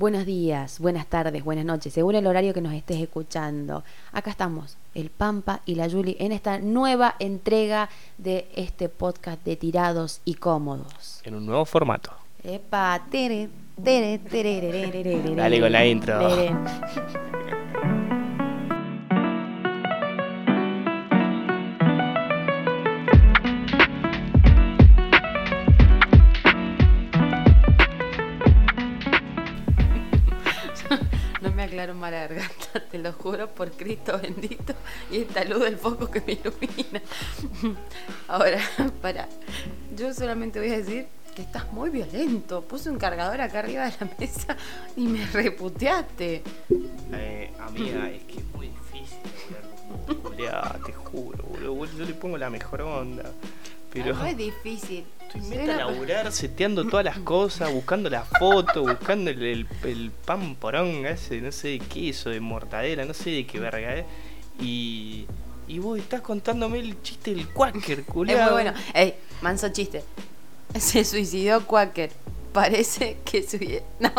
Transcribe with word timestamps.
Buenos 0.00 0.24
días, 0.24 0.80
buenas 0.80 1.04
tardes, 1.08 1.44
buenas 1.44 1.66
noches, 1.66 1.92
según 1.92 2.14
el 2.14 2.26
horario 2.26 2.54
que 2.54 2.62
nos 2.62 2.72
estés 2.72 3.02
escuchando. 3.02 3.84
Acá 4.12 4.30
estamos, 4.30 4.78
el 4.94 5.10
Pampa 5.10 5.60
y 5.66 5.74
la 5.74 5.88
Yuli, 5.88 6.16
en 6.18 6.32
esta 6.32 6.58
nueva 6.58 7.16
entrega 7.18 7.90
de 8.16 8.48
este 8.56 8.88
podcast 8.88 9.44
de 9.44 9.56
Tirados 9.56 10.22
y 10.24 10.36
Cómodos. 10.36 11.20
En 11.22 11.34
un 11.34 11.44
nuevo 11.44 11.66
formato. 11.66 12.12
Epa, 12.42 12.98
tere, 13.10 13.50
tere, 13.84 14.20
tere, 14.20 14.60
tere, 14.62 14.88
tere, 14.90 15.20
tere, 15.20 15.34
Dale 15.34 15.60
con 15.60 15.70
la 15.70 15.84
intro. 15.84 16.18
Tere. 31.80 31.94
No 31.94 31.94
me 31.94 31.94
aclaro 31.94 31.94
más 31.94 32.10
la 32.12 32.20
garganta, 32.20 32.80
te 32.90 32.98
lo 32.98 33.12
juro 33.12 33.48
por 33.48 33.70
Cristo 33.72 34.18
bendito 34.20 34.74
y 35.10 35.18
esta 35.18 35.44
luz 35.44 35.60
del 35.60 35.76
foco 35.76 36.10
que 36.10 36.20
me 36.20 36.32
ilumina. 36.32 37.02
Ahora, 38.28 38.60
para, 39.02 39.28
yo 39.96 40.12
solamente 40.14 40.58
voy 40.58 40.70
a 40.70 40.78
decir 40.78 41.06
que 41.34 41.42
estás 41.42 41.72
muy 41.72 41.90
violento. 41.90 42.62
Puse 42.62 42.90
un 42.90 42.98
cargador 42.98 43.40
acá 43.40 43.60
arriba 43.60 43.84
de 43.84 43.94
la 44.00 44.10
mesa 44.18 44.56
y 44.96 45.06
me 45.06 45.26
reputeaste. 45.26 46.42
Eh, 47.12 47.52
amiga, 47.60 48.10
es 48.10 48.22
que 48.24 48.38
es 48.38 48.54
muy 48.54 48.68
difícil 48.68 49.18
hablar 50.06 50.80
con 50.80 50.84
te 50.84 50.92
juro, 50.92 51.44
boludo. 51.44 51.86
Yo 51.98 52.04
le 52.04 52.14
pongo 52.14 52.38
la 52.38 52.50
mejor 52.50 52.82
onda. 52.82 53.32
Pero 53.92 54.14
No 54.14 54.24
es 54.26 54.36
difícil. 54.36 55.04
estoy 55.22 55.40
meta 55.42 55.74
a 55.74 55.76
laburar, 55.78 56.30
seteando 56.32 56.84
todas 56.86 57.04
las 57.04 57.18
cosas, 57.18 57.72
buscando 57.72 58.08
la 58.10 58.22
foto, 58.24 58.82
buscando 58.82 59.30
el, 59.30 59.42
el, 59.42 59.66
el 59.84 60.10
pan 60.10 60.54
poronga 60.56 61.10
ese, 61.10 61.40
no 61.40 61.50
sé 61.52 61.68
de 61.68 61.78
queso, 61.80 62.30
de 62.30 62.40
mortadela, 62.40 63.04
no 63.04 63.14
sé 63.14 63.30
de 63.30 63.46
qué 63.46 63.58
verga, 63.58 63.96
eh. 63.96 64.04
Y. 64.60 65.26
Y 65.68 65.78
vos 65.78 65.98
estás 65.98 66.20
contándome 66.20 66.80
el 66.80 67.00
chiste 67.02 67.32
del 67.34 67.46
quaker, 67.48 68.00
Es 68.00 68.06
culiao. 68.06 68.42
muy 68.44 68.52
bueno. 68.52 68.74
Ey, 68.92 69.14
manso 69.40 69.68
chiste. 69.68 70.02
Se 70.78 71.04
suicidó 71.04 71.64
Quaker. 71.66 72.10
Parece 72.52 73.18
que 73.24 73.42
su... 73.42 73.56
No, 74.00 74.10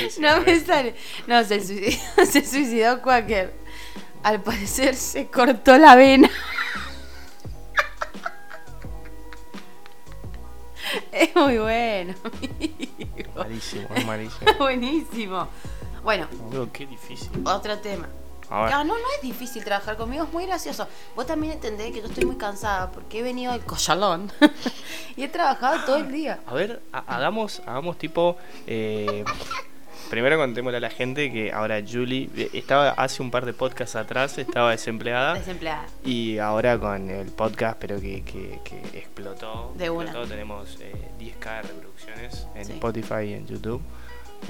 Es 0.00 0.18
no 0.18 0.40
me 0.42 0.52
eh. 0.52 0.60
sale. 0.60 0.94
No, 1.26 1.42
se 1.44 1.60
suicidó, 1.64 2.26
se 2.30 2.44
suicidó 2.44 3.02
Quaker. 3.02 3.52
Al 4.22 4.40
parecer 4.42 4.94
se 4.94 5.26
cortó 5.28 5.76
la 5.78 5.96
vena. 5.96 6.30
Es 11.10 11.34
muy 11.34 11.58
bueno. 11.58 12.14
amigo. 12.24 13.32
Malísimo, 13.36 13.88
es 13.94 14.06
malísimo. 14.06 14.52
Buenísimo. 14.58 15.48
Bueno, 16.02 16.26
qué 16.72 16.86
difícil. 16.86 17.30
otro 17.44 17.78
tema. 17.78 18.08
A 18.50 18.64
ver. 18.64 18.72
Ah, 18.74 18.84
no, 18.84 18.94
no 18.94 19.04
es 19.16 19.22
difícil 19.22 19.64
trabajar 19.64 19.96
conmigo, 19.96 20.24
es 20.24 20.32
muy 20.32 20.44
gracioso. 20.46 20.86
Vos 21.16 21.26
también 21.26 21.54
entendés 21.54 21.92
que 21.92 22.00
yo 22.02 22.06
estoy 22.08 22.24
muy 22.26 22.36
cansada 22.36 22.90
porque 22.90 23.20
he 23.20 23.22
venido 23.22 23.52
del 23.52 23.62
collalón 23.64 24.30
y 25.16 25.22
he 25.22 25.28
trabajado 25.28 25.84
todo 25.86 25.96
el 25.96 26.12
día. 26.12 26.40
A 26.46 26.52
ver, 26.54 26.82
ha- 26.92 27.04
hagamos, 27.16 27.60
hagamos 27.66 27.96
tipo. 27.96 28.36
eh, 28.66 29.24
primero 30.12 30.36
contémosle 30.36 30.76
a 30.76 30.80
la 30.80 30.90
gente 30.90 31.32
que 31.32 31.50
ahora 31.52 31.80
Julie 31.90 32.28
eh, 32.36 32.50
estaba 32.52 32.90
hace 32.90 33.22
un 33.22 33.30
par 33.30 33.46
de 33.46 33.54
podcasts 33.54 33.96
atrás, 33.96 34.36
estaba 34.36 34.70
desempleada. 34.72 35.32
Desempleada. 35.32 35.86
Y 36.04 36.36
ahora 36.36 36.78
con 36.78 37.08
el 37.08 37.28
podcast, 37.28 37.78
pero 37.80 37.98
que, 37.98 38.22
que, 38.22 38.60
que 38.62 38.98
explotó. 38.98 39.72
De 39.78 39.88
una. 39.88 40.04
explotó, 40.10 40.28
tenemos 40.28 40.76
eh, 40.82 40.92
10k 41.18 41.62
reproducciones 41.62 42.46
en 42.54 42.64
Sí. 42.66 42.72
Spotify 42.72 43.22
y 43.28 43.32
en 43.32 43.46
YouTube. 43.46 43.80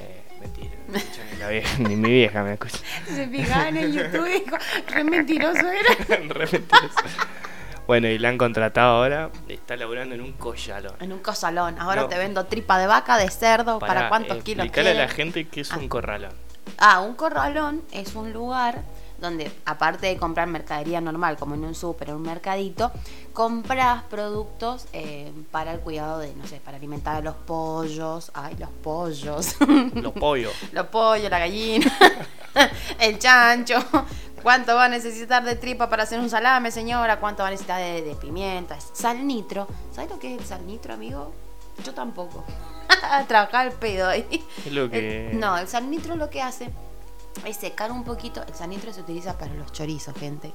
Eh, 0.00 0.22
mentira, 0.40 0.72
no 0.88 0.96
escucha 0.96 1.22
ni, 1.33 1.38
la 1.38 1.48
vieja- 1.48 1.78
ni 1.78 1.94
mi 1.96 2.10
vieja 2.10 2.42
me 2.42 2.55
escucha. 2.55 2.78
Se 3.06 3.28
fijaban 3.28 3.77
en 3.77 3.92
YouTube 3.92 4.27
y 4.27 4.40
dijo, 4.44 4.56
qué 4.92 5.05
mentiroso 5.05 5.60
era. 5.70 6.17
Re 6.29 6.48
mentiroso. 6.50 6.96
Bueno, 7.86 8.08
y 8.08 8.18
la 8.18 8.28
han 8.28 8.38
contratado 8.38 8.96
ahora. 9.02 9.30
Está 9.48 9.76
laburando 9.76 10.14
en 10.14 10.20
un 10.20 10.32
collalón. 10.32 10.94
En 11.00 11.12
un 11.12 11.18
cosalón. 11.18 11.78
Ahora 11.80 12.02
No. 12.02 12.08
te 12.08 12.16
vendo 12.18 12.44
tripa 12.46 12.78
de 12.78 12.86
vaca, 12.86 13.16
de 13.18 13.28
cerdo, 13.28 13.78
para, 13.78 14.08
cuántos 14.08 14.42
kilos 14.42 14.66
Explícale 14.66 14.90
a 14.90 15.06
la 15.06 15.08
gente 15.08 15.48
que 15.48 15.62
es 15.62 15.72
Ah. 15.72 15.78
un 15.78 15.88
corralón. 15.88 16.32
Ah, 16.78 17.00
un 17.00 17.14
corralón 17.14 17.82
es 17.92 18.14
un 18.14 18.32
lugar 18.32 18.82
donde, 19.18 19.52
aparte 19.66 20.06
de 20.08 20.16
comprar 20.16 20.48
mercadería 20.48 21.00
normal, 21.00 21.36
como 21.36 21.54
en 21.54 21.64
un 21.64 21.74
súper 21.76 22.10
o 22.10 22.16
un 22.16 22.22
mercadito, 22.22 22.90
compras 23.32 24.02
productos 24.10 24.86
eh, 24.92 25.32
para 25.52 25.72
el 25.72 25.80
cuidado 25.80 26.18
de, 26.18 26.34
no 26.34 26.46
sé, 26.46 26.60
para 26.64 26.76
alimentar 26.76 27.16
a 27.16 27.20
los 27.20 27.34
pollos. 27.36 28.30
Ay, 28.34 28.56
los 28.58 28.70
pollos. 28.70 29.56
Los 29.94 30.12
pollos. 30.12 30.52
los 30.72 30.86
pollos, 30.86 31.30
la 31.30 31.38
gallina, 31.38 31.92
el 33.00 33.18
chancho. 33.18 33.78
¿Cuánto 34.42 34.75
va 34.75 34.86
a 34.86 34.89
necesitar 34.89 35.45
de 35.45 35.57
tripa 35.57 35.89
para 35.89 36.03
hacer 36.03 36.19
un 36.20 36.29
salame, 36.29 36.70
señora? 36.70 37.20
¿Cuánto 37.20 37.42
va 37.42 37.48
a 37.48 37.51
necesitar 37.53 37.80
de, 37.80 38.03
de 38.03 38.14
pimienta? 38.17 38.79
Sal 38.92 39.27
nitro. 39.27 39.69
¿Sabes 39.92 40.11
lo 40.11 40.19
que 40.19 40.35
es 40.35 40.41
el 40.41 40.47
sal 40.47 40.67
nitro, 40.67 40.95
amigo? 40.95 41.33
Yo 41.85 41.95
tampoco. 41.95 42.45
Trabajar 43.29 43.67
el 43.69 43.73
pedo 43.73 44.08
ahí. 44.08 44.45
Es 44.67 44.73
lo 44.73 44.91
que. 44.91 45.30
El- 45.30 45.41
no, 45.41 45.57
el 45.58 45.69
sal 45.69 45.89
nitro 45.91 46.17
lo 46.17 46.29
que 46.29 46.42
hace 46.42 46.70
es 47.47 47.57
secar 47.57 47.91
un 47.92 48.05
poquito. 48.05 48.42
El 48.47 48.55
sal 48.55 48.69
nitro 48.70 48.92
se 48.92 49.01
utiliza 49.01 49.39
para 49.39 49.55
los 49.55 49.73
chorizos, 49.73 50.14
gente. 50.19 50.53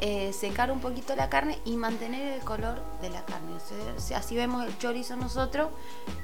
Eh, 0.00 0.32
secar 0.32 0.70
un 0.72 0.80
poquito 0.80 1.14
la 1.14 1.28
carne 1.28 1.58
y 1.64 1.76
mantener 1.76 2.32
el 2.34 2.40
color 2.40 2.80
de 3.00 3.10
la 3.10 3.24
carne. 3.24 3.52
O 3.96 4.00
sea, 4.00 4.18
así 4.18 4.34
vemos 4.34 4.64
el 4.66 4.76
chorizo 4.78 5.14
nosotros, 5.16 5.68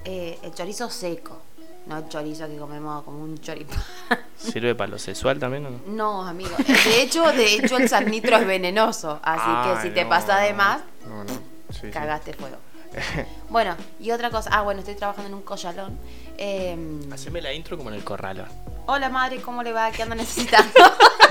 eh, 0.04 0.38
el 0.42 0.52
chorizo 0.54 0.90
seco. 0.90 1.40
No 1.86 1.98
el 1.98 2.08
chorizo 2.08 2.46
que 2.46 2.56
comemos 2.56 3.02
como 3.04 3.22
un 3.24 3.38
choripán. 3.38 3.78
¿Sirve 4.36 4.74
para 4.74 4.90
lo 4.90 4.98
sexual 4.98 5.38
también 5.38 5.66
o 5.66 5.70
no? 5.70 5.80
No, 5.86 6.26
amigo. 6.26 6.54
De 6.84 7.02
hecho, 7.02 7.24
de 7.32 7.54
hecho 7.54 7.76
el 7.76 7.88
sal 7.88 8.08
nitro 8.10 8.36
es 8.36 8.46
venenoso. 8.46 9.18
Así 9.22 9.44
que 9.44 9.78
Ay, 9.78 9.82
si 9.82 9.90
te 9.94 10.04
no, 10.04 10.10
pasa 10.10 10.38
de 10.38 10.52
más, 10.54 10.80
No, 11.08 11.24
no. 11.24 11.32
Sí, 11.70 11.80
sí. 11.82 11.90
cagaste 11.90 12.34
fuego. 12.34 12.56
Bueno, 13.48 13.74
y 14.00 14.10
otra 14.12 14.30
cosa. 14.30 14.50
Ah, 14.52 14.62
bueno, 14.62 14.80
estoy 14.80 14.94
trabajando 14.94 15.28
en 15.28 15.34
un 15.34 15.42
collalón. 15.42 15.98
Eh, 16.38 17.00
Haceme 17.12 17.40
la 17.42 17.52
intro 17.52 17.76
como 17.76 17.90
en 17.90 17.96
el 17.96 18.04
corralón. 18.04 18.46
Hola 18.86 19.08
madre, 19.08 19.40
¿cómo 19.42 19.62
le 19.62 19.72
va? 19.72 19.90
¿Qué 19.90 20.02
anda 20.02 20.14
necesitando? 20.14 20.72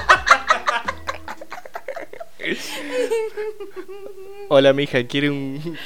Hola, 4.50 4.74
mija, 4.74 5.04
¿quiere 5.08 5.30
un, 5.30 5.78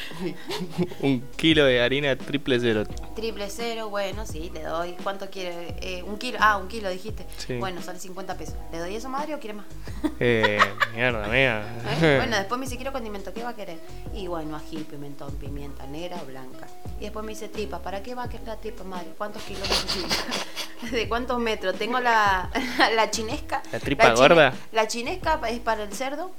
un 1.02 1.22
kilo 1.36 1.66
de 1.66 1.82
harina 1.82 2.16
triple 2.16 2.60
cero? 2.60 2.84
Triple 3.16 3.50
cero, 3.50 3.90
bueno, 3.90 4.26
sí, 4.26 4.50
le 4.54 4.64
doy. 4.64 4.96
¿Cuánto 5.04 5.30
quiere? 5.30 5.76
Eh, 5.82 6.04
un 6.04 6.18
kilo. 6.18 6.38
Ah, 6.42 6.58
un 6.58 6.68
kilo 6.68 6.90
dijiste. 6.90 7.26
Sí. 7.38 7.58
Bueno, 7.58 7.82
sale 7.82 8.00
50 8.00 8.38
pesos. 8.38 8.56
¿Le 8.72 8.80
doy 8.80 8.96
eso 8.96 9.10
madre 9.10 9.36
o 9.36 9.40
quiere 9.40 9.54
más? 9.54 9.66
Eh, 10.20 10.58
mierda, 10.94 11.28
mía. 11.32 11.64
¿Eh? 12.02 12.16
Bueno, 12.18 12.38
después 12.38 12.60
me 12.60 12.66
dice, 12.66 12.76
quiero 12.78 12.92
condimento, 12.92 13.34
¿qué 13.34 13.44
va 13.44 13.50
a 13.50 13.56
querer? 13.56 13.78
Y 14.14 14.28
bueno, 14.28 14.56
ají, 14.56 14.78
pimentón, 14.84 15.34
pimienta 15.36 15.86
negra 15.88 16.18
o 16.22 16.26
blanca. 16.26 16.68
Y 17.00 17.04
después 17.04 17.24
me 17.26 17.34
dice, 17.34 17.50
tripa, 17.50 17.82
¿para 17.82 18.02
qué 18.02 18.16
va 18.16 18.24
a 18.24 18.30
querer 18.30 18.48
la 18.48 18.58
tripa, 18.58 18.84
madre? 18.84 19.10
¿Cuántos 19.18 19.44
kilos 19.44 19.62
necesita? 19.70 20.16
¿De 20.92 21.08
cuántos 21.08 21.40
metros? 21.40 21.76
Tengo 21.78 22.00
la, 22.00 22.50
la 22.96 23.12
chinesca. 23.12 23.62
¿La 23.72 23.80
tripa 23.80 24.04
chine- 24.06 24.16
gorda? 24.16 24.54
La 24.72 24.88
chinesca 24.88 25.40
es 25.50 25.60
para 25.60 25.84
el 25.84 25.94
cerdo, 25.94 26.32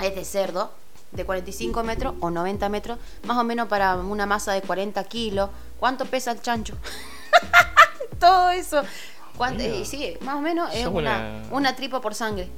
es 0.00 0.14
de 0.14 0.24
cerdo, 0.24 0.70
de 1.12 1.24
45 1.24 1.82
metros 1.84 2.14
o 2.20 2.30
90 2.30 2.68
metros, 2.68 2.98
más 3.24 3.36
o 3.38 3.44
menos 3.44 3.68
para 3.68 3.96
una 3.96 4.26
masa 4.26 4.52
de 4.52 4.62
40 4.62 5.02
kilos. 5.04 5.50
¿Cuánto 5.80 6.04
pesa 6.04 6.32
el 6.32 6.42
chancho? 6.42 6.74
Todo 8.20 8.50
eso. 8.50 8.82
¿Cuánto? 9.36 9.62
Sí, 9.84 10.16
más 10.22 10.34
o 10.36 10.40
menos 10.40 10.70
es 10.74 10.86
una, 10.86 11.44
una- 11.50 11.76
tripa 11.76 12.00
por 12.00 12.14
sangre. 12.14 12.50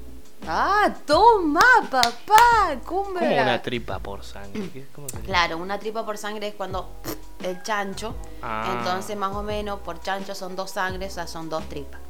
Ah, 0.48 0.90
toma, 1.06 1.60
papá, 1.90 2.80
cumbre. 2.86 3.28
Como 3.28 3.42
una 3.42 3.60
tripa 3.60 3.98
por 3.98 4.24
sangre. 4.24 4.70
¿Qué- 4.70 4.86
¿Cómo 4.94 5.06
sería? 5.10 5.26
Claro, 5.26 5.58
una 5.58 5.78
tripa 5.78 6.06
por 6.06 6.16
sangre 6.16 6.48
es 6.48 6.54
cuando 6.54 6.88
el 7.42 7.62
chancho, 7.62 8.14
Ah. 8.42 8.74
entonces 8.78 9.14
más 9.18 9.36
o 9.36 9.42
menos 9.42 9.81
por 9.81 10.00
chancho 10.00 10.34
son 10.34 10.56
dos 10.56 10.70
sangres, 10.70 11.12
o 11.12 11.14
sea, 11.16 11.26
son 11.26 11.50
dos 11.50 11.69
tripas. 11.69 12.00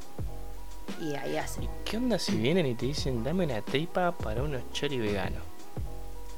Y 1.01 1.15
ahí 1.15 1.37
hace. 1.37 1.63
¿Y 1.65 1.69
qué 1.85 1.97
onda 1.99 2.19
si 2.19 2.37
vienen 2.37 2.67
y 2.67 2.75
te 2.75 2.87
dicen, 2.87 3.23
dame 3.23 3.45
una 3.45 3.61
tripa 3.63 4.13
para 4.13 4.43
unos 4.43 4.63
chori 4.73 4.99
veganos? 4.99 5.43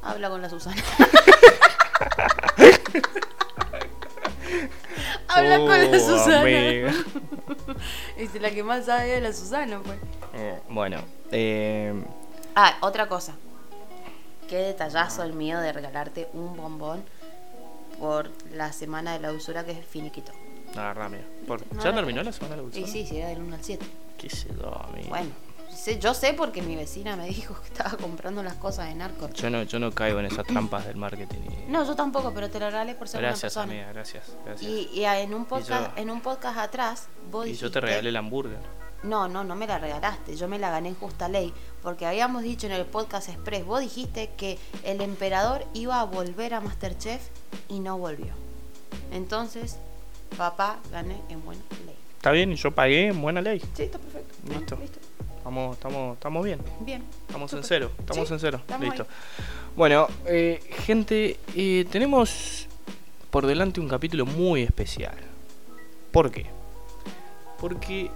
Habla 0.02 0.28
con 0.30 0.42
la 0.42 0.50
Susana. 0.50 0.82
Habla 5.28 5.56
con 5.58 5.68
la 5.68 5.96
Oh, 5.96 6.00
Susana. 6.00 6.40
amiga. 6.42 6.92
Y 8.18 8.26
si 8.28 8.38
la 8.38 8.50
que 8.50 8.62
más 8.62 8.84
sabe 8.86 9.16
es 9.16 9.22
la 9.22 9.32
Susana, 9.32 9.80
pues. 9.84 9.98
Eh, 10.34 10.60
bueno, 10.68 10.98
eh, 11.30 11.92
Ah, 12.54 12.76
otra 12.80 13.08
cosa. 13.08 13.34
Qué 14.48 14.56
detallazo 14.58 15.22
el 15.22 15.32
mío 15.32 15.58
de 15.60 15.72
regalarte 15.72 16.28
un 16.34 16.56
bombón 16.56 17.02
por 17.98 18.30
la 18.52 18.72
semana 18.72 19.12
de 19.14 19.20
la 19.20 19.32
usura 19.32 19.64
que 19.64 19.72
es 19.72 19.78
el 19.78 19.84
finiquito. 19.84 20.32
la 20.74 20.88
verdad, 20.88 21.08
mira. 21.10 21.24
¿Ya 21.82 21.90
no, 21.90 21.96
terminó 21.96 22.22
la 22.22 22.32
semana 22.32 22.56
de 22.56 22.62
Y 22.62 22.64
dulzura? 22.64 22.86
sí, 22.86 23.06
sí, 23.06 23.16
era 23.18 23.28
del 23.28 23.40
1 23.40 23.54
al 23.56 23.64
7. 23.64 23.86
¿Qué 24.22 24.30
se 24.30 24.48
da, 24.54 24.70
amigo? 24.88 25.08
Bueno, 25.10 25.30
sé- 25.74 25.98
yo 25.98 26.14
sé 26.14 26.32
porque 26.32 26.62
mi 26.62 26.76
vecina 26.76 27.16
me 27.16 27.26
dijo 27.28 27.54
que 27.60 27.66
estaba 27.68 27.96
comprando 27.96 28.42
las 28.42 28.54
cosas 28.54 28.86
de 28.88 28.94
narco. 28.94 29.28
Yo 29.30 29.50
no, 29.50 29.62
yo 29.64 29.78
no 29.78 29.90
caigo 29.92 30.20
en 30.20 30.26
esas 30.26 30.46
trampas 30.46 30.86
del 30.86 30.96
marketing. 30.96 31.40
y- 31.66 31.70
No, 31.70 31.84
yo 31.84 31.94
tampoco, 31.96 32.32
pero 32.32 32.48
te 32.48 32.60
lo 32.60 32.66
regalé 32.66 32.94
por 32.94 33.08
ser 33.08 33.20
gracias, 33.20 33.56
una 33.56 33.64
persona. 33.64 33.80
amiga, 33.82 33.92
gracias. 33.92 34.24
gracias. 34.44 34.70
Y, 34.70 34.88
y 34.94 35.04
en 35.04 35.34
un 35.34 35.44
podcast, 35.44 35.94
yo- 35.96 36.02
en 36.02 36.10
un 36.10 36.20
podcast 36.20 36.56
atrás, 36.58 37.08
vos 37.30 37.46
Y 37.48 37.54
yo 37.54 37.70
te 37.70 37.80
regalé 37.80 38.08
el 38.10 38.16
hamburger. 38.16 38.58
No, 39.02 39.26
no, 39.26 39.42
no 39.42 39.56
me 39.56 39.66
la 39.66 39.78
regalaste, 39.78 40.36
yo 40.36 40.46
me 40.46 40.60
la 40.60 40.70
gané 40.70 40.90
en 40.90 40.94
justa 40.94 41.28
ley, 41.28 41.52
porque 41.82 42.06
habíamos 42.06 42.44
dicho 42.44 42.66
en 42.66 42.72
el 42.72 42.86
podcast 42.86 43.28
express, 43.28 43.66
vos 43.66 43.80
dijiste 43.80 44.30
que 44.36 44.60
el 44.84 45.00
emperador 45.00 45.66
iba 45.74 46.00
a 46.00 46.04
volver 46.04 46.54
a 46.54 46.60
Masterchef 46.60 47.20
y 47.68 47.80
no 47.80 47.98
volvió. 47.98 48.32
Entonces, 49.10 49.76
papá, 50.36 50.78
gané 50.92 51.20
en 51.30 51.44
buena 51.44 51.62
ley. 51.84 51.91
Está 52.22 52.30
bien, 52.30 52.52
y 52.52 52.54
yo 52.54 52.70
pagué 52.70 53.08
en 53.08 53.20
buena 53.20 53.40
ley. 53.40 53.58
Sí, 53.74 53.82
está 53.82 53.98
perfecto. 53.98 54.32
Listo. 54.48 54.76
Listo. 54.76 55.00
Estamos, 55.38 55.74
estamos, 55.76 56.14
estamos 56.14 56.44
bien. 56.44 56.60
Bien. 56.78 57.02
Estamos 57.26 57.52
en 57.52 57.64
Súper. 57.64 57.68
cero. 57.68 57.90
Estamos 57.98 58.28
Sí, 58.28 58.34
en 58.34 58.38
cero. 58.38 58.58
estamos 58.60 58.86
Listo. 58.86 59.02
ahí. 59.02 59.44
Bueno, 59.74 60.06
eh, 60.26 60.60
gente, 60.84 61.36
eh, 61.56 61.84
tenemos 61.90 62.68
por 63.32 63.44
delante 63.44 63.80
un 63.80 63.88
capítulo 63.88 64.24
muy 64.24 64.62
especial. 64.62 65.16
¿Por 66.12 66.30
qué? 66.30 66.46
Porque 67.58 68.08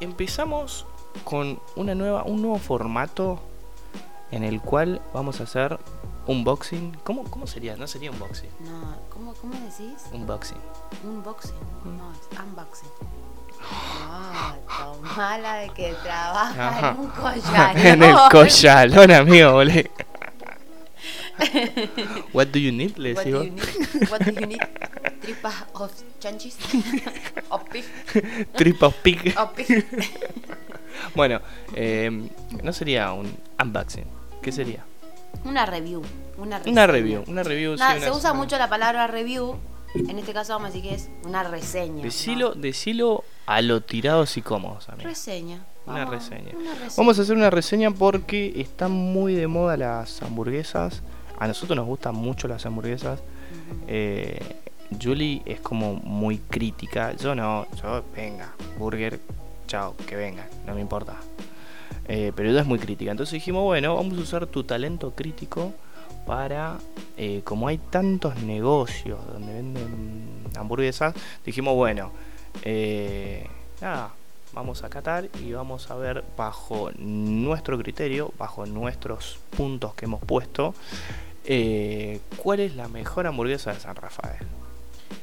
empezamos 0.00 0.86
con 1.22 1.60
una 1.76 1.94
nueva, 1.94 2.22
un 2.22 2.40
nuevo 2.40 2.58
formato 2.58 3.38
en 4.30 4.44
el 4.44 4.62
cual 4.62 5.02
vamos 5.12 5.40
a 5.40 5.42
hacer 5.42 5.78
unboxing. 6.26 6.96
¿Cómo, 7.04 7.24
cómo 7.24 7.46
sería? 7.46 7.76
No 7.76 7.86
sería 7.86 8.10
unboxing. 8.12 8.48
No, 8.60 8.96
¿cómo, 9.10 9.34
¿cómo 9.34 9.52
decís? 9.56 10.06
Unboxing. 10.10 10.56
Unboxing. 11.04 11.54
No, 11.98 12.12
es 12.12 12.40
unboxing. 12.40 12.88
Tomala 14.78 15.54
de 15.56 15.68
que 15.70 15.94
trabaja 16.02 16.68
Ajá. 16.68 16.90
en 16.90 17.00
un 17.00 17.08
collar. 17.10 17.78
en 17.86 18.02
el 18.02 18.16
collalón, 18.30 19.10
amigo, 19.10 19.52
boludo. 19.52 19.82
What 22.32 22.48
do 22.48 22.58
you 22.58 22.72
need? 22.72 22.96
Le 22.96 23.14
What 23.14 23.24
do 23.24 23.30
you 23.44 23.50
need? 23.50 24.10
What 24.10 24.20
do 24.22 24.32
you 24.40 24.46
need? 24.46 24.60
Tripas 25.22 25.54
of 25.74 25.92
chanchis? 26.20 26.56
of 27.50 27.62
pig? 27.70 27.84
Trip 28.56 28.82
of 28.82 28.94
pig. 29.02 29.34
Of 29.36 29.52
pig? 29.54 29.84
Bueno, 31.14 31.40
eh, 31.74 32.10
no 32.62 32.72
sería 32.72 33.12
un 33.12 33.34
unboxing. 33.60 34.04
¿Qué 34.42 34.52
sería? 34.52 34.84
Una 35.44 35.66
review. 35.66 36.02
Una, 36.38 36.58
Una 36.58 36.58
reseña. 36.58 36.86
review. 36.86 37.24
Una 37.26 37.42
review. 37.42 37.74
sí, 37.74 37.80
Nada, 37.80 37.96
una- 37.96 38.04
se 38.04 38.10
usa 38.10 38.32
mucho 38.34 38.58
la 38.58 38.68
palabra 38.68 39.06
review. 39.06 39.56
En 39.94 40.18
este 40.18 40.32
caso 40.32 40.52
vamos 40.54 40.70
a 40.70 40.72
decir 40.72 40.88
que 40.88 40.94
es 40.96 41.10
una 41.24 41.42
reseña. 41.42 42.02
Decilo, 42.02 42.54
¿no? 42.54 42.60
decilo 42.60 43.24
a 43.46 43.60
lo 43.60 43.82
tirados 43.82 44.36
y 44.36 44.42
cómodos, 44.42 44.88
amigo. 44.88 45.08
Reseña. 45.08 45.64
Una 45.86 46.04
Vamos, 46.04 46.14
reseña. 46.14 46.50
una 46.56 46.72
reseña. 46.74 46.92
Vamos 46.96 47.18
a 47.18 47.22
hacer 47.22 47.36
una 47.36 47.50
reseña 47.50 47.90
porque 47.90 48.52
están 48.56 48.92
muy 48.92 49.34
de 49.34 49.46
moda 49.48 49.76
las 49.76 50.22
hamburguesas. 50.22 51.02
A 51.38 51.46
nosotros 51.48 51.76
nos 51.76 51.86
gustan 51.86 52.14
mucho 52.14 52.48
las 52.48 52.64
hamburguesas. 52.64 53.20
Eh, 53.88 54.38
Julie 55.02 55.42
es 55.44 55.60
como 55.60 55.94
muy 55.94 56.38
crítica. 56.38 57.14
Yo 57.16 57.34
no, 57.34 57.66
yo 57.82 58.04
venga, 58.14 58.52
burger, 58.78 59.20
chao, 59.66 59.96
que 60.06 60.16
venga, 60.16 60.46
no 60.66 60.74
me 60.74 60.80
importa. 60.80 61.16
Eh, 62.08 62.32
pero 62.34 62.50
ella 62.50 62.60
es 62.60 62.66
muy 62.66 62.78
crítica. 62.78 63.10
Entonces 63.10 63.32
dijimos, 63.34 63.64
bueno, 63.64 63.94
vamos 63.96 64.16
a 64.18 64.20
usar 64.20 64.46
tu 64.46 64.64
talento 64.64 65.12
crítico 65.14 65.72
para, 66.26 66.78
eh, 67.16 67.42
como 67.44 67.68
hay 67.68 67.78
tantos 67.78 68.36
negocios 68.42 69.18
donde 69.32 69.52
venden 69.54 70.44
hamburguesas, 70.56 71.14
dijimos, 71.44 71.74
bueno, 71.74 72.12
eh, 72.62 73.46
nada, 73.80 74.10
vamos 74.52 74.84
a 74.84 74.90
catar 74.90 75.28
y 75.40 75.52
vamos 75.52 75.90
a 75.90 75.94
ver 75.94 76.24
bajo 76.36 76.90
nuestro 76.98 77.78
criterio, 77.78 78.32
bajo 78.38 78.66
nuestros 78.66 79.38
puntos 79.56 79.94
que 79.94 80.04
hemos 80.04 80.22
puesto, 80.22 80.74
eh, 81.44 82.20
cuál 82.36 82.60
es 82.60 82.76
la 82.76 82.88
mejor 82.88 83.26
hamburguesa 83.26 83.72
de 83.72 83.80
San 83.80 83.96
Rafael. 83.96 84.46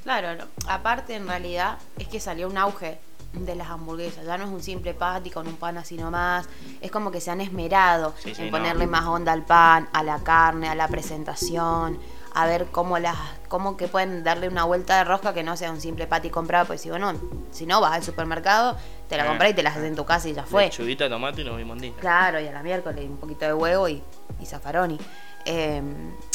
Claro, 0.04 0.45
aparte 0.68 1.16
en 1.16 1.28
realidad 1.28 1.78
es 1.98 2.07
que 2.07 2.19
salió 2.19 2.48
un 2.48 2.57
auge 2.57 3.00
de 3.34 3.56
las 3.56 3.70
hamburguesas. 3.70 4.26
Ya 4.26 4.38
no 4.38 4.46
es 4.46 4.50
un 4.50 4.62
simple 4.62 4.94
patty 4.94 5.30
con 5.30 5.48
un 5.48 5.56
pan 5.56 5.78
así 5.78 5.96
nomás. 5.98 6.48
Es 6.81 6.92
como 6.92 7.12
que 7.12 7.22
se 7.22 7.31
han 7.31 7.42
esmerado 7.42 8.14
Sí, 8.20 8.34
sí, 8.34 8.42
en 8.44 8.48
no. 8.52 8.58
ponerle 8.58 8.88
más 8.88 9.06
onda 9.06 9.31
al 9.31 9.46
pan, 9.46 9.88
a 9.94 10.04
la 10.04 10.20
carne, 10.24 10.68
a 10.68 10.76
la 10.76 10.88
presentación, 10.88 12.00
a 12.34 12.46
ver 12.46 12.68
cómo 12.72 12.98
las, 13.00 13.18
cómo 13.48 13.78
que 13.78 13.88
pueden 13.88 14.24
darle 14.24 14.48
una 14.48 14.64
vuelta 14.64 14.98
de 14.98 15.04
rosca 15.04 15.34
que 15.34 15.44
no 15.44 15.56
sea 15.58 15.72
un 15.72 15.80
simple 15.81 16.08
patty 16.08 16.30
comprado. 16.30 16.66
Pues 16.66 16.81
si 16.81 16.90
bueno, 16.90 17.14
si 17.52 17.66
no 17.66 17.81
vas 17.81 17.94
al 17.94 18.04
supermercado, 18.04 18.78
te 19.08 19.16
la 19.18 19.26
Eh, 19.26 19.28
compras 19.28 19.52
y 19.52 19.54
te 19.54 19.64
la 19.64 19.70
haces 19.70 19.84
en 19.84 19.96
tu 19.96 20.06
casa 20.06 20.28
y 20.28 20.34
ya 20.34 20.44
fue. 20.44 20.66
Lechuguita, 20.66 21.08
tomate 21.10 21.42
y 21.42 21.46
nos 21.46 21.58
vimos 21.58 21.76
en 21.78 21.81
Disney. 21.84 22.02
Claro, 22.02 22.40
y 22.40 22.48
a 22.48 22.52
la 22.52 22.64
miércoles 22.64 23.06
un 23.10 23.18
poquito 23.18 23.46
de 23.46 23.54
huevo 23.54 23.88
y, 23.90 24.02
y 24.40 24.46
zafaroni. 24.46 24.98
Eh, 25.46 25.81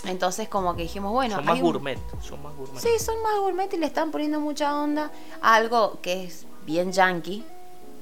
entonces 0.06 0.48
como 0.48 0.74
que 0.74 0.82
dijimos, 0.82 1.12
bueno, 1.12 1.36
son 1.36 1.44
más 1.44 1.54
hay 1.56 1.60
un- 1.60 1.66
gourmet, 1.72 1.98
son 2.20 2.42
más 2.42 2.54
gourmet. 2.56 2.80
Sí, 2.80 2.88
son 2.98 3.20
más 3.22 3.36
gourmet 3.38 3.72
y 3.74 3.76
le 3.78 3.86
están 3.86 4.10
poniendo 4.10 4.40
mucha 4.40 4.74
onda 4.80 5.10
a 5.42 5.54
algo 5.54 5.98
que 6.00 6.24
es 6.24 6.46
bien 6.64 6.92
yankee, 6.92 7.44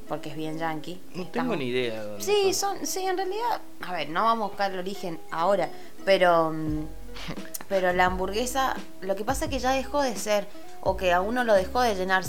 porque 0.08 0.30
es 0.30 0.36
bien 0.36 0.58
yankee. 0.58 1.00
No 1.14 1.22
Estamos- 1.22 1.32
tengo 1.32 1.56
ni 1.56 1.66
idea 1.70 2.02
dónde 2.02 2.24
Sí, 2.24 2.52
son. 2.54 2.76
son, 2.78 2.86
sí, 2.86 3.04
en 3.06 3.16
realidad, 3.16 3.60
a 3.86 3.92
ver, 3.92 4.08
no 4.10 4.24
vamos 4.24 4.44
a 4.46 4.48
buscar 4.48 4.72
el 4.72 4.78
origen 4.78 5.20
ahora, 5.30 5.68
pero, 6.04 6.50
mm, 6.52 6.86
pero 7.68 7.92
la 7.92 8.06
hamburguesa, 8.06 8.74
lo 9.00 9.16
que 9.16 9.24
pasa 9.24 9.46
es 9.46 9.50
que 9.50 9.58
ya 9.58 9.72
dejó 9.72 10.02
de 10.02 10.16
ser, 10.16 10.46
o 10.82 10.96
que 10.96 11.12
a 11.12 11.20
uno 11.20 11.44
lo 11.44 11.54
dejó 11.54 11.80
de 11.80 11.94
llenar 11.94 12.24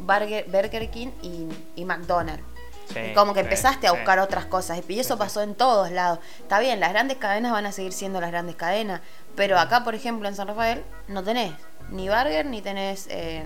Burger, 0.00 0.44
Burger 0.48 0.90
King 0.90 1.08
y, 1.22 1.46
y 1.76 1.84
McDonald's. 1.84 2.44
Sí, 2.92 3.12
Como 3.14 3.34
que 3.34 3.40
sí, 3.40 3.44
empezaste 3.44 3.86
a 3.86 3.90
sí. 3.90 3.96
buscar 3.96 4.18
otras 4.18 4.46
cosas. 4.46 4.80
Y 4.88 4.98
eso 4.98 5.18
pasó 5.18 5.42
en 5.42 5.54
todos 5.54 5.90
lados. 5.90 6.20
Está 6.38 6.58
bien, 6.58 6.80
las 6.80 6.88
grandes 6.90 7.18
cadenas 7.18 7.52
van 7.52 7.66
a 7.66 7.72
seguir 7.72 7.92
siendo 7.92 8.18
las 8.18 8.30
grandes 8.30 8.56
cadenas. 8.56 9.02
Pero 9.36 9.58
acá, 9.58 9.84
por 9.84 9.94
ejemplo, 9.94 10.26
en 10.26 10.34
San 10.34 10.48
Rafael, 10.48 10.82
no 11.06 11.22
tenés 11.22 11.52
ni 11.90 12.08
Burger 12.08 12.46
ni 12.46 12.62
tenés 12.62 13.06
eh, 13.10 13.44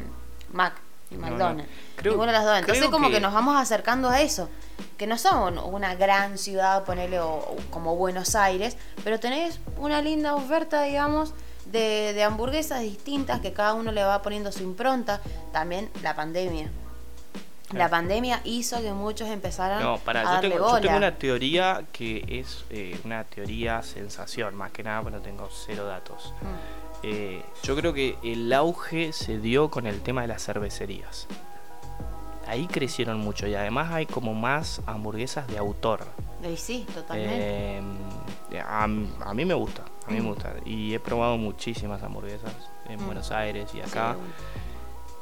Mac 0.52 0.74
ni 1.12 1.18
No, 1.18 1.26
no. 1.26 1.30
McDonald's. 1.36 1.70
Creo- 1.96 2.18
de 2.26 2.32
las 2.32 2.44
dos. 2.44 2.58
Entonces, 2.58 2.86
como 2.88 3.08
que... 3.08 3.14
que- 3.14 3.20
nos 3.20 3.32
vamos 3.32 3.56
acercando 3.60 4.08
a 4.10 4.20
eso. 4.20 4.48
Que 4.96 5.06
no 5.06 5.16
somos 5.18 5.52
una 5.64 5.94
gran 5.94 6.38
ciudad, 6.38 6.84
ponerle 6.84 7.20
como 7.70 7.94
Buenos 7.96 8.34
Aires, 8.34 8.76
pero 9.04 9.20
tenés 9.20 9.60
una 9.76 10.00
linda 10.02 10.34
oferta, 10.34 10.82
digamos, 10.82 11.34
de, 11.66 12.12
de 12.14 12.22
hamburguesas 12.24 12.80
distintas 12.80 13.40
que 13.40 13.52
cada 13.52 13.74
uno 13.74 13.92
le 13.92 14.02
va 14.04 14.22
poniendo 14.22 14.50
su 14.50 14.62
impronta. 14.62 15.20
También 15.52 15.90
la 16.02 16.14
pandemia. 16.16 16.70
La 17.72 17.88
pandemia 17.88 18.40
hizo 18.44 18.82
que 18.82 18.92
muchos 18.92 19.28
empezaran 19.28 19.82
No, 19.82 19.96
para, 19.98 20.20
a 20.20 20.24
yo 20.24 20.30
darle 20.30 20.50
tengo, 20.50 20.64
bola. 20.64 20.76
yo 20.78 20.82
tengo 20.82 20.96
una 20.98 21.14
teoría 21.16 21.84
que 21.90 22.22
es 22.28 22.64
eh, 22.68 23.00
una 23.04 23.24
teoría 23.24 23.82
sensación, 23.82 24.54
más 24.54 24.72
que 24.72 24.82
nada, 24.82 25.02
pero 25.02 25.20
tengo 25.22 25.48
cero 25.64 25.86
datos. 25.86 26.34
Mm. 26.42 26.81
Eh, 27.02 27.42
yo 27.62 27.74
creo 27.76 27.92
que 27.92 28.16
el 28.22 28.52
auge 28.52 29.12
se 29.12 29.38
dio 29.38 29.70
con 29.70 29.86
el 29.86 30.00
tema 30.02 30.22
de 30.22 30.28
las 30.28 30.44
cervecerías. 30.44 31.26
Ahí 32.46 32.66
crecieron 32.66 33.18
mucho 33.18 33.46
y 33.46 33.54
además 33.54 33.92
hay 33.92 34.06
como 34.06 34.34
más 34.34 34.82
hamburguesas 34.86 35.46
de 35.48 35.58
autor. 35.58 36.00
Y 36.48 36.56
sí, 36.56 36.86
totalmente. 36.92 37.78
Eh, 38.50 38.60
a, 38.60 38.82
a 38.84 38.88
mí 39.34 39.44
me 39.44 39.54
gusta, 39.54 39.82
a 40.06 40.10
mí 40.10 40.16
me 40.16 40.22
Mm. 40.22 40.26
gusta. 40.28 40.54
Y 40.64 40.92
he 40.94 41.00
probado 41.00 41.38
muchísimas 41.38 42.02
hamburguesas 42.02 42.52
en 42.88 43.00
Mm. 43.02 43.06
Buenos 43.06 43.30
Aires 43.30 43.70
y 43.74 43.80
acá. 43.80 44.16
Sí, 44.16 44.20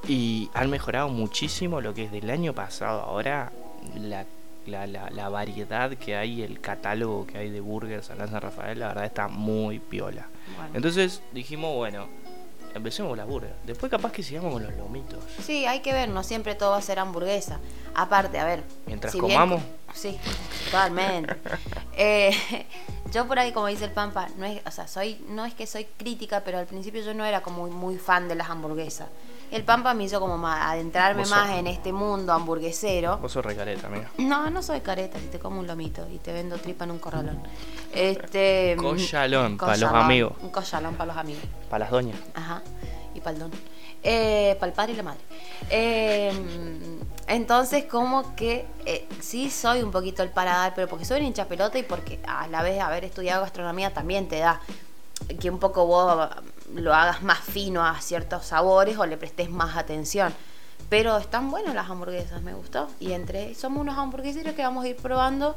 Y 0.08 0.50
han 0.54 0.70
mejorado 0.70 1.10
muchísimo 1.10 1.82
lo 1.82 1.92
que 1.92 2.04
es 2.04 2.10
del 2.12 2.30
año 2.30 2.54
pasado. 2.54 3.02
Ahora 3.02 3.52
la, 3.96 4.24
la, 4.66 4.86
la- 4.86 5.10
la 5.10 5.28
variedad 5.28 5.90
que 5.92 6.16
hay, 6.16 6.42
el 6.42 6.58
catálogo 6.60 7.26
que 7.26 7.36
hay 7.36 7.50
de 7.50 7.60
burgers 7.60 8.08
en 8.08 8.16
San 8.16 8.40
Rafael, 8.40 8.78
la 8.80 8.88
verdad 8.88 9.04
está 9.04 9.28
muy 9.28 9.78
piola. 9.78 10.26
Bueno. 10.56 10.70
Entonces 10.74 11.22
dijimos, 11.32 11.74
bueno, 11.76 12.08
empecemos 12.74 13.10
con 13.10 13.18
las 13.18 13.26
burgers. 13.26 13.54
Después 13.66 13.90
capaz 13.90 14.12
que 14.12 14.22
sigamos 14.22 14.52
con 14.52 14.62
los 14.62 14.74
lomitos. 14.76 15.18
Sí, 15.44 15.66
hay 15.66 15.80
que 15.80 15.92
ver, 15.92 16.08
no 16.08 16.22
siempre 16.22 16.54
todo 16.54 16.70
va 16.70 16.76
a 16.78 16.82
ser 16.82 16.98
hamburguesa. 16.98 17.58
Aparte, 17.94 18.38
a 18.38 18.44
ver. 18.44 18.62
Mientras 18.86 19.12
si 19.12 19.20
bien- 19.20 19.32
comamos. 19.32 19.62
sí, 19.94 20.18
totalmente. 20.66 21.36
Eh, 22.02 22.30
yo 23.12 23.26
por 23.28 23.38
ahí, 23.38 23.52
como 23.52 23.66
dice 23.66 23.84
el 23.84 23.90
Pampa, 23.90 24.28
no 24.38 24.46
es, 24.46 24.62
o 24.64 24.70
sea, 24.70 24.88
soy, 24.88 25.22
no 25.28 25.44
es 25.44 25.52
que 25.52 25.66
soy 25.66 25.84
crítica, 25.84 26.40
pero 26.44 26.58
al 26.58 26.64
principio 26.66 27.02
yo 27.02 27.12
no 27.12 27.26
era 27.26 27.42
como 27.42 27.66
muy, 27.66 27.70
muy 27.70 27.98
fan 27.98 28.26
de 28.26 28.36
las 28.36 28.48
hamburguesas. 28.48 29.08
El 29.50 29.64
Pampa 29.64 29.94
me 29.94 30.04
hizo 30.04 30.20
como 30.20 30.38
más, 30.38 30.60
adentrarme 30.70 31.22
más 31.26 31.48
sos- 31.48 31.58
en 31.58 31.66
este 31.66 31.92
mundo 31.92 32.32
hamburguesero. 32.32 33.18
Vos 33.18 33.32
sos 33.32 33.44
recareta, 33.44 33.88
amiga. 33.88 34.10
No, 34.18 34.48
no 34.50 34.62
soy 34.62 34.80
careta, 34.80 35.18
si 35.18 35.26
te 35.26 35.38
como 35.40 35.58
un 35.60 35.66
lomito 35.66 36.06
y 36.08 36.18
te 36.18 36.32
vendo 36.32 36.56
tripa 36.58 36.84
en 36.84 36.92
un 36.92 36.98
corralón. 36.98 37.42
Este. 37.92 38.76
Collalón, 38.78 39.56
pa' 39.56 39.76
los 39.76 39.90
amigos. 39.92 40.32
Un 40.42 40.50
collalón 40.50 40.94
para 40.94 41.06
los 41.08 41.16
amigos. 41.16 41.42
Para 41.68 41.84
las 41.84 41.90
doñas. 41.90 42.18
Ajá. 42.34 42.62
Y 43.14 43.20
para 43.20 43.32
el 43.34 43.38
don. 43.40 43.50
Eh, 44.02 44.56
para 44.58 44.70
el 44.70 44.74
padre 44.74 44.92
y 44.92 44.96
la 44.96 45.02
madre. 45.02 45.20
Eh, 45.68 46.32
entonces, 47.26 47.84
como 47.84 48.34
que 48.34 48.66
eh, 48.86 49.06
sí 49.20 49.50
soy 49.50 49.82
un 49.82 49.90
poquito 49.90 50.22
el 50.22 50.30
paladar, 50.30 50.72
pero 50.74 50.88
porque 50.88 51.04
soy 51.04 51.20
un 51.20 51.26
hincha 51.26 51.46
pelota 51.46 51.78
y 51.78 51.82
porque 51.82 52.18
a 52.26 52.46
la 52.48 52.62
vez 52.62 52.80
haber 52.80 53.04
estudiado 53.04 53.42
gastronomía 53.42 53.92
también 53.92 54.28
te 54.28 54.38
da 54.38 54.60
que 55.40 55.50
un 55.50 55.58
poco 55.58 55.86
vos 55.86 56.28
lo 56.74 56.94
hagas 56.94 57.22
más 57.22 57.38
fino 57.40 57.84
a 57.84 58.00
ciertos 58.00 58.46
sabores 58.46 58.96
o 58.98 59.06
le 59.06 59.16
prestes 59.16 59.50
más 59.50 59.76
atención. 59.76 60.32
Pero 60.88 61.18
están 61.18 61.50
buenas 61.52 61.74
las 61.74 61.88
hamburguesas, 61.88 62.42
me 62.42 62.52
gustó. 62.54 62.88
Y 62.98 63.12
entre 63.12 63.54
somos 63.54 63.80
unos 63.82 63.96
hamburgueseros 63.96 64.54
que 64.54 64.62
vamos 64.62 64.84
a 64.84 64.88
ir 64.88 64.96
probando 64.96 65.54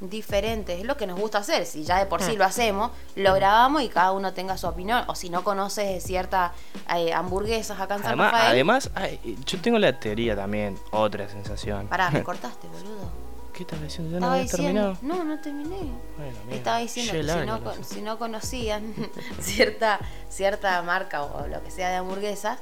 diferentes. 0.00 0.80
Es 0.80 0.84
lo 0.84 0.96
que 0.96 1.06
nos 1.06 1.20
gusta 1.20 1.38
hacer. 1.38 1.66
Si 1.66 1.84
ya 1.84 1.98
de 1.98 2.06
por 2.06 2.20
sí 2.22 2.32
Mm. 2.34 2.38
lo 2.38 2.44
hacemos, 2.44 2.90
lo 3.14 3.32
grabamos 3.34 3.82
y 3.82 3.88
cada 3.88 4.10
uno 4.12 4.32
tenga 4.32 4.56
su 4.56 4.66
opinión. 4.66 5.04
O 5.06 5.14
si 5.14 5.30
no 5.30 5.44
conoces 5.44 6.02
ciertas 6.02 6.50
eh, 6.96 7.12
hamburguesas 7.12 7.78
acá 7.78 7.94
en 7.96 8.00
San 8.02 8.08
Además, 8.12 8.32
Rafael. 8.32 8.50
además 8.52 8.90
ay, 8.96 9.38
yo 9.46 9.60
tengo 9.60 9.78
la 9.78 10.00
teoría 10.00 10.34
también, 10.34 10.76
otra 10.90 11.28
sensación. 11.28 11.86
Pará, 11.86 12.10
me 12.10 12.22
cortaste, 12.24 12.66
boludo. 12.66 13.21
¿Qué 13.64 13.74
estaba 13.76 13.82
diciendo? 13.82 14.12
¿Ya 14.12 14.20
no 14.20 14.26
Estaba 14.26 14.32
había 14.34 14.42
diciendo. 14.44 14.92
terminado? 14.98 14.98
No, 15.02 15.24
no 15.24 15.40
terminé. 15.40 15.76
Bueno, 16.16 16.38
mira, 16.46 16.56
Estaba 16.56 16.78
diciendo 16.78 17.12
que 17.12 17.46
no, 17.46 17.62
con- 17.64 17.84
si 17.84 18.00
no 18.02 18.18
conocían 18.18 18.94
cierta, 19.40 19.98
cierta 20.28 20.82
marca 20.82 21.22
o 21.22 21.46
lo 21.46 21.62
que 21.62 21.70
sea 21.70 21.90
de 21.90 21.96
hamburguesas, 21.96 22.58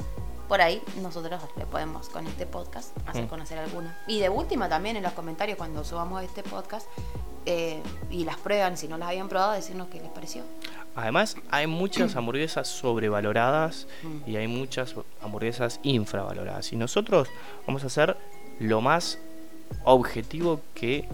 por 0.49 0.61
ahí 0.61 0.83
nosotros 1.00 1.40
le 1.57 1.64
podemos 1.66 2.09
con 2.09 2.26
este 2.26 2.45
podcast 2.47 2.97
hacer 3.07 3.25
Mm. 3.25 3.28
conocer 3.28 3.59
alguna. 3.59 3.97
Y 4.09 4.19
de 4.21 4.28
última 4.28 4.69
también 4.69 4.97
en 4.97 5.02
los 5.04 5.12
comentarios 5.12 5.57
cuando 5.57 5.85
subamos 5.85 6.23
este 6.25 6.42
podcast 6.42 6.87
eh, 7.47 7.80
y 8.11 8.25
las 8.25 8.37
prueban, 8.37 8.76
si 8.76 8.87
no 8.88 8.99
las 8.99 9.09
habían 9.09 9.28
probado, 9.28 9.52
decirnos 9.52 9.88
qué 9.88 10.00
les 10.00 10.11
pareció. 10.11 10.42
Además, 10.97 11.37
hay 11.50 11.66
muchas 11.69 12.14
hamburguesas 12.16 12.69
sobrevaloradas 12.69 13.87
Mm. 14.02 14.28
y 14.30 14.37
hay 14.37 14.49
muchas 14.49 14.95
hamburguesas 15.23 15.80
infravaloradas. 15.83 16.73
Y 16.73 16.76
nosotros 16.76 17.28
vamos 17.66 17.85
a 17.85 17.87
hacer 17.87 18.16
lo 18.59 18.80
más 18.80 19.19
objetivo 19.85 20.61
que 20.75 21.07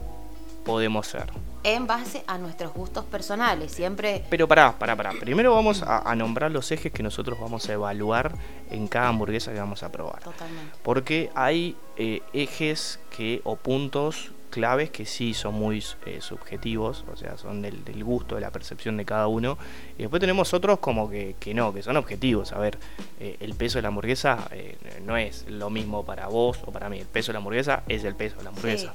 podemos 0.65 1.07
ser. 1.07 1.31
En 1.63 1.87
base 1.87 2.23
a 2.29 2.39
nuestros 2.39 2.73
gustos 2.73 3.05
personales, 3.05 3.73
siempre 3.73 4.25
Pero 4.31 4.47
pará, 4.47 4.79
pará, 4.79 4.95
pará. 4.95 5.13
Primero 5.19 5.53
vamos 5.55 5.83
a, 5.83 5.99
a 6.09 6.15
nombrar 6.15 6.51
los 6.53 6.71
ejes 6.71 6.93
que 6.93 7.03
nosotros 7.03 7.39
vamos 7.41 7.69
a 7.69 7.73
evaluar 7.73 8.33
en 8.71 8.87
cada 8.87 9.09
hamburguesa 9.09 9.53
que 9.53 9.59
vamos 9.59 9.83
a 9.83 9.91
probar. 9.91 10.21
totalmente. 10.23 10.77
Porque 10.83 11.31
hay 11.35 11.77
eh, 11.97 12.23
ejes 12.33 13.01
que 13.17 13.41
o 13.45 13.57
puntos 13.57 14.31
claves 14.57 14.89
que 14.89 15.05
sí 15.05 15.35
son 15.35 15.53
muy 15.55 15.85
eh, 16.07 16.21
subjetivos, 16.23 17.05
o 17.13 17.15
sea, 17.17 17.37
son 17.37 17.61
del, 17.61 17.85
del 17.85 18.03
gusto, 18.03 18.37
de 18.37 18.41
la 18.41 18.51
percepción 18.51 18.97
de 18.97 19.05
cada 19.05 19.27
uno. 19.27 19.59
Y 19.99 20.03
después 20.03 20.19
tenemos 20.19 20.55
otros 20.55 20.79
como 20.79 21.11
que, 21.11 21.37
que 21.39 21.53
no, 21.53 21.75
que 21.75 21.83
son 21.83 21.99
objetivos. 21.99 22.53
A 22.53 22.59
ver, 22.59 22.79
eh, 23.21 23.37
el 23.41 23.55
peso 23.55 23.77
de 23.77 23.83
la 23.83 23.89
hamburguesa 23.89 24.49
eh, 24.51 24.79
no 25.05 25.19
es 25.19 25.45
lo 25.51 25.69
mismo 25.69 26.07
para 26.07 26.29
vos 26.29 26.59
o 26.65 26.73
para 26.73 26.89
mí. 26.89 26.99
El 27.01 27.07
peso 27.07 27.27
de 27.29 27.33
la 27.35 27.39
hamburguesa 27.41 27.83
es 27.87 28.03
el 28.05 28.15
peso 28.15 28.37
de 28.39 28.45
la 28.45 28.49
hamburguesa. 28.49 28.95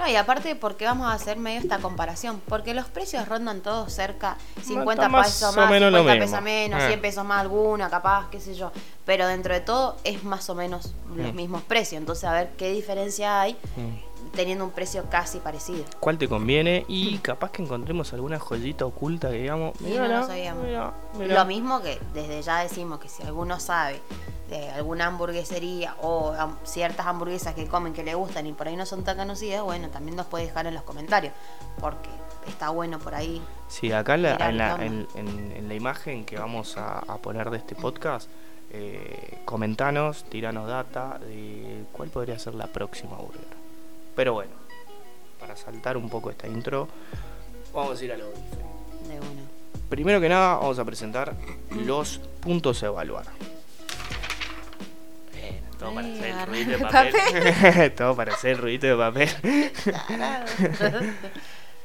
No, 0.00 0.08
y 0.08 0.14
aparte, 0.14 0.54
porque 0.54 0.84
vamos 0.84 1.06
a 1.08 1.12
hacer 1.12 1.38
medio 1.38 1.58
esta 1.60 1.78
comparación? 1.78 2.40
Porque 2.48 2.72
los 2.72 2.86
precios 2.86 3.26
rondan 3.28 3.62
todos 3.62 3.92
cerca, 3.92 4.36
50 4.62 4.92
Está 4.92 5.08
más 5.08 5.26
pesos 5.26 5.56
más, 5.56 5.70
menos 5.70 5.90
lo 5.92 5.98
50 5.98 6.20
mismo. 6.20 6.30
pesos 6.36 6.44
menos, 6.44 6.82
Eh. 6.82 6.86
100 6.88 7.00
pesos 7.00 7.24
más 7.24 7.40
alguna, 7.40 7.90
capaz, 7.90 8.28
qué 8.30 8.40
sé 8.40 8.54
yo. 8.54 8.70
Pero 9.04 9.26
dentro 9.26 9.54
de 9.54 9.60
todo 9.60 9.96
es 10.04 10.22
más 10.22 10.48
o 10.50 10.54
menos 10.54 10.94
los 11.16 11.32
Mm. 11.32 11.36
mismos 11.36 11.62
precios. 11.62 11.98
Entonces, 12.00 12.24
a 12.24 12.32
ver 12.32 12.50
qué 12.56 12.70
diferencia 12.70 13.40
hay 13.40 13.54
Mm. 13.76 14.07
Teniendo 14.28 14.64
un 14.64 14.70
precio 14.70 15.04
casi 15.10 15.38
parecido. 15.38 15.84
¿Cuál 16.00 16.18
te 16.18 16.28
conviene? 16.28 16.84
Y 16.88 17.18
capaz 17.18 17.50
que 17.50 17.62
encontremos 17.62 18.12
alguna 18.12 18.38
joyita 18.38 18.84
oculta 18.86 19.30
que 19.30 19.36
digamos, 19.42 19.80
no 19.80 19.88
"Mírala, 19.88 20.20
lo 20.20 20.26
sabíamos". 20.26 20.64
mirá, 20.64 20.92
mirá". 21.18 21.34
Lo 21.34 21.44
mismo 21.44 21.80
que 21.82 21.98
desde 22.14 22.42
ya 22.42 22.60
decimos 22.62 22.98
que 23.00 23.08
si 23.08 23.22
alguno 23.22 23.58
sabe 23.60 24.00
de 24.48 24.70
alguna 24.70 25.06
hamburguesería 25.06 25.94
o 26.00 26.34
ciertas 26.64 27.06
hamburguesas 27.06 27.54
que 27.54 27.66
comen 27.66 27.92
que 27.92 28.02
le 28.02 28.14
gustan 28.14 28.46
y 28.46 28.52
por 28.54 28.66
ahí 28.68 28.76
no 28.76 28.86
son 28.86 29.04
tan 29.04 29.16
conocidas, 29.18 29.62
bueno, 29.62 29.88
también 29.90 30.16
nos 30.16 30.26
puede 30.26 30.46
dejar 30.46 30.66
en 30.66 30.74
los 30.74 30.82
comentarios. 30.84 31.34
Porque 31.80 32.08
está 32.46 32.70
bueno 32.70 32.98
por 32.98 33.14
ahí. 33.14 33.42
Sí, 33.68 33.92
acá 33.92 34.14
en 34.14 34.22
la, 34.22 34.36
en, 34.36 34.56
la, 34.56 34.74
en- 34.76 35.06
en- 35.16 35.52
en 35.54 35.68
la 35.68 35.74
imagen 35.74 36.24
que 36.24 36.38
vamos 36.38 36.78
a, 36.78 37.00
a 37.00 37.18
poner 37.18 37.50
de 37.50 37.58
este 37.58 37.74
podcast, 37.74 38.30
eh, 38.70 39.38
comentanos, 39.44 40.24
tiranos 40.24 40.66
data 40.66 41.18
de 41.18 41.84
cuál 41.92 42.08
podría 42.08 42.38
ser 42.38 42.54
la 42.54 42.66
próxima 42.68 43.16
burger. 43.16 43.57
Pero 44.18 44.32
bueno, 44.32 44.50
para 45.38 45.54
saltar 45.54 45.96
un 45.96 46.10
poco 46.10 46.28
esta 46.28 46.48
intro, 46.48 46.88
vamos 47.72 48.00
a 48.00 48.04
ir 48.04 48.12
a 48.12 48.16
lo. 48.16 48.24
De 48.24 49.20
uno. 49.20 49.42
Primero 49.88 50.20
que 50.20 50.28
nada, 50.28 50.56
vamos 50.56 50.76
a 50.80 50.84
presentar 50.84 51.36
los 51.70 52.18
puntos 52.40 52.82
a 52.82 52.86
evaluar. 52.86 53.26
Bien, 55.32 55.62
todo 55.78 55.94
para 55.94 56.08
Ay, 56.08 56.18
hacer 56.18 56.32
el 56.32 56.46
ruidito 56.48 56.70
de 56.70 56.74
el 56.74 56.80
papel. 56.80 57.94
todo 57.96 58.16
para 58.16 58.34
hacer 58.34 58.50
el 58.50 58.58
ruidito 58.58 58.86
de 58.88 58.96
papel. 58.96 59.28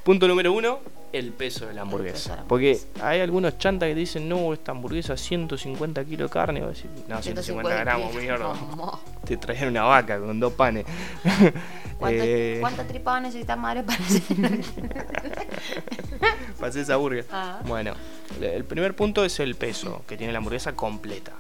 Punto 0.03 0.27
número 0.27 0.51
uno, 0.51 0.79
el 1.13 1.31
peso 1.31 1.65
de 1.65 1.74
la 1.74 1.81
hamburguesa. 1.83 2.43
Porque 2.48 2.72
hamburguesa. 2.74 3.07
hay 3.10 3.22
algunos 3.22 3.57
chantas 3.57 3.88
que 3.88 3.95
dicen, 3.95 4.27
no, 4.27 4.51
esta 4.53 4.72
hamburguesa 4.72 5.15
150 5.15 6.03
kilos 6.03 6.29
de 6.29 6.33
carne. 6.33 6.60
Y 6.60 6.63
vos 6.63 6.75
decís, 6.75 6.91
no, 7.07 7.22
150 7.22 7.75
gramos, 7.75 8.13
mierda. 8.13 8.53
Te 9.25 9.38
traían 9.38 9.69
una 9.69 9.83
vaca 9.83 10.19
con 10.19 10.39
dos 10.39 10.53
panes. 10.53 10.86
¿Cuánto, 11.98 12.22
Eh, 12.22 12.57
¿Cuánta 12.60 12.86
tripa 12.86 13.12
va 13.12 13.17
a 13.17 13.22
necesitar 13.22 13.57
madre 13.57 13.83
para 13.83 14.00
hacer? 14.03 14.24
para 16.57 16.67
hacer 16.67 16.81
esa 16.81 16.98
burger. 16.98 17.25
Ah. 17.31 17.62
Bueno, 17.65 17.93
el 18.41 18.65
primer 18.65 18.93
punto 18.95 19.24
es 19.24 19.39
el 19.39 19.55
peso 19.55 20.01
que 20.07 20.17
tiene 20.17 20.33
la 20.33 20.39
hamburguesa 20.39 20.74
completa. 20.75 21.31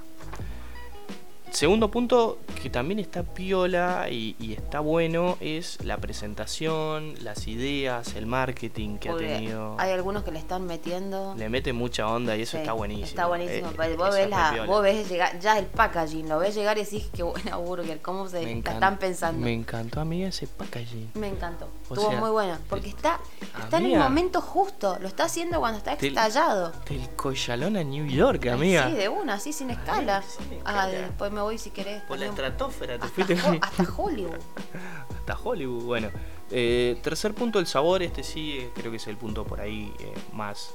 Segundo 1.53 1.91
punto, 1.91 2.39
que 2.63 2.71
también 2.71 2.97
está 2.99 3.21
piola 3.21 4.07
y, 4.09 4.35
y 4.39 4.53
está 4.53 4.79
bueno, 4.79 5.37
es 5.39 5.77
la 5.85 5.97
presentación, 5.97 7.13
las 7.21 7.47
ideas, 7.47 8.15
el 8.15 8.25
marketing 8.25 8.97
que 8.97 9.11
Porque 9.11 9.31
ha 9.31 9.37
tenido. 9.37 9.75
Hay 9.77 9.91
algunos 9.91 10.23
que 10.23 10.31
le 10.31 10.39
están 10.39 10.65
metiendo. 10.65 11.35
Le 11.37 11.49
mete 11.49 11.71
mucha 11.71 12.07
onda 12.07 12.35
y 12.35 12.41
eso 12.41 12.53
Sí, 12.53 12.57
está 12.57 12.73
buenísimo. 12.73 13.05
Está 13.05 13.27
buenísimo. 13.27 13.69
Eh, 13.83 13.95
vos, 13.95 14.09
ves 14.15 14.23
es 14.23 14.29
la- 14.31 14.65
vos 14.65 14.81
ves 14.81 15.07
llegar, 15.07 15.39
ya 15.39 15.59
el 15.59 15.67
packaging, 15.67 16.27
lo 16.27 16.39
ves 16.39 16.55
llegar 16.55 16.75
y 16.79 16.85
decís 16.85 17.07
qué 17.13 17.21
buena 17.21 17.55
burger, 17.57 18.01
cómo 18.01 18.27
se 18.27 18.43
Me 18.43 18.61
la 18.63 18.71
están 18.71 18.97
pensando. 18.97 19.39
Me 19.39 19.45
Me, 19.45 19.53
encantó 19.53 19.99
a 20.01 20.05
mí 20.05 20.23
ese 20.23 20.47
packaging. 20.47 21.11
encantó. 21.21 21.69
O 21.89 21.93
Estuvo 21.93 22.09
sea, 22.09 22.19
muy 22.19 22.31
buena. 22.31 22.59
Porque 22.67 22.89
está, 22.89 23.19
está 23.63 23.77
en 23.77 23.85
el 23.91 23.99
momento 23.99 24.41
justo. 24.41 24.97
Lo 24.99 25.07
está 25.07 25.25
haciendo 25.25 25.59
cuando 25.59 25.77
está 25.77 25.95
Del- 25.95 26.07
estallado. 26.09 26.71
Del 26.89 27.07
Collalón 27.15 27.77
a 27.77 27.83
New 27.83 28.07
York, 28.07 28.47
amiga. 28.47 28.87
Sí, 28.87 28.93
de 28.95 29.07
una, 29.07 29.35
así 29.35 29.53
sin 29.53 29.69
escala. 29.69 30.23
sin 30.23 30.45
Ah, 30.65 30.87
escala. 30.87 30.87
después 30.87 31.31
me 31.31 31.42
voy 31.43 31.57
si 31.57 31.69
querés. 31.71 32.01
Por 32.03 32.19
la 32.19 32.25
estratosfera 32.27 32.97
te 32.97 33.05
hasta, 33.05 33.15
fuiste. 33.25 33.33
Ho- 33.49 33.59
hasta 33.61 33.83
Hollywood. 33.95 34.39
hasta 35.19 35.37
Hollywood. 35.41 35.83
Bueno, 35.83 36.09
eh, 36.51 36.97
tercer 37.03 37.33
punto, 37.33 37.59
el 37.59 37.67
sabor. 37.67 38.03
Este 38.03 38.23
sí, 38.23 38.57
eh, 38.59 38.69
creo 38.73 38.91
que 38.91 38.97
es 38.97 39.07
el 39.07 39.17
punto 39.17 39.43
por 39.45 39.61
ahí 39.61 39.93
eh, 39.99 40.13
más 40.33 40.73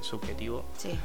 subjetivo. 0.00 0.64
Sí. 0.76 0.98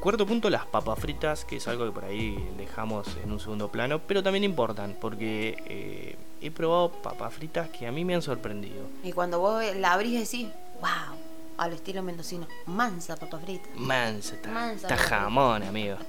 Cuarto 0.00 0.26
punto, 0.26 0.50
las 0.50 0.66
papas 0.66 0.98
fritas, 0.98 1.44
que 1.44 1.56
es 1.56 1.66
algo 1.66 1.84
que 1.86 1.90
por 1.90 2.04
ahí 2.04 2.36
dejamos 2.58 3.08
en 3.24 3.32
un 3.32 3.40
segundo 3.40 3.68
plano, 3.72 4.00
pero 4.06 4.22
también 4.22 4.44
importan, 4.44 4.96
porque 5.00 6.16
he 6.40 6.50
probado 6.50 6.90
papas 6.92 7.32
fritas 7.34 7.70
que 7.70 7.86
a 7.86 7.92
mí 7.92 8.04
me 8.04 8.14
han 8.14 8.22
sorprendido. 8.22 8.84
Y 9.02 9.12
cuando 9.12 9.40
vos 9.40 9.64
la 9.76 9.94
abrís 9.94 10.30
decís, 10.30 10.48
wow, 10.80 11.16
al 11.58 11.72
estilo 11.72 12.02
mendocino, 12.02 12.46
mansa 12.66 13.16
papa 13.16 13.38
frita. 13.38 13.68
Mansa, 13.76 14.34
está, 14.34 14.72
está 14.72 14.96
jamón, 14.96 15.62
amigo. 15.62 15.96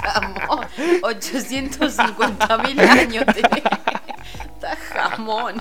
Jamón, 0.00 0.66
850 1.02 2.58
mil 2.58 2.80
años 2.80 3.24
tenés. 3.26 3.62
Está 4.60 4.76
jamón. 4.76 5.54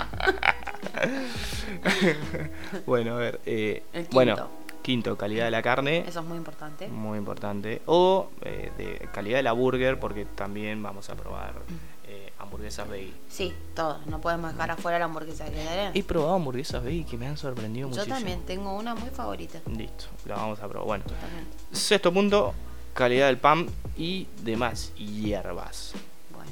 bueno, 2.86 3.13
a 3.15 3.17
ver. 3.17 3.39
eh, 3.46 3.84
El 3.93 4.01
quinto. 4.03 4.13
Bueno, 4.15 4.48
quinto, 4.81 5.17
calidad 5.17 5.46
de 5.46 5.51
la 5.51 5.62
carne. 5.62 6.03
Eso 6.08 6.19
es 6.19 6.25
muy 6.25 6.38
importante. 6.38 6.88
Muy 6.88 7.17
importante. 7.17 7.81
O 7.86 8.29
eh, 8.41 8.72
de 8.77 9.08
calidad 9.13 9.38
de 9.38 9.43
la 9.43 9.51
burger, 9.53 10.00
porque 10.00 10.25
también 10.25 10.81
vamos 10.84 11.10
a 11.10 11.15
probar 11.15 11.53
eh, 11.99 11.99
hamburguesas 12.39 12.88
veggie. 12.89 13.13
Sí, 13.29 13.53
todo. 13.75 14.00
No 14.08 14.19
podemos 14.22 14.51
dejar 14.53 14.72
afuera 14.72 14.98
la 15.00 15.05
hamburguesa 15.05 15.46
vegetariana. 15.46 15.91
He 15.93 16.03
probado 16.03 16.36
hamburguesas 16.36 16.84
veggie 16.84 17.05
que 17.05 17.17
me 17.17 17.27
han 17.27 17.38
sorprendido 17.38 17.88
Yo 17.88 17.89
muchísimo. 17.89 18.15
también 18.15 18.41
tengo 18.46 18.75
una 18.75 18.96
muy 18.96 19.10
favorita. 19.10 19.60
Listo, 19.67 20.05
la 20.25 20.36
vamos 20.36 20.60
a 20.60 20.67
probar. 20.67 20.88
Bueno, 20.88 21.03
Totalmente. 21.05 21.58
sexto 21.72 22.13
punto, 22.13 22.53
calidad 22.93 23.27
del 23.27 23.38
pan 23.38 23.67
y 23.98 24.27
demás 24.43 24.93
hierbas. 24.96 25.93
Bueno. 26.34 26.51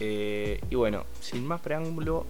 Eh, 0.00 0.60
y 0.70 0.74
bueno, 0.74 1.04
sin 1.20 1.46
más 1.46 1.60
preámbulo, 1.60 2.26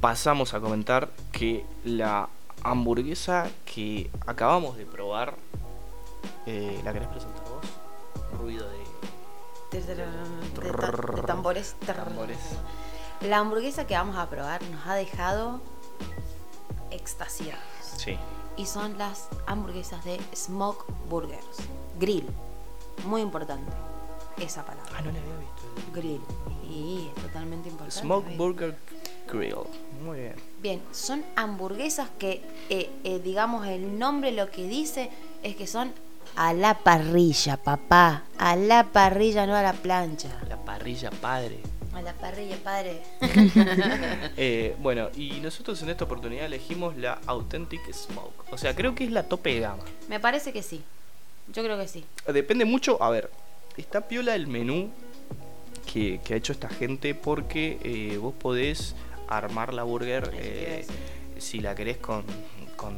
pasamos 0.00 0.54
a 0.54 0.60
comentar 0.60 1.08
que 1.30 1.64
la 1.84 2.28
hamburguesa 2.64 3.50
que 3.64 4.10
acabamos 4.26 4.76
de 4.76 4.86
probar, 4.86 5.34
eh, 6.46 6.80
¿la 6.84 6.92
querés 6.92 7.08
presentar 7.08 7.42
vos? 7.44 8.40
Ruido 8.40 8.68
de 8.70 8.81
De, 9.72 9.96
tambores. 11.26 11.76
tambores. 11.86 12.36
La 13.22 13.38
hamburguesa 13.38 13.86
que 13.86 13.94
vamos 13.94 14.16
a 14.16 14.28
probar 14.28 14.62
nos 14.64 14.86
ha 14.86 14.94
dejado 14.94 15.62
extasiados. 16.90 17.64
Sí. 17.96 18.18
Y 18.58 18.66
son 18.66 18.98
las 18.98 19.28
hamburguesas 19.46 20.04
de 20.04 20.20
Smoke 20.36 20.84
Burgers. 21.08 21.56
Grill. 21.98 22.26
Muy 23.06 23.22
importante. 23.22 23.72
Esa 24.36 24.62
palabra. 24.66 24.92
Ah, 24.94 25.00
no 25.00 25.10
la 25.10 25.18
había 25.20 25.38
visto. 25.38 25.92
Grill. 25.94 26.20
Y 26.68 27.08
es 27.16 27.22
totalmente 27.22 27.70
importante. 27.70 27.98
Smoke. 27.98 28.36
Burger 28.36 28.76
Grill. 29.26 29.56
Muy 30.04 30.20
bien. 30.20 30.34
Bien, 30.60 30.82
son 30.92 31.24
hamburguesas 31.34 32.10
que, 32.18 32.42
eh, 32.68 32.90
eh, 33.04 33.20
digamos, 33.24 33.66
el 33.66 33.98
nombre 33.98 34.32
lo 34.32 34.50
que 34.50 34.68
dice 34.68 35.10
es 35.42 35.56
que 35.56 35.66
son 35.66 35.94
A 36.36 36.52
la 36.52 36.78
parrilla, 36.78 37.56
papá. 37.56 38.24
A 38.38 38.56
la 38.56 38.84
parrilla, 38.84 39.46
no 39.46 39.54
a 39.54 39.62
la 39.62 39.72
plancha. 39.72 40.28
La 40.48 40.56
parrilla 40.56 41.10
padre. 41.10 41.58
A 41.94 42.00
la 42.02 42.12
parrilla, 42.14 42.56
padre. 42.62 43.02
Eh, 44.36 44.74
bueno, 44.80 45.10
y 45.14 45.40
nosotros 45.40 45.80
en 45.82 45.90
esta 45.90 46.04
oportunidad 46.04 46.46
elegimos 46.46 46.96
la 46.96 47.20
Authentic 47.26 47.92
Smoke. 47.92 48.52
O 48.52 48.58
sea, 48.58 48.74
creo 48.74 48.94
que 48.94 49.04
es 49.04 49.10
la 49.10 49.24
tope 49.24 49.54
de 49.54 49.60
gama. 49.60 49.84
Me 50.08 50.18
parece 50.18 50.52
que 50.52 50.62
sí. 50.62 50.82
Yo 51.52 51.62
creo 51.62 51.78
que 51.78 51.88
sí. 51.88 52.04
Depende 52.26 52.64
mucho, 52.64 53.02
a 53.02 53.10
ver, 53.10 53.30
está 53.76 54.02
piola 54.08 54.34
el 54.34 54.46
menú 54.46 54.90
que, 55.92 56.20
que 56.24 56.34
ha 56.34 56.36
hecho 56.36 56.52
esta 56.52 56.68
gente 56.68 57.14
porque 57.14 57.78
eh, 57.82 58.16
vos 58.16 58.34
podés 58.34 58.94
armar 59.28 59.74
la 59.74 59.82
burger 59.82 60.24
a 60.24 60.30
eh, 60.34 60.86
si 61.38 61.60
la 61.60 61.74
querés 61.74 61.96
con, 61.98 62.24
con, 62.76 62.96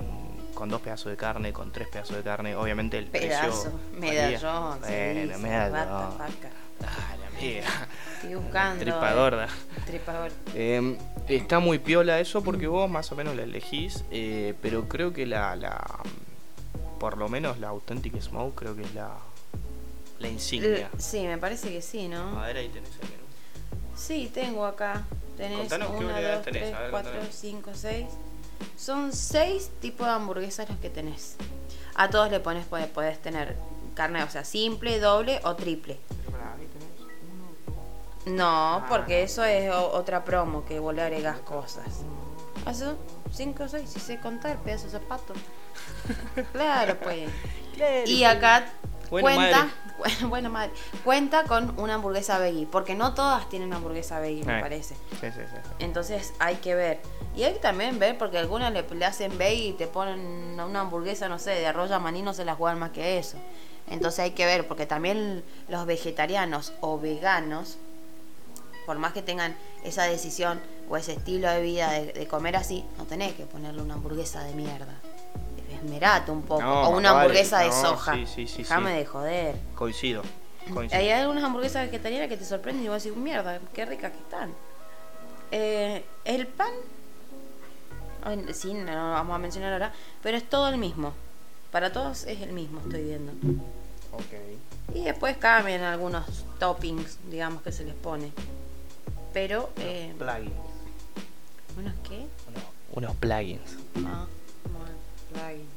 con 0.54 0.68
dos 0.68 0.80
pedazos 0.80 1.10
de 1.10 1.16
carne, 1.16 1.52
con 1.52 1.70
tres 1.72 1.88
pedazos 1.88 2.16
de 2.16 2.22
carne. 2.22 2.56
Obviamente 2.56 2.98
el 2.98 3.06
Pedazo, 3.06 3.70
precio. 3.72 3.80
medallón. 4.00 4.80
Bueno, 4.80 5.38
medallón. 5.38 5.72
rata, 5.72 6.08
vaca. 6.18 6.50
Dale, 6.80 7.26
amiga. 7.26 7.88
Estoy 8.16 8.34
buscando. 8.36 8.80
Tripa 8.82 9.10
eh. 9.12 9.14
gorda. 9.14 9.48
Tripa 9.86 10.12
gorda. 10.18 10.34
Eh, 10.54 10.98
está 11.28 11.58
muy 11.58 11.78
piola 11.78 12.20
eso 12.20 12.42
porque 12.42 12.66
vos 12.66 12.88
más 12.90 13.10
o 13.12 13.16
menos 13.16 13.36
la 13.36 13.42
elegís, 13.42 14.04
eh, 14.10 14.54
pero 14.62 14.88
creo 14.88 15.12
que 15.12 15.26
la, 15.26 15.54
la. 15.56 15.82
Por 16.98 17.18
lo 17.18 17.28
menos 17.28 17.58
la 17.58 17.68
Authentic 17.68 18.18
Smoke 18.20 18.54
creo 18.54 18.76
que 18.76 18.82
es 18.82 18.94
la. 18.94 19.10
La 20.20 20.28
insignia. 20.28 20.68
L- 20.70 20.88
Sí, 20.98 21.26
me 21.26 21.38
parece 21.38 21.70
que 21.70 21.82
sí, 21.82 22.08
¿no? 22.08 22.40
A 22.40 22.46
ver, 22.46 22.56
ahí 22.58 22.68
tenés 22.68 22.90
el 23.02 23.08
menú. 23.10 23.24
Sí, 23.96 24.30
tengo 24.32 24.64
acá. 24.64 25.02
Tenés 25.36 25.58
Contanos 25.58 25.88
qué 25.90 25.96
1, 25.96 26.06
unidades 26.06 26.34
2, 26.36 26.44
tenés, 26.44 26.62
3, 26.62 26.74
a 26.74 26.80
ver, 26.80 26.90
4, 26.92 27.10
contanos. 27.12 27.34
5, 27.36 27.70
6. 27.74 28.06
Son 28.76 29.12
6 29.12 29.70
tipos 29.80 30.06
de 30.06 30.12
hamburguesas 30.12 30.68
los 30.68 30.78
que 30.78 30.90
tenés. 30.90 31.36
A 31.94 32.10
todos 32.10 32.30
le 32.30 32.40
pones, 32.40 32.66
podés, 32.66 32.86
podés 32.88 33.20
tener 33.22 33.56
carne, 33.94 34.22
o 34.24 34.28
sea, 34.30 34.44
simple, 34.44 34.98
doble 34.98 35.40
o 35.44 35.54
triple. 35.54 35.98
No, 38.26 38.76
Ah. 38.76 38.86
porque 38.88 39.22
eso 39.22 39.44
es 39.44 39.70
otra 39.72 40.24
promo 40.24 40.64
que 40.64 40.78
vos 40.78 40.94
le 40.94 41.02
agregás 41.02 41.38
cosas. 41.40 41.84
Hace 42.64 42.86
5 43.32 43.64
o 43.64 43.68
6, 43.68 43.88
si 43.90 44.00
sé 44.00 44.18
contar, 44.18 44.56
pedazo 44.58 44.84
de 44.84 44.90
zapato. 44.92 45.34
claro, 46.52 46.96
pues. 47.02 47.28
Y 48.06 48.24
acá 48.24 48.64
Bueno, 49.10 49.26
cuenta, 49.26 49.68
bueno, 50.28 50.48
madre, 50.50 50.72
cuenta 51.04 51.44
con 51.44 51.78
una 51.78 51.94
hamburguesa 51.94 52.38
veggie, 52.38 52.66
porque 52.66 52.94
no 52.94 53.12
todas 53.12 53.48
tienen 53.50 53.72
hamburguesa 53.74 54.18
veggie, 54.20 54.44
me 54.44 54.60
parece. 54.60 54.94
Sí, 55.20 55.26
sí, 55.30 55.40
sí. 55.50 55.56
Entonces 55.80 56.32
hay 56.38 56.56
que 56.56 56.74
ver. 56.74 57.00
Y 57.36 57.42
hay 57.42 57.54
que 57.54 57.58
también 57.58 57.98
ver, 57.98 58.16
porque 58.16 58.38
algunas 58.38 58.72
le, 58.72 58.82
le 58.82 59.04
hacen 59.04 59.36
veggie 59.36 59.68
y 59.68 59.72
te 59.72 59.86
ponen 59.86 60.58
una 60.60 60.80
hamburguesa, 60.80 61.28
no 61.28 61.38
sé, 61.38 61.50
de 61.50 61.66
arroz 61.66 61.90
maní, 62.00 62.22
no 62.22 62.32
se 62.32 62.44
la 62.44 62.54
juegan 62.54 62.78
más 62.78 62.90
que 62.92 63.18
eso. 63.18 63.36
Entonces 63.88 64.20
hay 64.20 64.30
que 64.30 64.46
ver, 64.46 64.66
porque 64.68 64.86
también 64.86 65.42
los 65.68 65.84
vegetarianos 65.84 66.72
o 66.80 66.98
veganos, 66.98 67.76
por 68.86 68.98
más 68.98 69.12
que 69.12 69.22
tengan 69.22 69.56
esa 69.82 70.04
decisión 70.04 70.60
o 70.88 70.96
ese 70.96 71.12
estilo 71.14 71.50
de 71.50 71.60
vida 71.60 71.90
de, 71.92 72.12
de 72.12 72.26
comer 72.26 72.56
así, 72.56 72.84
no 72.98 73.04
tenés 73.04 73.34
que 73.34 73.44
ponerle 73.46 73.82
una 73.82 73.94
hamburguesa 73.94 74.42
de 74.44 74.54
mierda. 74.54 74.94
Esmerate 75.72 76.30
un 76.30 76.42
poco. 76.42 76.62
No, 76.62 76.88
o 76.88 76.96
una 76.96 77.12
vale. 77.12 77.24
hamburguesa 77.24 77.58
de 77.58 77.68
No, 77.68 77.72
soja. 77.72 78.14
sí, 78.14 78.26
sí, 78.26 78.46
sí, 78.46 78.58
Déjame 78.58 78.92
de 78.92 79.04
joder. 79.06 79.56
Coincido. 79.74 80.22
coincido. 80.72 81.00
Hay 81.00 81.10
algunas 81.10 81.42
hamburguesas 81.44 81.86
vegetarianas 81.86 82.28
que 82.28 82.36
te 82.36 82.44
sorprenden 82.44 82.84
y 82.84 82.88
vos 82.88 83.02
decís, 83.02 83.18
mierda, 83.18 83.58
qué 83.74 83.84
ricas 83.84 84.12
que 84.12 84.18
están. 84.18 84.54
Eh, 85.50 86.04
el 86.24 86.46
pan, 86.46 86.70
sí, 88.52 88.74
no 88.74 88.92
lo 88.92 89.10
vamos 89.12 89.34
a 89.34 89.38
mencionar 89.38 89.72
ahora, 89.72 89.92
pero 90.22 90.36
es 90.36 90.48
todo 90.48 90.68
el 90.68 90.78
mismo. 90.78 91.12
Para 91.70 91.92
todos 91.92 92.24
es 92.24 92.40
el 92.40 92.52
mismo, 92.52 92.80
estoy 92.80 93.02
viendo. 93.02 93.32
Ok. 94.12 94.94
Y 94.94 95.04
después 95.04 95.36
cambian 95.36 95.82
algunos 95.82 96.24
toppings, 96.58 97.18
digamos, 97.30 97.62
que 97.62 97.72
se 97.72 97.84
les 97.84 97.94
pone. 97.94 98.32
Pero, 99.32 99.70
eh, 99.78 100.14
Plugins. 100.16 100.52
¿unos 101.76 101.94
qué? 102.08 102.26
Unos, 102.48 102.64
unos 102.92 103.16
plugins. 103.16 103.76
Ah, 104.06 104.26
bueno, 104.72 104.96
plugins. 105.32 105.74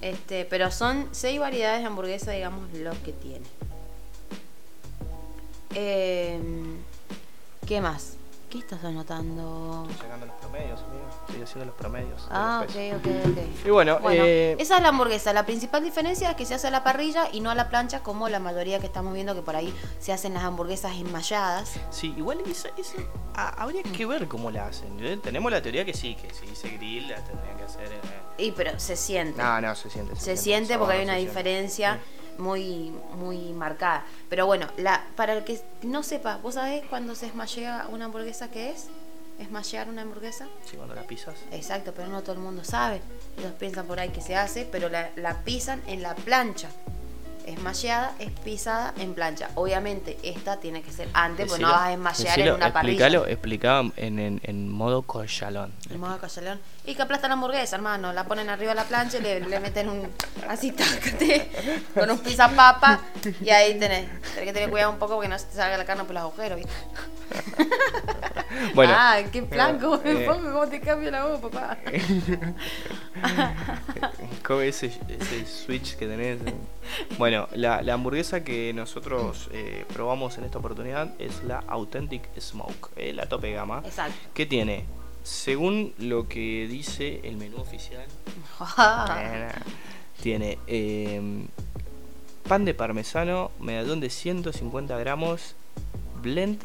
Este, 0.00 0.44
pero 0.46 0.70
son 0.70 1.08
seis 1.12 1.38
variedades 1.38 1.80
de 1.80 1.86
hamburguesa, 1.86 2.32
digamos, 2.32 2.72
lo 2.72 2.90
que 3.02 3.12
tiene. 3.12 3.46
Em, 5.74 6.78
¿Qué 7.66 7.80
más? 7.80 8.16
¿Qué 8.52 8.58
estás 8.58 8.84
anotando? 8.84 9.86
Estoy 9.88 10.02
sacando 10.06 10.26
los 10.26 10.34
promedios, 10.34 10.80
amigo. 10.82 11.06
Estoy 11.26 11.42
haciendo 11.42 11.64
los 11.64 11.74
promedios. 11.74 12.28
Ah, 12.30 12.62
ok, 12.68 12.76
ok, 12.98 13.06
ok. 13.30 13.66
Y 13.66 13.70
bueno, 13.70 13.98
Bueno, 14.00 14.24
eh, 14.26 14.56
esa 14.58 14.76
es 14.76 14.82
la 14.82 14.88
hamburguesa. 14.90 15.32
La 15.32 15.46
principal 15.46 15.82
diferencia 15.82 16.28
es 16.30 16.36
que 16.36 16.44
se 16.44 16.54
hace 16.56 16.66
a 16.66 16.70
la 16.70 16.84
parrilla 16.84 17.30
y 17.32 17.40
no 17.40 17.50
a 17.50 17.54
la 17.54 17.70
plancha, 17.70 18.02
como 18.02 18.28
la 18.28 18.40
mayoría 18.40 18.78
que 18.78 18.84
estamos 18.84 19.14
viendo 19.14 19.34
que 19.34 19.40
por 19.40 19.56
ahí 19.56 19.74
se 19.98 20.12
hacen 20.12 20.34
las 20.34 20.42
hamburguesas 20.44 20.94
enmalladas. 20.96 21.72
Sí, 21.90 22.12
igual 22.18 22.40
esa, 22.46 22.68
esa- 22.76 22.98
ah, 23.34 23.54
habría 23.56 23.84
que 23.84 24.04
ver 24.04 24.28
cómo 24.28 24.50
la 24.50 24.66
hacen. 24.66 25.02
¿eh? 25.02 25.18
Tenemos 25.22 25.50
la 25.50 25.62
teoría 25.62 25.86
que 25.86 25.94
sí, 25.94 26.14
que 26.14 26.28
si 26.34 26.44
dice 26.44 26.68
grill 26.76 27.08
la 27.08 27.24
tendrían 27.24 27.56
que 27.56 27.62
hacer. 27.64 27.86
eh. 27.90 28.00
Y 28.36 28.52
pero 28.52 28.78
se 28.78 28.96
siente. 28.96 29.40
No, 29.42 29.62
no, 29.62 29.74
se 29.74 29.88
siente. 29.88 30.14
se 30.16 30.36
siente 30.36 30.76
porque 30.76 30.96
hay 30.96 31.04
una 31.04 31.14
siente. 31.14 31.32
Muy 32.38 32.92
muy 33.16 33.52
marcada. 33.52 34.04
Pero 34.28 34.46
bueno, 34.46 34.66
la 34.76 35.04
para 35.16 35.34
el 35.34 35.44
que 35.44 35.60
no 35.82 36.02
sepa, 36.02 36.38
¿vos 36.42 36.54
sabés 36.54 36.84
cuando 36.88 37.14
se 37.14 37.26
esmallea 37.26 37.86
una 37.90 38.06
hamburguesa 38.06 38.50
qué 38.50 38.70
es? 38.70 38.88
¿Esmallear 39.38 39.88
una 39.88 40.02
hamburguesa? 40.02 40.46
Sí, 40.64 40.76
cuando 40.76 40.94
la 40.94 41.02
pisas. 41.02 41.36
Exacto, 41.50 41.92
pero 41.96 42.08
no 42.08 42.22
todo 42.22 42.34
el 42.34 42.38
mundo 42.40 42.62
sabe. 42.64 43.00
Ellos 43.38 43.52
piensan 43.58 43.86
por 43.86 43.98
ahí 43.98 44.10
que 44.10 44.20
se 44.20 44.36
hace, 44.36 44.68
pero 44.70 44.88
la, 44.88 45.10
la 45.16 45.40
pisan 45.42 45.82
en 45.86 46.02
la 46.02 46.14
plancha. 46.14 46.68
Esmalleada 47.46 48.14
es 48.18 48.30
pisada 48.30 48.94
en 48.98 49.14
plancha. 49.14 49.50
Obviamente, 49.54 50.18
esta 50.22 50.58
tiene 50.58 50.82
que 50.82 50.92
ser 50.92 51.08
antes, 51.12 51.46
porque 51.48 51.62
no 51.62 51.70
vas 51.70 51.82
a 51.82 51.92
esmallear 51.92 52.40
en 52.40 52.54
una 52.54 52.66
explícalo, 52.68 53.20
parrilla. 53.20 53.32
explicaba 53.32 53.90
en, 53.96 54.18
en, 54.18 54.40
en 54.44 54.68
modo 54.68 55.02
collalón. 55.02 55.72
El 55.90 55.98
modo 55.98 56.18
cachalón. 56.18 56.60
Y 56.84 56.94
que 56.94 57.02
aplastan 57.02 57.28
la 57.30 57.34
hamburguesa, 57.34 57.76
hermano. 57.76 58.12
La 58.12 58.24
ponen 58.24 58.48
arriba 58.48 58.70
de 58.70 58.76
la 58.76 58.84
plancha 58.84 59.18
y 59.18 59.22
le, 59.22 59.40
le 59.40 59.60
meten 59.60 59.88
un. 59.88 60.08
Así, 60.48 60.72
tácate. 60.72 61.50
Con 61.94 62.10
un 62.10 62.18
pizza 62.18 62.48
papa. 62.48 63.00
Y 63.40 63.50
ahí 63.50 63.78
tenés. 63.78 64.08
Tenés 64.34 64.44
que 64.46 64.52
tener 64.52 64.70
cuidado 64.70 64.90
un 64.90 64.98
poco 64.98 65.14
porque 65.14 65.28
no 65.28 65.38
se 65.38 65.46
te 65.46 65.54
salga 65.56 65.76
la 65.76 65.84
carne 65.84 66.04
por 66.04 66.14
los 66.14 66.22
agujeros, 66.22 66.58
¿viste? 66.58 66.72
Bueno, 68.74 68.94
ah, 68.96 69.18
qué 69.30 69.42
plan, 69.42 69.78
cómo 69.78 69.98
me 70.02 70.24
eh, 70.24 70.26
pongo, 70.26 70.52
cómo 70.52 70.68
te 70.68 70.80
cambio 70.80 71.10
la 71.10 71.24
voz, 71.24 71.40
papá. 71.40 71.78
¿Cómo 74.44 74.60
es 74.60 74.82
ese, 74.82 75.00
ese 75.08 75.46
switch 75.46 75.96
que 75.96 76.06
tenés? 76.06 76.38
Bueno, 77.18 77.48
la, 77.52 77.82
la 77.82 77.94
hamburguesa 77.94 78.44
que 78.44 78.72
nosotros 78.74 79.48
eh, 79.52 79.84
probamos 79.92 80.38
en 80.38 80.44
esta 80.44 80.58
oportunidad 80.58 81.14
es 81.18 81.42
la 81.44 81.58
Authentic 81.68 82.28
Smoke, 82.38 82.90
eh, 82.96 83.12
la 83.12 83.26
tope 83.26 83.52
gama. 83.52 83.82
Exacto. 83.84 84.16
que 84.34 84.46
tiene? 84.46 84.84
Según 85.22 85.94
lo 85.98 86.28
que 86.28 86.66
dice 86.68 87.20
el 87.24 87.36
menú 87.36 87.58
oficial, 87.58 88.04
tiene 90.22 90.58
eh, 90.66 91.46
pan 92.48 92.64
de 92.64 92.74
parmesano, 92.74 93.52
medallón 93.60 94.00
de 94.00 94.10
150 94.10 94.98
gramos, 94.98 95.54
blend 96.20 96.60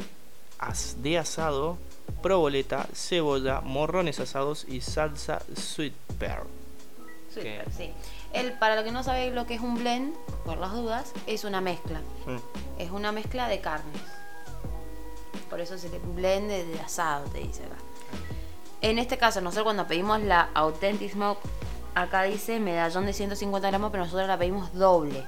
de 0.98 1.18
asado, 1.18 1.78
proboleta, 2.22 2.88
cebolla, 2.94 3.62
morrones 3.62 4.20
asados 4.20 4.66
y 4.68 4.82
salsa 4.82 5.42
sweet 5.56 5.94
pear. 6.20 6.44
¿Qué? 7.34 7.64
sí. 7.76 7.94
El, 8.34 8.54
para 8.54 8.76
lo 8.76 8.84
que 8.84 8.92
no 8.92 9.04
sabéis 9.04 9.34
lo 9.34 9.46
que 9.46 9.56
es 9.56 9.62
un 9.62 9.76
blend, 9.76 10.14
por 10.44 10.58
las 10.58 10.74
dudas, 10.74 11.14
es 11.28 11.44
una 11.44 11.62
mezcla. 11.62 12.00
Mm. 12.26 12.82
Es 12.82 12.92
una 12.92 13.12
mezcla 13.12 13.48
de 13.48 13.62
carnes. 13.62 14.02
Por 15.50 15.62
eso 15.62 15.78
se 15.78 15.90
le 15.90 16.00
blend 16.00 16.50
de, 16.50 16.66
de 16.66 16.80
asado, 16.80 17.26
te 17.30 17.40
dice 17.40 17.64
acá. 17.64 17.76
En 18.82 19.00
este 19.00 19.18
caso, 19.18 19.42
nosotros 19.42 19.64
cuando 19.64 19.88
pedimos 19.88 20.22
la 20.22 20.50
Authentic 20.54 21.12
Smoke, 21.14 21.40
acá 21.96 22.24
dice 22.24 22.60
medallón 22.60 23.06
de 23.06 23.14
150 23.14 23.68
gramos, 23.68 23.92
pero 23.92 24.04
nosotros 24.04 24.28
la 24.28 24.38
pedimos 24.38 24.74
doble. 24.74 25.26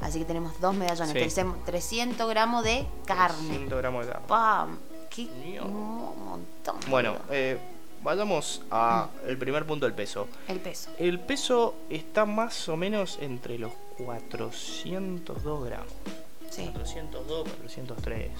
Así 0.00 0.20
que 0.20 0.24
tenemos 0.24 0.60
dos 0.60 0.74
medallones. 0.74 1.12
Sí. 1.12 1.34
Tenemos 1.34 1.64
300 1.64 2.28
gramos 2.28 2.64
de 2.64 2.86
carne. 3.06 3.48
100 3.48 3.68
gramos 3.68 4.06
de 4.06 4.12
carne. 4.12 4.26
¡Pam! 4.28 4.78
¡Qué 5.10 5.24
Mío. 5.44 5.64
un 5.64 6.24
montón! 6.24 6.76
Bueno, 6.88 7.16
eh, 7.30 7.58
vayamos 8.02 8.62
a 8.70 9.08
el 9.26 9.36
primer 9.38 9.66
punto 9.66 9.86
del 9.86 9.94
peso. 9.94 10.28
el 10.46 10.60
peso. 10.60 10.90
El 10.98 11.18
peso 11.18 11.74
está 11.90 12.26
más 12.26 12.68
o 12.68 12.76
menos 12.76 13.18
entre 13.20 13.58
los 13.58 13.72
402 13.98 15.64
gramos. 15.64 15.92
Sí, 16.50 16.70
402, 16.72 17.48
403, 17.48 18.30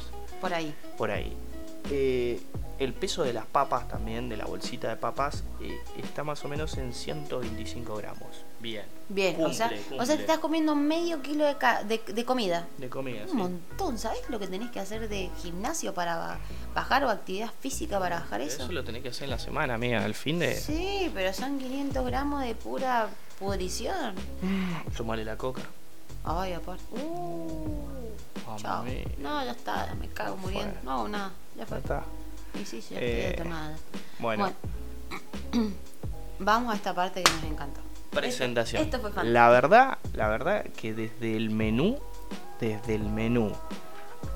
por 0.40 0.55
ahí. 0.55 0.75
por 0.97 1.11
ahí. 1.11 1.37
Eh, 1.90 2.40
el 2.79 2.94
peso 2.94 3.23
de 3.23 3.33
las 3.33 3.47
papas 3.47 3.88
también, 3.88 4.29
de 4.29 4.37
la 4.37 4.44
bolsita 4.47 4.88
de 4.88 4.97
papas, 4.97 5.42
eh, 5.61 5.79
está 6.03 6.23
más 6.25 6.44
o 6.44 6.49
menos 6.49 6.77
en 6.79 6.92
125 6.94 7.97
gramos. 7.97 8.44
Bien. 8.61 8.85
Bien, 9.11 9.42
o 9.42 9.53
sea, 9.53 9.68
Cumple, 9.71 10.01
o 10.01 10.05
sea, 10.05 10.16
te 10.16 10.23
estás 10.23 10.38
comiendo 10.38 10.75
medio 10.75 11.23
kilo 11.23 11.47
de, 11.47 11.57
ca- 11.57 11.83
de, 11.85 11.99
de 11.99 12.25
comida. 12.25 12.66
De 12.77 12.88
comida, 12.90 13.23
Un 13.23 13.29
sí. 13.31 13.35
montón, 13.37 13.99
¿sabes 13.99 14.21
lo 14.29 14.38
que 14.38 14.47
tenés 14.49 14.71
que 14.71 14.81
hacer 14.81 15.09
de 15.09 15.31
gimnasio 15.42 15.94
para 15.94 16.16
ba- 16.16 16.38
bajar 16.75 17.05
o 17.05 17.09
actividad 17.09 17.51
física 17.61 17.99
para 17.99 18.16
bajar 18.21 18.40
eso? 18.42 18.64
Eso 18.64 18.73
lo 18.73 18.85
tenés 18.85 19.03
que 19.03 19.09
hacer 19.11 19.25
en 19.25 19.31
la 19.31 19.38
semana, 19.38 19.75
amiga, 19.75 20.05
al 20.05 20.14
fin 20.14 20.38
de... 20.40 20.57
Sí, 20.57 21.11
pero 21.14 21.33
son 21.33 21.59
500 21.59 22.05
gramos 22.05 22.42
de 22.42 22.55
pura 22.55 23.09
pudrición. 23.38 24.14
Sumale 24.94 25.25
la 25.25 25.37
coca. 25.38 25.62
Ay, 26.25 26.53
aparte. 26.53 26.83
Uh, 26.92 27.87
chao. 28.59 28.83
mía. 28.83 29.05
No, 29.18 29.42
ya 29.44 29.53
está, 29.53 29.94
me 29.99 30.09
cago 30.09 30.37
Ya 30.37 30.42
muriendo. 30.42 30.75
fue. 30.75 30.83
No, 30.85 31.09
nada, 31.09 31.31
ya 31.55 31.61
Ya 31.61 31.66
fue. 31.66 31.79
está. 31.79 32.03
Y 32.61 32.64
sí, 32.66 32.81
ya 32.90 32.97
Eh. 33.01 33.37
Bueno, 34.18 34.53
Bueno. 35.53 35.71
Vamos 36.40 36.73
a 36.73 36.77
esta 36.77 36.94
parte 36.94 37.23
que 37.23 37.33
nos 37.33 37.44
encantó. 37.44 37.81
Presentación. 38.20 38.83
Esto, 38.83 38.96
esto 38.98 39.11
fue. 39.12 39.24
La 39.24 39.48
verdad, 39.48 39.98
la 40.14 40.28
verdad 40.28 40.64
que 40.76 40.92
desde 40.94 41.37
el 41.37 41.50
menú, 41.50 41.98
desde 42.61 42.94
el 42.94 43.04
menú 43.04 43.52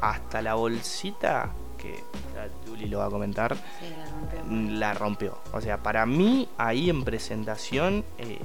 hasta 0.01 0.43
la 0.43 0.55
bolsita, 0.55 1.51
que 1.79 2.03
ya 2.35 2.87
lo 2.87 2.99
va 2.99 3.07
a 3.07 3.11
comentar, 3.11 3.57
Sí, 3.57 3.87
la 3.97 4.05
rompió. 4.45 4.79
la 4.79 4.95
rompió. 4.95 5.39
O 5.53 5.61
sea, 5.61 5.83
para 5.83 6.07
mí 6.07 6.49
ahí 6.59 6.91
en 6.91 7.05
presentación 7.05 8.05
eh, 8.19 8.39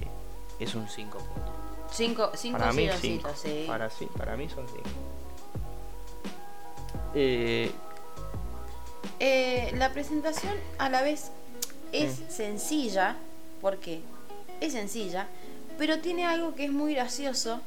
es 0.59 0.75
un 0.75 0.87
5 0.87 1.17
puntos. 1.17 1.53
Cinco, 1.91 2.31
cinco 2.35 2.57
Para 2.57 2.73
mí 2.73 2.89
5. 2.99 3.29
sí. 3.35 3.63
Para, 3.67 3.89
sí, 3.89 4.07
para 4.17 4.35
mí 4.35 4.49
son 4.49 4.67
5. 4.67 4.81
Eh, 7.15 7.71
Eh, 9.19 9.71
la 9.77 9.91
presentación 9.93 10.53
a 10.77 10.89
la 10.89 11.01
vez 11.01 11.31
es 11.91 12.21
sencilla, 12.29 13.15
porque 13.61 14.01
es 14.61 14.73
sencilla, 14.73 15.27
pero 15.77 15.99
tiene 15.99 16.25
algo 16.25 16.55
que 16.55 16.65
es 16.65 16.71
muy 16.71 16.93
gracioso, 16.93 17.61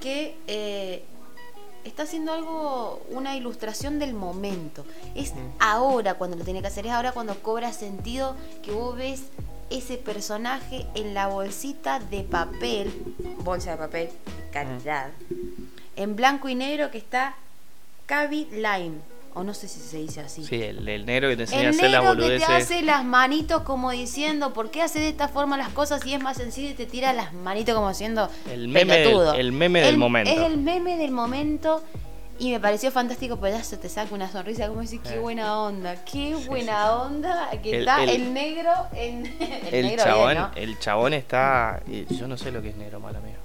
que 0.00 0.36
eh, 0.46 1.04
está 1.84 2.04
haciendo 2.04 2.32
algo, 2.32 3.02
una 3.10 3.36
ilustración 3.36 3.98
del 3.98 4.14
momento. 4.14 4.84
Es 5.14 5.32
ahora 5.58 6.14
cuando 6.14 6.36
lo 6.36 6.44
tiene 6.44 6.60
que 6.60 6.68
hacer, 6.68 6.86
es 6.86 6.92
ahora 6.92 7.12
cuando 7.12 7.34
cobra 7.42 7.72
sentido 7.72 8.36
que 8.62 8.72
vos 8.72 8.96
ves 8.96 9.22
ese 9.70 9.98
personaje 9.98 10.86
en 10.94 11.14
la 11.14 11.26
bolsita 11.26 12.00
de 12.00 12.22
papel, 12.22 12.92
bolsa 13.38 13.72
de 13.72 13.76
papel, 13.76 14.08
calidad, 14.52 15.10
en 15.96 16.16
blanco 16.16 16.48
y 16.48 16.54
negro 16.54 16.90
que 16.90 16.98
está 16.98 17.34
Cavi 18.06 18.46
Lime, 18.52 18.98
o 19.38 19.44
no 19.44 19.54
sé 19.54 19.68
si 19.68 19.80
se 19.80 19.98
dice 19.98 20.20
así. 20.20 20.44
sí, 20.44 20.56
el, 20.62 20.88
el 20.88 21.06
negro 21.06 21.28
que 21.28 21.36
te 21.36 21.42
enseña 21.42 21.68
a 21.68 21.70
hacer 21.70 21.90
las 21.90 22.00
que 22.02 22.06
te 22.08 22.14
boludeces. 22.14 22.48
hace 22.50 22.82
las 22.82 23.04
manitos 23.04 23.62
como 23.62 23.90
diciendo, 23.92 24.52
¿por 24.52 24.70
qué 24.70 24.82
hace 24.82 24.98
de 25.00 25.08
esta 25.08 25.28
forma 25.28 25.56
las 25.56 25.68
cosas 25.70 26.04
y 26.04 26.14
es 26.14 26.20
más 26.22 26.36
sencillo 26.36 26.70
y 26.70 26.74
te 26.74 26.86
tira 26.86 27.12
las 27.12 27.32
manitos 27.32 27.74
como 27.74 27.88
haciendo 27.88 28.28
El 28.50 28.68
meme 28.68 28.94
del- 28.94 29.04
pelotudo? 29.08 29.34
el 29.34 29.52
meme 29.52 29.80
del 29.80 29.90
El- 29.94 29.98
momento. 29.98 30.30
Es 30.30 30.38
el 30.38 30.58
meme 30.58 30.96
del 30.96 31.10
momento 31.12 31.82
y 32.40 32.52
me 32.52 32.60
pareció 32.60 32.90
fantástico, 32.92 33.38
pero 33.40 33.56
ya 33.56 33.64
se 33.64 33.76
te 33.76 33.88
saca 33.88 34.14
una 34.14 34.30
sonrisa 34.30 34.68
como 34.68 34.80
decir, 34.80 35.00
qué 35.00 35.14
Eh. 35.14 35.18
buena 35.18 35.60
onda, 35.60 35.96
qué 36.04 36.34
buena 36.46 36.92
onda 36.92 37.50
que 37.62 37.70
El- 37.72 37.80
está 37.80 38.02
el- 38.04 38.10
el, 38.10 38.32
negro 38.34 38.70
en 38.94 39.26
el, 39.40 39.74
El, 39.74 39.86
negro 39.86 40.04
chabón, 40.04 40.28
bien, 40.30 40.38
¿no? 40.42 40.50
el 40.54 40.78
chabón 40.78 41.14
está. 41.14 41.82
Yo 42.10 42.28
no 42.28 42.36
sé 42.36 42.50
lo 42.52 42.60
que 42.62 42.70
es 42.70 42.76
negro, 42.76 43.00
mala 43.00 43.20
mía. 43.20 43.36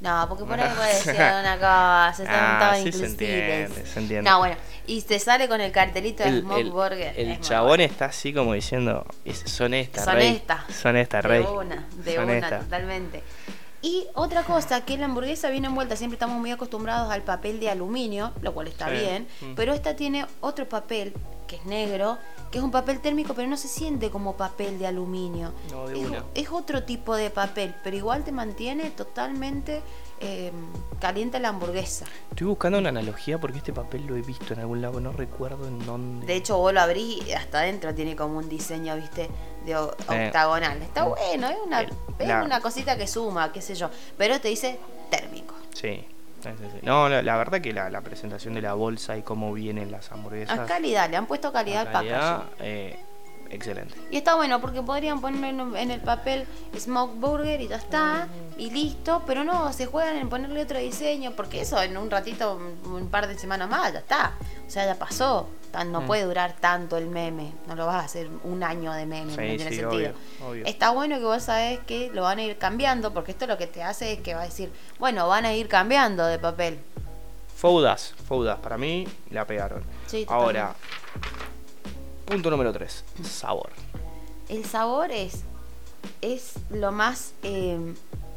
No, 0.00 0.26
porque 0.28 0.44
por 0.44 0.58
ahí 0.58 0.70
puede 0.74 0.94
decir 0.94 1.14
una 1.14 1.54
cosa, 1.58 2.12
se 2.16 2.24
Ah, 2.28 2.74
sí 2.82 2.90
se 2.92 3.04
entiende, 3.06 3.68
se 3.86 3.98
entiende. 4.00 4.30
No, 4.30 4.38
bueno, 4.38 4.56
y 4.86 5.02
te 5.02 5.18
sale 5.18 5.46
con 5.46 5.60
el 5.60 5.70
cartelito 5.72 6.22
de 6.22 6.30
El, 6.30 6.40
Smoke 6.40 6.60
el- 6.60 6.70
Burger. 6.70 7.14
el 7.16 7.30
es 7.32 7.40
chabón 7.42 7.80
está 7.80 8.06
así 8.06 8.32
como 8.32 8.54
diciendo: 8.54 9.04
"Es- 9.26 9.42
Son 9.46 9.74
estas, 9.74 10.04
Son 10.06 10.18
estas. 10.18 10.74
Son 10.74 10.96
estas, 10.96 11.22
De 11.22 11.28
rey. 11.28 11.44
una, 11.44 11.86
de 12.02 12.14
Son 12.14 12.24
una, 12.24 12.34
estas". 12.38 12.60
totalmente. 12.64 13.22
Y 13.82 14.06
otra 14.14 14.42
cosa, 14.42 14.84
que 14.84 14.98
la 14.98 15.06
hamburguesa 15.06 15.48
viene 15.48 15.66
envuelta, 15.68 15.96
siempre 15.96 16.16
estamos 16.16 16.38
muy 16.38 16.50
acostumbrados 16.50 17.10
al 17.10 17.22
papel 17.22 17.60
de 17.60 17.70
aluminio, 17.70 18.32
lo 18.42 18.52
cual 18.52 18.66
está 18.68 18.86
Sí. 18.88 18.92
bien, 18.92 19.26
Mm. 19.40 19.54
pero 19.54 19.72
esta 19.72 19.96
tiene 19.96 20.26
otro 20.40 20.68
papel, 20.68 21.14
que 21.46 21.56
es 21.56 21.64
negro, 21.64 22.18
que 22.52 22.58
es 22.58 22.64
un 22.64 22.70
papel 22.70 23.00
térmico, 23.00 23.32
pero 23.34 23.48
no 23.48 23.56
se 23.56 23.68
siente 23.68 24.10
como 24.10 24.36
papel 24.36 24.78
de 24.78 24.86
aluminio. 24.86 25.52
No, 25.70 25.86
de 25.88 25.98
es, 26.00 26.06
una. 26.06 26.24
es 26.34 26.50
otro 26.50 26.82
tipo 26.84 27.16
de 27.16 27.30
papel, 27.30 27.74
pero 27.82 27.96
igual 27.96 28.22
te 28.22 28.32
mantiene 28.32 28.90
totalmente 28.90 29.82
eh, 30.22 30.52
caliente 31.00 31.40
la 31.40 31.48
hamburguesa. 31.48 32.04
Estoy 32.28 32.46
buscando 32.48 32.78
una 32.78 32.90
analogía 32.90 33.38
porque 33.40 33.56
este 33.56 33.72
papel 33.72 34.04
lo 34.06 34.16
he 34.16 34.20
visto 34.20 34.52
en 34.52 34.60
algún 34.60 34.82
lado, 34.82 35.00
no 35.00 35.12
recuerdo 35.12 35.66
en 35.66 35.78
dónde. 35.86 36.26
De 36.26 36.34
hecho, 36.36 36.58
vos 36.58 36.74
lo 36.74 36.80
abrís 36.82 37.26
y 37.26 37.32
hasta 37.32 37.60
adentro 37.60 37.94
tiene 37.94 38.14
como 38.14 38.36
un 38.36 38.46
diseño, 38.46 38.94
viste, 38.96 39.30
de 39.64 39.76
octagonal. 39.76 40.80
Está 40.82 41.04
bueno, 41.04 41.48
es 41.48 41.56
una, 41.64 41.80
el- 41.80 41.90
es 42.18 42.28
la- 42.28 42.42
una 42.42 42.60
cosita 42.60 42.96
que 42.96 43.06
suma, 43.06 43.52
qué 43.52 43.60
sé 43.62 43.74
yo. 43.74 43.90
Pero 44.18 44.40
te 44.40 44.48
dice 44.48 44.78
térmico. 45.10 45.54
Sí. 45.74 46.04
No, 46.82 47.08
la, 47.10 47.20
la 47.22 47.36
verdad 47.36 47.60
que 47.60 47.72
la, 47.72 47.90
la 47.90 48.00
presentación 48.00 48.54
de 48.54 48.62
la 48.62 48.72
bolsa 48.72 49.16
y 49.16 49.22
cómo 49.22 49.52
vienen 49.52 49.90
las 49.92 50.10
hamburguesas. 50.10 50.58
A 50.58 50.64
calidad, 50.66 51.10
le 51.10 51.16
han 51.18 51.26
puesto 51.26 51.52
calidad 51.52 51.86
al 51.86 51.92
calidad, 51.92 52.44
eh, 52.60 52.98
excelente. 53.50 53.94
Y 54.10 54.16
está 54.16 54.36
bueno 54.36 54.58
porque 54.58 54.80
podrían 54.80 55.20
ponerlo 55.20 55.76
en 55.76 55.90
el 55.90 56.00
papel 56.00 56.46
Smoke 56.78 57.14
Burger 57.16 57.60
y 57.60 57.68
ya 57.68 57.76
está, 57.76 58.26
y 58.56 58.70
listo, 58.70 59.22
pero 59.26 59.44
no, 59.44 59.70
se 59.74 59.84
juegan 59.84 60.16
en 60.16 60.30
ponerle 60.30 60.62
otro 60.62 60.78
diseño, 60.78 61.32
porque 61.36 61.60
eso 61.60 61.80
en 61.82 61.98
un 61.98 62.10
ratito, 62.10 62.58
un 62.86 63.08
par 63.10 63.26
de 63.28 63.38
semanas 63.38 63.68
más, 63.68 63.92
ya 63.92 63.98
está. 63.98 64.32
O 64.66 64.70
sea, 64.70 64.86
ya 64.86 64.94
pasó. 64.94 65.46
No 65.86 66.00
Mm. 66.02 66.06
puede 66.06 66.24
durar 66.24 66.56
tanto 66.60 66.96
el 66.96 67.06
meme, 67.06 67.52
no 67.66 67.74
lo 67.76 67.86
vas 67.86 67.96
a 68.02 68.04
hacer 68.04 68.28
un 68.44 68.62
año 68.62 68.92
de 68.92 69.06
meme, 69.06 69.30
Sí, 69.32 69.36
no 69.40 69.42
tiene 69.46 69.58
sí, 69.70 69.76
sentido. 69.76 69.90
obvio, 69.90 70.12
obvio. 70.48 70.66
Está 70.66 70.90
bueno 70.90 71.18
que 71.18 71.24
vos 71.24 71.42
sabés 71.42 71.78
que 71.86 72.10
lo 72.12 72.22
van 72.22 72.38
a 72.38 72.42
ir 72.42 72.58
cambiando, 72.58 73.12
porque 73.14 73.30
esto 73.32 73.46
lo 73.46 73.56
que 73.56 73.66
te 73.66 73.82
hace 73.82 74.12
es 74.14 74.20
que 74.20 74.34
va 74.34 74.42
a 74.42 74.44
decir, 74.46 74.72
bueno, 74.98 75.28
van 75.28 75.44
a 75.46 75.52
ir 75.54 75.68
cambiando 75.68 76.24
de 76.26 76.38
papel. 76.38 76.80
Foudas, 77.56 78.14
Foudas, 78.26 78.58
para 78.58 78.76
mí 78.78 79.06
la 79.30 79.46
pegaron. 79.46 79.82
Sí, 80.06 80.24
Ahora, 80.28 80.74
punto 82.24 82.50
número 82.50 82.72
3, 82.72 83.04
sabor. 83.22 83.70
El 84.48 84.64
sabor 84.64 85.12
es, 85.12 85.42
es 86.22 86.54
lo 86.70 86.90
más 86.92 87.32
eh, 87.42 87.78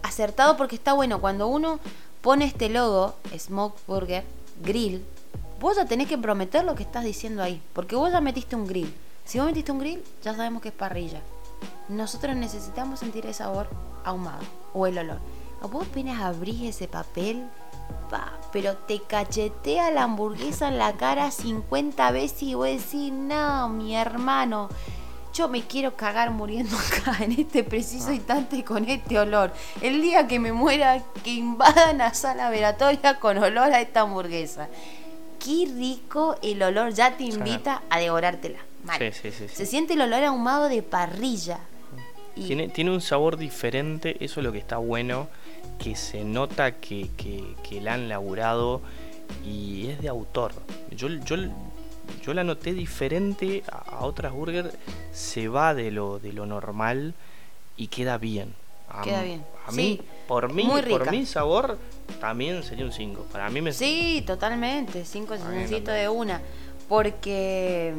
acertado 0.03 0.57
porque 0.57 0.75
está 0.75 0.93
bueno. 0.93 1.19
Cuando 1.21 1.47
uno 1.47 1.79
pone 2.21 2.45
este 2.45 2.69
logo, 2.69 3.15
Smoke 3.37 3.79
Burger, 3.87 4.23
Grill, 4.61 5.03
vos 5.63 5.77
ya 5.77 5.85
tenés 5.85 6.09
que 6.09 6.17
prometer 6.17 6.65
lo 6.65 6.75
que 6.75 6.83
estás 6.83 7.05
diciendo 7.05 7.41
ahí. 7.41 7.61
Porque 7.71 7.95
vos 7.95 8.11
ya 8.11 8.19
metiste 8.19 8.53
un 8.53 8.67
grill. 8.67 8.93
Si 9.23 9.39
vos 9.39 9.47
metiste 9.47 9.71
un 9.71 9.79
grill, 9.79 10.03
ya 10.21 10.35
sabemos 10.35 10.61
que 10.61 10.67
es 10.67 10.73
parrilla. 10.73 11.21
Nosotros 11.87 12.35
necesitamos 12.35 12.99
sentir 12.99 13.25
el 13.25 13.33
sabor 13.33 13.69
ahumado 14.03 14.43
o 14.73 14.87
el 14.87 14.97
olor. 14.97 15.19
Vos 15.71 15.87
apenas 15.89 16.21
abrís 16.21 16.63
ese 16.63 16.89
papel, 16.89 17.45
pa, 18.09 18.33
pero 18.51 18.75
te 18.75 18.99
cachetea 18.99 19.89
la 19.91 20.03
hamburguesa 20.03 20.67
en 20.67 20.77
la 20.77 20.97
cara 20.97 21.31
50 21.31 22.11
veces 22.11 22.43
y 22.43 22.55
vos 22.55 22.67
decís, 22.67 23.13
no, 23.13 23.69
mi 23.69 23.95
hermano, 23.95 24.67
yo 25.33 25.47
me 25.47 25.61
quiero 25.61 25.95
cagar 25.95 26.31
muriendo 26.31 26.75
acá 26.77 27.23
en 27.23 27.31
este 27.31 27.63
preciso 27.63 28.11
instante 28.11 28.65
con 28.65 28.83
este 28.89 29.17
olor. 29.17 29.53
El 29.79 30.01
día 30.01 30.27
que 30.27 30.41
me 30.41 30.51
muera, 30.51 31.01
que 31.23 31.35
invadan 31.35 31.99
la 31.99 32.13
sala 32.13 32.49
veratoria 32.49 33.17
con 33.21 33.37
olor 33.37 33.71
a 33.71 33.79
esta 33.79 34.01
hamburguesa. 34.01 34.67
Qué 35.43 35.67
rico 35.75 36.37
el 36.41 36.61
olor, 36.63 36.93
ya 36.93 37.17
te 37.17 37.23
invita 37.23 37.83
a 37.89 37.99
devorártela. 37.99 38.59
Mal. 38.83 38.99
Sí, 38.99 39.31
sí, 39.31 39.31
sí. 39.31 39.53
Se 39.53 39.65
siente 39.65 39.93
el 39.93 40.01
olor 40.01 40.23
ahumado 40.23 40.69
de 40.69 40.81
parrilla. 40.83 41.59
Y 42.35 42.47
Tiene, 42.47 42.67
tiene 42.69 42.91
un 42.91 43.01
sabor 43.01 43.37
diferente, 43.37 44.17
eso 44.23 44.39
es 44.39 44.43
lo 44.45 44.51
que 44.51 44.57
está 44.57 44.77
bueno, 44.77 45.27
que 45.79 45.95
se 45.95 46.23
nota 46.23 46.79
que, 46.79 47.09
que, 47.17 47.43
que 47.67 47.81
la 47.81 47.93
han 47.93 48.09
laburado 48.09 48.81
y 49.45 49.87
es 49.89 50.01
de 50.01 50.09
autor. 50.09 50.53
Yo, 50.91 51.07
yo, 51.09 51.35
yo 52.23 52.33
la 52.33 52.43
noté 52.43 52.73
diferente 52.73 53.63
a, 53.71 53.97
a 53.97 54.05
otras 54.05 54.33
burgers, 54.33 54.73
se 55.11 55.47
va 55.47 55.73
de 55.73 55.91
lo, 55.91 56.19
de 56.19 56.33
lo 56.33 56.45
normal 56.45 57.13
y 57.77 57.87
queda 57.87 58.17
bien. 58.17 58.53
A, 58.89 59.01
Queda 59.03 59.21
bien, 59.23 59.43
A 59.67 59.71
mí, 59.71 60.01
por 60.27 60.51
mí, 60.53 60.63
Muy 60.63 60.81
por 60.83 61.09
mi 61.11 61.25
sabor, 61.25 61.77
también 62.19 62.63
sería 62.63 62.85
un 62.85 62.91
5. 62.91 63.27
Para 63.31 63.49
mí 63.49 63.61
me 63.61 63.71
Sí, 63.73 64.23
totalmente. 64.25 65.05
Cinco 65.05 65.33
A 65.33 65.37
mí 65.37 65.43
silloncitos 65.43 65.83
también. 65.85 66.01
de 66.03 66.09
una. 66.09 66.41
Porque. 66.87 67.93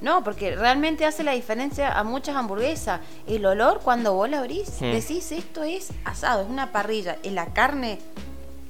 No, 0.00 0.22
porque 0.22 0.54
realmente 0.54 1.04
hace 1.06 1.22
la 1.22 1.32
diferencia 1.32 1.98
a 1.98 2.04
muchas 2.04 2.36
hamburguesas. 2.36 3.00
El 3.26 3.44
olor 3.46 3.80
cuando 3.82 4.14
vos 4.14 4.28
la 4.28 4.38
abrís, 4.40 4.68
Hmm. 4.80 4.92
decís 4.92 5.32
esto 5.32 5.62
es 5.62 5.90
asado, 6.04 6.42
es 6.42 6.48
una 6.48 6.70
parrilla. 6.72 7.16
En 7.22 7.34
la 7.34 7.46
carne, 7.52 7.98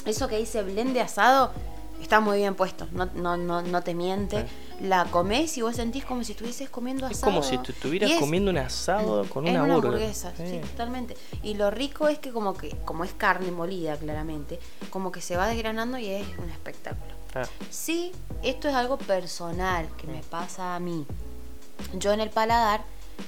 eso 0.04 0.28
que 0.28 0.36
dice 0.38 0.62
blend 0.62 0.94
de 0.94 1.00
asado, 1.00 1.52
está 2.00 2.20
muy 2.20 2.38
bien 2.38 2.54
puesto. 2.54 2.86
No, 2.92 3.06
no, 3.14 3.36
no, 3.36 3.62
no 3.62 3.82
te 3.82 3.94
miente. 3.94 4.46
La 4.80 5.06
comés 5.06 5.56
y 5.56 5.62
vos 5.62 5.76
sentís 5.76 6.04
como 6.04 6.22
si 6.22 6.32
estuvieses 6.32 6.68
comiendo 6.68 7.06
Es 7.06 7.18
asado. 7.18 7.32
como 7.32 7.42
si 7.42 7.54
estuvieras 7.54 8.10
es- 8.10 8.18
comiendo 8.20 8.50
un 8.50 8.58
asado 8.58 9.24
con 9.30 9.46
es 9.46 9.50
una, 9.52 9.62
hamburguesa, 9.74 10.32
sí, 10.36 10.58
totalmente. 10.60 11.16
Y 11.42 11.54
lo 11.54 11.70
rico 11.70 12.08
es 12.08 12.18
que 12.18 12.30
como 12.30 12.54
que, 12.54 12.70
como 12.84 13.04
es 13.04 13.12
carne 13.14 13.50
molida 13.50 13.96
claramente, 13.96 14.58
como 14.90 15.10
que 15.12 15.20
se 15.22 15.36
va 15.36 15.48
desgranando 15.48 15.96
y 15.98 16.08
es 16.08 16.26
un 16.38 16.50
espectáculo. 16.50 17.14
Ah, 17.34 17.44
Sí, 17.70 18.12
esto 18.42 18.68
es 18.68 18.74
algo 18.74 18.98
personal 18.98 19.88
que 19.96 20.06
me 20.06 20.22
pasa 20.22 20.74
a 20.74 20.80
mí. 20.80 21.06
Yo 21.94 22.12
en 22.12 22.20
el 22.20 22.30
paladar, 22.30 22.82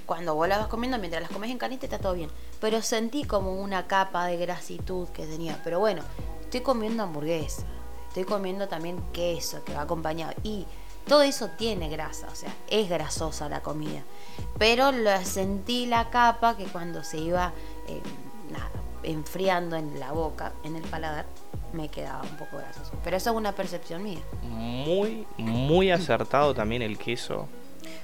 cuando 0.04 0.34
vos 0.34 0.48
la 0.48 0.58
vas 0.58 0.66
comiendo, 0.68 0.98
mientras 0.98 1.22
las 1.22 1.30
comes 1.30 1.50
en 1.50 1.58
caliente 1.58 1.86
está 1.86 1.98
todo 1.98 2.12
bien. 2.14 2.30
Pero 2.60 2.82
sentí 2.82 3.24
como 3.24 3.54
una 3.54 3.86
capa 3.86 4.26
de 4.26 4.36
grasitud 4.36 5.08
que 5.10 5.24
tenía. 5.26 5.60
Pero 5.64 5.78
bueno, 5.78 6.02
estoy 6.42 6.60
comiendo 6.60 7.02
hamburguesa. 7.04 7.62
Estoy 8.08 8.24
comiendo 8.24 8.68
también 8.68 9.00
queso 9.12 9.62
que 9.64 9.72
va 9.74 9.82
acompañado. 9.82 10.32
Y 10.42 10.66
todo 11.08 11.22
eso 11.22 11.48
tiene 11.56 11.88
grasa, 11.88 12.28
o 12.30 12.34
sea, 12.34 12.52
es 12.68 12.88
grasosa 12.88 13.48
la 13.48 13.60
comida. 13.60 14.02
Pero 14.58 14.92
la, 14.92 15.24
sentí 15.24 15.86
la 15.86 16.10
capa 16.10 16.56
que 16.56 16.64
cuando 16.64 17.02
se 17.02 17.18
iba, 17.18 17.52
eh, 17.88 18.00
nada, 18.50 18.70
enfriando 19.02 19.76
en 19.76 19.98
la 19.98 20.12
boca, 20.12 20.52
en 20.64 20.76
el 20.76 20.82
paladar, 20.82 21.26
me 21.72 21.88
quedaba 21.88 22.22
un 22.22 22.36
poco 22.36 22.56
grasoso. 22.58 22.92
Pero 23.04 23.16
eso 23.16 23.30
es 23.30 23.36
una 23.36 23.52
percepción 23.52 24.02
mía. 24.02 24.20
Muy, 24.42 25.26
muy 25.36 25.90
acertado 25.90 26.54
también 26.54 26.82
el 26.82 26.98
queso. 26.98 27.46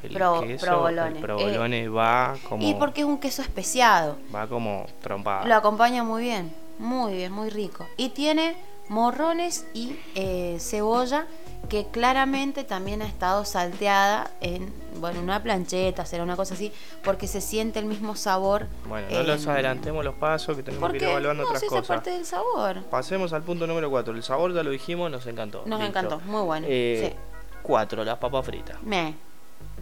El 0.02 0.12
Pro- 0.12 0.40
queso, 0.42 0.66
provolone. 0.66 1.16
el 1.18 1.22
provolone 1.24 1.88
va 1.88 2.36
como. 2.48 2.62
Y 2.66 2.74
porque 2.74 3.00
es 3.02 3.06
un 3.06 3.18
queso 3.18 3.42
especiado. 3.42 4.16
Va 4.34 4.46
como 4.46 4.86
trompada. 5.02 5.46
Lo 5.46 5.54
acompaña 5.54 6.04
muy 6.04 6.22
bien, 6.22 6.54
muy 6.78 7.14
bien, 7.14 7.32
muy 7.32 7.48
rico. 7.50 7.86
Y 7.96 8.10
tiene 8.10 8.54
morrones 8.88 9.66
y 9.74 9.98
eh, 10.14 10.58
cebolla 10.60 11.26
que 11.68 11.86
claramente 11.86 12.64
también 12.64 13.02
ha 13.02 13.06
estado 13.06 13.44
salteada 13.44 14.30
en 14.40 14.72
bueno, 15.00 15.20
una 15.20 15.42
plancheta, 15.42 16.06
será 16.06 16.22
una 16.22 16.36
cosa 16.36 16.54
así, 16.54 16.72
porque 17.02 17.26
se 17.26 17.40
siente 17.40 17.78
el 17.80 17.84
mismo 17.86 18.14
sabor. 18.16 18.66
Bueno, 18.88 19.08
no 19.10 19.20
en- 19.20 19.26
los 19.26 19.46
adelantemos 19.46 20.04
los 20.04 20.14
pasos 20.14 20.56
que 20.56 20.62
tenemos 20.62 20.90
que 20.92 20.98
ir 20.98 21.04
evaluando 21.04 21.42
no, 21.42 21.48
otras 21.48 21.60
si 21.60 21.66
es 21.66 21.70
cosas. 21.72 21.86
parte 21.88 22.10
del 22.10 22.24
sabor. 22.24 22.82
Pasemos 22.84 23.32
al 23.32 23.42
punto 23.42 23.66
número 23.66 23.90
4. 23.90 24.14
El 24.14 24.22
sabor 24.22 24.54
ya 24.54 24.62
lo 24.62 24.70
dijimos, 24.70 25.10
nos 25.10 25.26
encantó. 25.26 25.62
Nos 25.66 25.80
Listo. 25.80 25.98
encantó, 25.98 26.20
muy 26.26 26.42
bueno. 26.42 26.66
Eh, 26.70 27.14
Cuatro, 27.62 28.04
las 28.04 28.18
papas 28.18 28.44
fritas. 28.44 28.82
Me. 28.82 29.14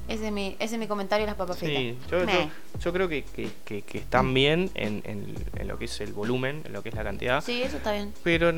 Ese 0.09 0.27
es 0.27 0.33
mi, 0.33 0.57
ese 0.59 0.75
es 0.75 0.79
mi 0.81 0.87
comentario 0.89 1.25
de 1.25 1.31
las 1.31 1.37
papas 1.37 1.59
fritas. 1.59 1.79
Sí, 1.79 1.99
yo, 2.11 2.25
yo, 2.25 2.51
yo 2.81 2.93
creo 2.93 3.09
que, 3.09 3.23
que, 3.25 3.51
que- 3.65 3.83
que 3.83 3.99
están 3.99 4.35
bien 4.35 4.71
en, 4.75 5.01
en- 5.05 5.35
en 5.57 5.69
lo 5.69 5.79
que 5.79 5.85
es 5.87 6.01
el 6.01 6.13
volumen, 6.13 6.63
en 6.65 6.73
lo 6.73 6.83
que 6.83 6.89
es 6.89 6.95
la 6.95 7.05
cantidad. 7.05 7.43
Sí, 7.43 7.63
eso 7.63 7.77
está 7.77 7.93
bien. 7.93 8.13
Pero. 8.25 8.51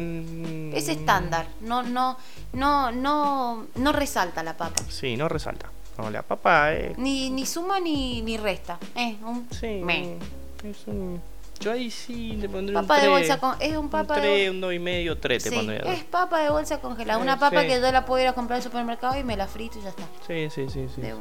Es 0.76 0.88
estándar, 0.88 1.46
no, 1.60 1.82
no, 1.82 2.16
no, 2.54 2.90
no, 2.92 3.66
no 3.74 3.92
resalta 3.92 4.42
la 4.42 4.56
papa. 4.56 4.82
Sí, 4.88 5.16
no 5.16 5.28
resalta. 5.28 5.70
No, 5.98 6.10
la 6.10 6.22
papa 6.22 6.72
es. 6.72 6.98
Ni, 6.98 7.30
ni 7.30 7.46
suma 7.46 7.78
ni, 7.78 8.20
ni 8.22 8.36
resta. 8.36 8.78
Es 8.96 9.14
un 9.22 9.46
Sí. 9.52 9.80
me. 9.84 10.16
Es 10.64 10.86
un. 10.86 11.20
Yo 11.60 11.72
ahí 11.72 11.90
sí 11.90 12.32
le 12.32 12.48
pondré 12.48 12.74
Papa 12.74 12.94
un 12.94 13.00
de 13.00 13.06
tres. 13.06 13.10
bolsa 13.10 13.40
con, 13.40 13.56
es 13.60 13.76
un 13.76 13.88
papa 13.88 14.14
un 14.16 14.20
de 14.22 14.26
3, 14.28 14.38
bolsa. 14.38 14.50
un 14.50 14.60
2 14.60 14.74
y 14.74 14.78
medio, 14.78 15.18
3 15.18 15.42
te 15.44 15.50
Sí, 15.50 15.56
pondría. 15.56 15.78
es 15.80 16.04
papa 16.04 16.40
de 16.40 16.50
bolsa 16.50 16.80
congelada. 16.80 17.18
Eh, 17.18 17.22
Una 17.22 17.38
papa 17.38 17.60
sí. 17.62 17.66
que 17.68 17.80
yo 17.80 17.92
la 17.92 18.04
puedo 18.04 18.22
ir 18.22 18.28
a 18.28 18.32
comprar 18.34 18.56
al 18.58 18.62
supermercado 18.62 19.18
y 19.18 19.24
me 19.24 19.36
la 19.36 19.46
frito 19.46 19.78
y 19.78 19.82
ya 19.82 19.88
está. 19.90 20.02
Sí, 20.26 20.50
sí, 20.50 20.68
sí, 20.68 20.88
sí. 20.94 21.00
De 21.00 21.12
sí. 21.12 21.16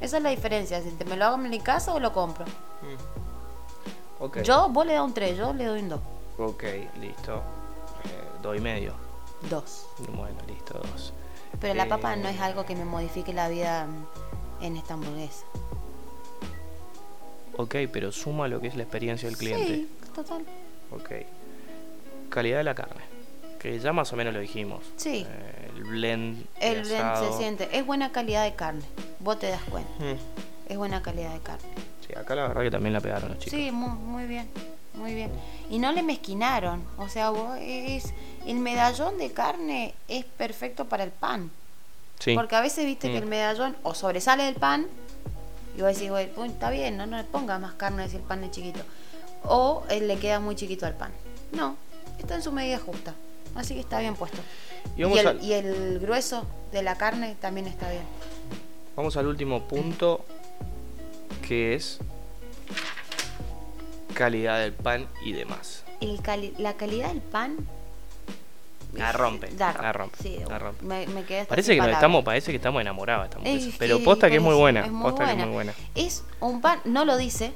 Esa 0.00 0.16
es 0.16 0.22
la 0.22 0.30
diferencia. 0.30 0.80
Si 0.82 0.90
te 0.90 1.04
me 1.04 1.16
lo 1.16 1.26
hago 1.26 1.36
en 1.36 1.48
mi 1.50 1.60
casa 1.60 1.92
o 1.94 2.00
lo 2.00 2.12
compro. 2.12 2.44
Mm. 2.44 4.22
Ok. 4.24 4.42
Yo, 4.42 4.68
vos 4.70 4.86
le 4.86 4.94
das 4.94 5.02
un 5.02 5.14
3, 5.14 5.36
yo 5.36 5.52
le 5.52 5.64
doy 5.66 5.80
un 5.80 5.88
2. 5.90 6.00
Ok, 6.38 6.64
listo. 7.00 7.34
Eh, 8.04 8.24
dos 8.42 8.56
y 8.56 8.60
medio. 8.60 8.94
2. 9.50 9.86
Bueno, 10.16 10.36
listo, 10.48 10.74
dos. 10.92 11.12
Pero 11.60 11.74
la 11.74 11.86
papa 11.86 12.14
Eh, 12.14 12.16
no 12.16 12.28
es 12.28 12.40
algo 12.40 12.64
que 12.66 12.74
me 12.74 12.84
modifique 12.84 13.32
la 13.32 13.48
vida 13.48 13.86
en 14.60 14.76
esta 14.76 14.94
hamburguesa. 14.94 15.44
Ok, 17.56 17.76
pero 17.92 18.10
suma 18.12 18.48
lo 18.48 18.60
que 18.60 18.68
es 18.68 18.76
la 18.76 18.82
experiencia 18.82 19.28
del 19.28 19.36
cliente. 19.38 19.66
Sí, 19.66 19.88
total. 20.14 20.44
Ok. 20.90 21.10
Calidad 22.30 22.58
de 22.58 22.64
la 22.64 22.74
carne. 22.74 23.02
Que 23.60 23.78
ya 23.78 23.92
más 23.92 24.12
o 24.12 24.16
menos 24.16 24.34
lo 24.34 24.40
dijimos. 24.40 24.82
Sí. 24.96 25.24
Eh, 25.28 25.70
el 25.76 25.84
blend. 25.84 26.46
El 26.60 26.82
blend 26.82 27.16
se 27.16 27.38
siente. 27.38 27.68
Es 27.72 27.86
buena 27.86 28.12
calidad 28.12 28.44
de 28.44 28.54
carne. 28.54 28.82
Vos 29.20 29.38
te 29.38 29.48
das 29.48 29.62
cuenta. 29.70 29.90
Mm. 30.04 30.16
Es 30.70 30.76
buena 30.76 31.00
calidad 31.02 31.32
de 31.32 31.40
carne. 31.40 31.68
Sí, 32.06 32.14
acá 32.14 32.34
la 32.34 32.48
verdad 32.48 32.62
que 32.62 32.70
también 32.70 32.92
la 32.92 33.00
pegaron 33.00 33.30
los 33.30 33.38
chicos. 33.38 33.58
Sí, 33.58 33.70
muy, 33.70 33.90
muy 33.90 34.26
bien, 34.26 34.48
muy 34.94 35.14
bien. 35.14 35.30
Y 35.70 35.78
no 35.78 35.92
le 35.92 36.02
mezquinaron, 36.02 36.82
o 36.98 37.08
sea, 37.08 37.30
vos 37.30 37.56
es 37.60 38.12
el 38.46 38.56
medallón 38.58 39.16
de 39.16 39.32
carne 39.32 39.94
es 40.08 40.24
perfecto 40.26 40.84
para 40.86 41.04
el 41.04 41.10
pan, 41.10 41.50
Sí. 42.18 42.34
porque 42.34 42.56
a 42.56 42.60
veces 42.60 42.84
viste 42.84 43.08
que 43.08 43.14
Mm. 43.20 43.22
el 43.22 43.26
medallón 43.28 43.76
o 43.82 43.94
sobresale 43.94 44.42
del 44.44 44.56
pan 44.56 44.86
y 45.76 45.80
vos 45.82 45.94
decís, 45.94 46.10
güey, 46.10 46.30
está 46.46 46.70
bien, 46.70 46.96
no, 46.96 47.06
no 47.06 47.16
le 47.16 47.24
pongas 47.24 47.60
más 47.60 47.74
carne 47.74 48.08
si 48.08 48.16
el 48.16 48.22
pan 48.22 48.44
es 48.44 48.50
chiquito, 48.50 48.80
o 49.44 49.82
él 49.90 50.08
le 50.08 50.16
queda 50.18 50.40
muy 50.40 50.54
chiquito 50.56 50.86
al 50.86 50.94
pan. 50.94 51.12
No, 51.52 51.76
está 52.18 52.34
en 52.36 52.42
su 52.42 52.52
medida 52.52 52.78
justa, 52.78 53.14
así 53.54 53.74
que 53.74 53.80
está 53.80 53.98
bien 54.00 54.14
puesto. 54.16 54.38
Y 54.96 55.02
el, 55.02 55.26
al, 55.26 55.42
y 55.42 55.52
el 55.52 55.98
grueso 55.98 56.46
de 56.72 56.82
la 56.82 56.96
carne 56.96 57.36
también 57.40 57.66
está 57.66 57.90
bien. 57.90 58.02
vamos 58.96 59.16
al 59.16 59.26
último 59.26 59.62
punto. 59.62 60.24
Que 61.46 61.74
es. 61.74 61.98
Calidad 64.14 64.60
del 64.60 64.72
pan 64.72 65.06
y 65.24 65.32
demás. 65.32 65.82
El 66.00 66.20
cali- 66.22 66.54
la 66.58 66.74
calidad 66.74 67.08
del 67.08 67.20
pan 67.20 67.56
La 68.98 69.12
rompe. 69.12 69.50
La 69.58 69.92
rompe. 69.92 70.16
Sí, 70.22 70.38
la 70.48 70.58
rompe. 70.58 70.84
Me, 70.84 71.06
me 71.06 71.24
quedé 71.24 71.44
Parece 71.46 71.74
que 71.74 71.80
nos 71.80 71.90
estamos, 71.90 72.24
parece 72.24 72.50
que 72.50 72.56
estamos 72.56 72.80
enamorados 72.80 73.24
de 73.24 73.28
esta 73.28 73.38
Es 73.38 73.54
hamburguesa. 73.54 73.76
Pero 73.78 73.98
que 73.98 74.04
posta 74.04 74.30
que 74.30 74.36
es 74.36 74.42
muy 74.42 74.54
buena. 74.54 74.84
es 74.84 74.90
muy 74.90 75.02
posta 75.02 75.24
que 75.24 75.30
es 75.30 75.36
buena. 75.36 75.46
muy 75.46 75.54
buena. 75.54 75.74
Es 75.94 76.24
un 76.40 76.60
pan, 76.60 76.80
no 76.84 77.04
lo 77.04 77.16
dice, 77.16 77.52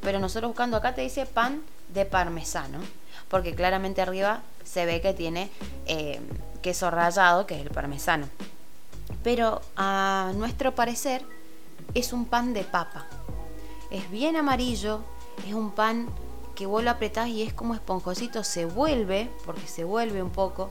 pero 0.00 0.18
nosotros 0.18 0.50
buscando 0.50 0.76
acá 0.76 0.94
te 0.94 1.02
dice 1.02 1.26
pan 1.26 1.62
de 1.92 2.04
parmesano, 2.04 2.78
porque 3.28 3.54
claramente 3.54 4.00
arriba 4.02 4.42
se 4.64 4.86
ve 4.86 5.00
que 5.00 5.12
tiene 5.12 5.50
eh, 5.86 6.20
queso 6.62 6.90
rallado, 6.90 7.46
que 7.46 7.54
es 7.54 7.62
el 7.62 7.70
parmesano. 7.70 8.28
Pero 9.22 9.60
a 9.76 10.32
nuestro 10.34 10.74
parecer 10.74 11.22
es 11.94 12.12
un 12.12 12.24
pan 12.26 12.52
de 12.54 12.64
papa. 12.64 13.06
Es 13.90 14.10
bien 14.10 14.36
amarillo, 14.36 15.00
es 15.46 15.54
un 15.54 15.70
pan 15.72 16.08
que 16.54 16.66
vos 16.66 16.82
lo 16.82 16.90
apretás 16.90 17.28
y 17.28 17.42
es 17.42 17.52
como 17.52 17.74
esponjosito, 17.74 18.44
se 18.44 18.64
vuelve, 18.64 19.30
porque 19.44 19.66
se 19.66 19.84
vuelve 19.84 20.22
un 20.22 20.30
poco, 20.30 20.70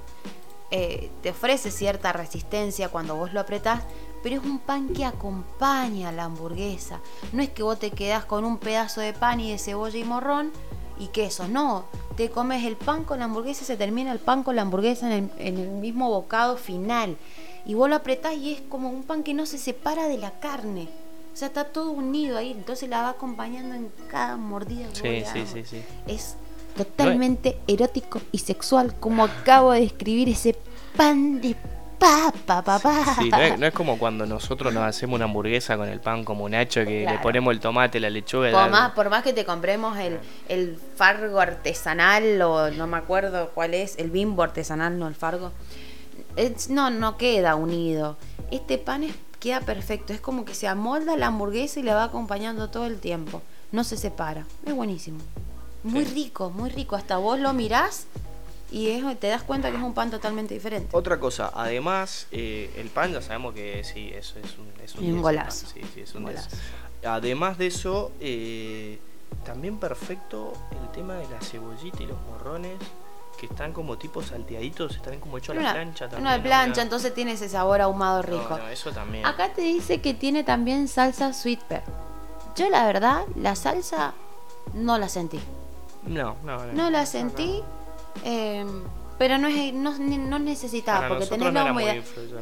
eh, 0.72 1.12
te 1.22 1.32
ofrece 1.32 1.72
cierta 1.72 2.14
resistencia 2.14 2.90
cuando 2.90 3.16
vos 3.16 3.34
lo 3.34 3.40
apretás, 3.40 3.84
pero 4.24 4.38
es 4.40 4.44
un 4.46 4.60
pan 4.60 4.90
que 4.90 5.06
acompaña 5.06 6.10
a 6.10 6.12
la 6.12 6.26
hamburguesa. 6.26 7.00
No 7.34 7.42
es 7.42 7.50
que 7.50 7.64
vos 7.64 7.80
te 7.80 7.92
quedás 7.92 8.26
con 8.26 8.46
un 8.46 8.58
pedazo 8.58 9.02
de 9.02 9.14
pan 9.14 9.40
y 9.40 9.52
de 9.52 9.58
cebolla 9.58 9.98
y 9.98 10.04
morrón 10.04 10.52
y 11.00 11.08
queso, 11.08 11.48
no. 11.48 11.86
Te 12.16 12.30
comes 12.30 12.64
el 12.64 12.76
pan 12.76 13.04
con 13.04 13.20
la 13.20 13.26
hamburguesa 13.26 13.66
se 13.66 13.78
termina 13.78 14.12
el 14.12 14.20
pan 14.20 14.44
con 14.44 14.56
la 14.56 14.62
hamburguesa 14.62 15.08
en 15.08 15.12
el, 15.12 15.32
en 15.40 15.58
el 15.58 15.70
mismo 15.70 16.10
bocado 16.10 16.58
final. 16.58 17.18
Y 17.66 17.74
vos 17.74 17.90
lo 17.90 17.96
apretás 17.96 18.36
y 18.36 18.54
es 18.54 18.62
como 18.62 18.90
un 18.90 19.04
pan 19.04 19.24
que 19.24 19.34
no 19.34 19.46
se 19.46 19.58
separa 19.58 20.08
de 20.08 20.18
la 20.18 20.40
carne. 20.40 20.90
O 21.34 21.36
sea, 21.36 21.48
está 21.48 21.64
todo 21.66 21.92
unido 21.92 22.38
ahí, 22.38 22.52
entonces 22.52 22.90
la 22.90 23.02
va 23.04 23.10
acompañando 23.12 23.74
en 23.76 23.92
cada 24.10 24.36
mordida. 24.38 24.88
Sí, 24.94 25.24
sí, 25.32 25.46
sí, 25.52 25.64
sí. 25.66 25.84
Es 26.08 26.36
totalmente 26.76 27.58
erótico 27.68 28.22
y 28.32 28.40
sexual, 28.40 28.94
como 29.00 29.24
acabo 29.24 29.72
de 29.72 29.82
describir 29.82 30.30
ese 30.30 30.56
pan 30.96 31.40
de 31.42 31.56
papa, 31.98 32.62
papá. 32.64 33.16
Sí, 33.20 33.30
no 33.30 33.38
es, 33.40 33.60
no 33.60 33.66
es 33.68 33.74
como 33.74 33.98
cuando 33.98 34.26
nosotros 34.26 34.74
nos 34.74 34.84
hacemos 34.84 35.16
una 35.16 35.26
hamburguesa 35.26 35.78
con 35.78 35.88
el 35.88 36.00
pan 36.00 36.24
como 36.26 36.50
Nacho, 36.50 36.84
que 36.84 37.06
le 37.10 37.20
ponemos 37.20 37.54
el 37.54 37.60
tomate, 37.60 38.00
la 38.00 38.10
lechuga. 38.10 38.52
Por 38.52 38.62
la- 38.62 38.68
más, 38.68 38.92
por 38.92 39.10
más 39.10 39.24
que 39.24 39.34
te 39.34 39.46
compremos 39.46 39.98
el, 40.00 40.20
el 40.50 40.78
fargo 40.96 41.40
artesanal 41.40 42.42
o 42.42 42.72
no 42.72 42.88
me 42.88 42.98
acuerdo 42.98 43.52
cuál 43.54 43.74
es, 43.74 43.98
el 43.98 44.10
bimbo 44.12 44.44
artesanal, 44.44 44.98
no 45.00 45.08
el 45.08 45.16
fargo, 45.16 45.52
es- 46.36 46.70
no, 46.70 46.90
no 46.90 47.18
queda 47.18 47.56
unido. 47.56 48.18
Este 48.50 48.78
pan 48.78 49.04
es- 49.04 49.16
queda 49.42 49.60
perfecto, 49.60 50.14
es 50.14 50.22
como 50.22 50.46
que 50.46 50.56
se 50.56 50.68
amolda 50.70 51.18
la 51.18 51.28
hamburguesa 51.28 51.82
y 51.82 51.84
la 51.84 51.96
va 51.96 52.06
acompañando 52.06 52.70
todo 52.70 52.86
el 52.86 53.00
tiempo. 53.00 53.42
No 53.74 53.84
se 53.84 53.98
separa, 53.98 54.46
es 54.66 54.74
buenísimo. 54.74 55.20
Muy 55.84 56.06
Sí. 56.06 56.14
rico, 56.14 56.50
muy 56.52 56.70
rico. 56.70 56.96
Hasta 56.96 57.18
vos 57.18 57.40
lo 57.40 57.52
mirás 57.54 58.06
y 58.72 58.88
es- 58.90 59.20
te 59.20 59.28
das 59.28 59.44
cuenta 59.44 59.70
que 59.72 59.78
es 59.78 59.84
un 59.84 59.94
pan 59.94 60.12
totalmente 60.12 60.54
diferente. 60.54 60.96
Otra 60.96 61.20
cosa, 61.20 61.52
además, 61.54 62.28
eh, 62.32 62.72
el 62.78 62.90
pan 62.90 63.12
ya 63.12 63.22
sabemos 63.22 63.54
que 63.54 63.84
sí, 63.84 64.12
eso 64.14 64.36
es 64.40 64.58
un, 64.58 64.68
es 64.84 64.94
un, 64.96 65.00
Un 65.00 65.06
10 65.06 65.16
el 65.18 65.22
golazo. 65.22 65.66
pan, 65.66 65.74
Sí, 65.74 65.82
sí, 65.94 66.02
es 66.02 66.14
un 66.16 66.24
Un 66.26 66.30
10. 66.32 66.46
golazo. 66.48 66.58
Además 67.04 67.58
de 67.58 67.68
eso, 67.68 68.12
eh, 68.20 69.00
también 69.44 69.78
perfecto 69.80 70.54
el 70.72 70.92
tema 70.92 71.16
de 71.16 71.28
la 71.30 71.42
cebollita 71.42 72.04
y 72.04 72.06
los 72.06 72.18
morrones, 72.30 72.78
que 73.42 73.48
están 73.48 73.74
como 73.74 73.98
tipo 73.98 74.22
salteaditos, 74.22 74.96
están 74.98 75.20
como 75.20 75.40
hechos 75.40 75.50
a 75.50 75.54
la 75.56 75.62
Una, 75.62 75.74
plancha 75.74 76.08
también. 76.08 76.22
una 76.22 76.44
plancha, 76.44 76.82
entonces 76.84 77.12
tiene 77.12 77.32
ese 77.32 77.50
sabor 77.50 77.82
ahumado 77.82 78.22
rico. 78.22 78.56
no, 78.56 78.68
eso 78.70 78.92
también. 78.92 79.26
Acá 79.26 79.52
te 79.52 79.64
dice 79.64 80.00
que 80.00 80.14
tiene 80.14 80.44
también 80.44 80.88
salsa 80.88 81.34
sweet 81.34 81.60
pepper. 81.62 81.92
Yo 82.56 82.70
la 82.70 82.86
verdad, 82.86 83.24
la 83.36 83.56
salsa 83.56 84.14
no 84.76 85.00
la 85.00 85.10
sentí. 85.10 85.40
No, 86.06 86.36
no, 86.44 86.64
no. 86.68 86.74
No 86.74 86.90
la 86.92 87.08
sentí, 87.08 87.64
eh, 88.24 88.64
pero 89.22 89.38
no, 89.38 89.50
es, 89.50 89.72
no, 89.72 89.96
no 90.00 90.40
necesitaba, 90.40 91.02
Para 91.02 91.10
porque 91.10 91.28
tenés 91.28 91.54
no 91.54 91.64
la 91.64 91.72
humedad. 91.72 91.96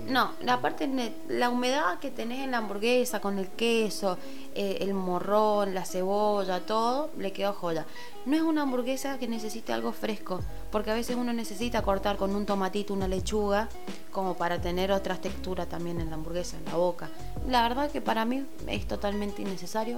No, 0.08 0.32
la 0.40 0.62
parte 0.62 0.88
ne- 0.88 1.12
la 1.28 1.50
humedad 1.50 2.00
que 2.00 2.10
tenés 2.10 2.40
en 2.40 2.52
la 2.52 2.60
hamburguesa 2.60 3.20
con 3.20 3.38
el 3.38 3.50
queso, 3.50 4.18
eh, 4.56 4.78
el 4.80 4.94
morrón, 4.94 5.74
la 5.74 5.84
cebolla, 5.84 6.62
todo, 6.66 7.10
le 7.18 7.34
quedó 7.34 7.52
joya. 7.52 7.86
No 8.26 8.38
es 8.38 8.42
una 8.44 8.62
hamburguesa 8.62 9.20
que 9.20 9.28
necesite 9.28 9.74
algo 9.74 9.92
fresco, 9.92 10.40
porque 10.72 10.92
a 10.92 10.94
veces 10.94 11.18
uno 11.18 11.34
necesita 11.34 11.82
cortar 11.82 12.16
con 12.16 12.34
un 12.34 12.46
tomatito, 12.46 12.94
una 12.94 13.10
lechuga, 13.10 13.68
como 14.10 14.38
para 14.38 14.62
tener 14.62 14.94
otras 14.94 15.20
texturas 15.20 15.68
también 15.68 16.00
en 16.00 16.10
la 16.10 16.16
hamburguesa, 16.16 16.56
en 16.56 16.64
la 16.64 16.76
boca. 16.78 17.10
La 17.50 17.62
verdad 17.64 17.92
que 17.92 18.00
para 18.00 18.24
mí 18.24 18.46
es 18.68 18.88
totalmente 18.88 19.42
innecesario. 19.42 19.98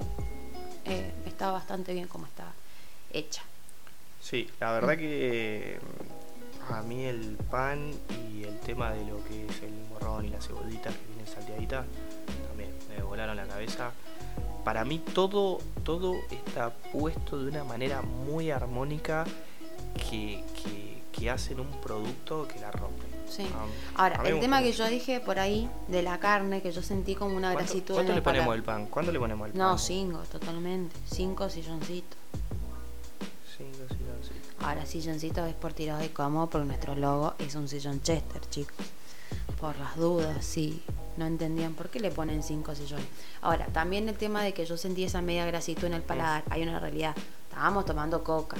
eh, 0.84 1.12
está 1.26 1.52
bastante 1.52 1.94
bien 1.94 2.08
como 2.08 2.26
está 2.26 2.52
hecha. 3.12 3.42
Sí, 4.20 4.48
la 4.58 4.72
verdad 4.72 4.96
que 4.98 5.78
a 6.70 6.82
mí 6.82 7.04
el 7.04 7.36
pan 7.50 7.92
y 8.30 8.44
el 8.44 8.58
tema 8.60 8.92
de 8.92 9.04
lo 9.04 9.22
que 9.24 9.46
es 9.46 9.62
el 9.62 9.72
morrón 9.90 10.24
y 10.24 10.28
las 10.28 10.46
cebollitas 10.46 10.94
que 10.94 11.06
vienen 11.06 11.26
salteaditas 11.26 11.86
también 12.48 12.70
me 12.88 13.02
volaron 13.02 13.36
la 13.36 13.46
cabeza. 13.46 13.92
Para 14.64 14.84
mí 14.84 14.98
todo, 14.98 15.58
todo 15.84 16.14
está 16.30 16.70
puesto 16.70 17.42
de 17.42 17.50
una 17.50 17.64
manera 17.64 18.02
muy 18.02 18.50
armónica 18.50 19.24
que, 20.08 20.44
que, 20.62 21.02
que 21.12 21.30
hacen 21.30 21.58
un 21.60 21.70
producto 21.80 22.46
que 22.46 22.60
la 22.60 22.70
rompe. 22.70 23.02
Sí. 23.28 23.46
Ah, 23.96 24.12
Ahora, 24.14 24.28
el 24.28 24.40
tema 24.40 24.62
que 24.62 24.72
yo 24.72 24.86
dije 24.86 25.18
por 25.20 25.38
ahí 25.38 25.68
de 25.88 26.02
la 26.02 26.18
carne, 26.20 26.60
que 26.60 26.70
yo 26.70 26.82
sentí 26.82 27.14
como 27.14 27.34
una 27.34 27.52
¿Cuánto, 27.52 27.58
grasitud 27.72 27.94
cuánto 27.94 28.12
en 28.12 28.16
le 28.16 28.18
el 28.18 28.22
ponemos 28.22 28.54
el 28.54 28.62
pan? 28.62 28.86
¿Cuánto 28.86 29.10
le 29.10 29.18
ponemos 29.18 29.46
el 29.46 29.52
pan? 29.52 29.58
No, 29.60 29.78
cinco, 29.78 30.18
totalmente. 30.30 30.94
Cinco 31.10 31.48
silloncitos. 31.48 32.18
Ahora, 34.62 34.86
silloncitos 34.86 35.48
es 35.48 35.54
por 35.54 35.72
tirados 35.72 36.02
de 36.02 36.12
cómodo 36.12 36.48
porque 36.48 36.66
nuestro 36.66 36.94
logo 36.94 37.34
es 37.38 37.56
un 37.56 37.66
sillón 37.66 38.00
Chester, 38.00 38.40
chicos. 38.48 38.86
Por 39.60 39.76
las 39.76 39.96
dudas, 39.96 40.44
sí. 40.44 40.82
No 41.16 41.26
entendían 41.26 41.74
por 41.74 41.90
qué 41.90 41.98
le 41.98 42.10
ponen 42.10 42.44
cinco 42.44 42.74
sillones. 42.74 43.06
Ahora, 43.40 43.66
también 43.66 44.08
el 44.08 44.16
tema 44.16 44.42
de 44.42 44.54
que 44.54 44.64
yo 44.64 44.76
sentí 44.76 45.02
esa 45.02 45.20
media 45.20 45.44
grasitud 45.46 45.84
en 45.84 45.94
el 45.94 46.02
paladar, 46.02 46.44
hay 46.48 46.62
una 46.62 46.78
realidad. 46.78 47.16
Estábamos 47.48 47.84
tomando 47.84 48.22
coca. 48.22 48.56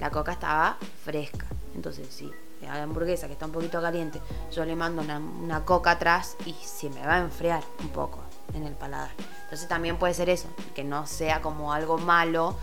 La 0.00 0.10
coca 0.10 0.32
estaba 0.32 0.76
fresca. 1.02 1.46
Entonces, 1.74 2.06
sí, 2.10 2.30
la 2.60 2.82
hamburguesa 2.82 3.26
que 3.26 3.32
está 3.32 3.46
un 3.46 3.52
poquito 3.52 3.80
caliente, 3.80 4.20
yo 4.52 4.64
le 4.66 4.76
mando 4.76 5.00
una, 5.00 5.18
una 5.18 5.64
coca 5.64 5.92
atrás 5.92 6.36
y 6.44 6.52
se 6.62 6.90
me 6.90 7.04
va 7.04 7.16
a 7.16 7.20
enfriar 7.20 7.62
un 7.80 7.88
poco 7.88 8.20
en 8.52 8.64
el 8.64 8.74
paladar. 8.74 9.10
Entonces 9.44 9.66
también 9.66 9.96
puede 9.96 10.12
ser 10.12 10.28
eso, 10.28 10.48
que 10.74 10.84
no 10.84 11.06
sea 11.06 11.40
como 11.40 11.72
algo 11.72 11.96
malo, 11.96 12.56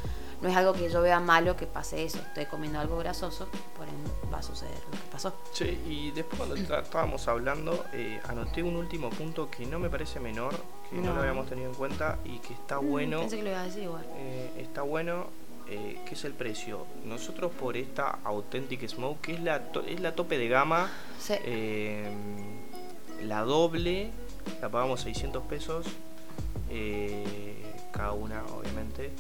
no 0.46 0.52
es 0.52 0.58
algo 0.58 0.74
que 0.74 0.90
yo 0.92 1.02
vea 1.02 1.20
malo 1.20 1.58
que 1.58 1.66
pase 1.66 2.04
eso. 2.06 2.20
Estoy 2.20 2.46
comiendo 2.46 2.80
algo 2.80 2.98
grasoso, 3.00 3.48
por 3.76 3.88
ende 3.88 4.12
va 4.32 4.38
a 4.38 4.44
suceder 4.44 4.76
lo 4.86 4.92
que 4.92 4.98
pasó. 5.12 5.34
Sí, 5.54 5.66
y 5.88 6.12
después 6.12 6.38
cuando 6.38 6.56
estábamos 6.84 7.28
hablando, 7.28 7.84
eh, 7.94 8.20
anoté 8.28 8.62
un 8.62 8.76
último 8.76 9.10
punto 9.10 9.50
que 9.50 9.66
no 9.66 9.80
me 9.80 9.90
parece 9.90 10.20
menor, 10.20 10.54
que 10.90 10.98
no, 10.98 11.08
No. 11.08 11.14
lo 11.16 11.22
habíamos 11.22 11.50
tenido 11.50 11.70
en 11.70 11.76
cuenta 11.76 12.20
y 12.24 12.38
que 12.40 12.54
está 12.54 12.80
Mm, 12.80 12.88
bueno. 12.92 13.20
Pensé 13.22 13.38
que 13.38 13.44
lo 13.44 13.50
iba 13.50 13.62
a 13.62 13.66
decir 13.66 13.84
igual. 13.84 14.06
eh, 14.18 14.52
está 14.60 14.84
bueno, 14.84 15.26
eh, 15.68 16.00
que 16.06 16.14
es 16.14 16.24
el 16.26 16.34
precio. 16.34 16.86
Nosotros 17.06 17.52
por 17.52 17.76
esta 17.76 18.20
Authentic 18.24 18.88
Smoke, 18.88 19.20
que 19.22 19.34
es 19.34 19.40
la, 19.40 19.72
to- 19.72 19.82
es 19.82 20.00
la 20.00 20.14
tope 20.14 20.38
de 20.38 20.48
gama, 20.48 20.92
Sí. 21.20 21.34
eh, 21.44 22.08
la 23.24 23.42
doble, 23.42 24.12
la 24.62 24.70
pagamos 24.70 25.02
600 25.02 25.42
pesos, 25.46 25.88
eh, 26.70 27.56
cada 27.92 28.12
una 28.12 28.44
obviamente. 28.56 29.12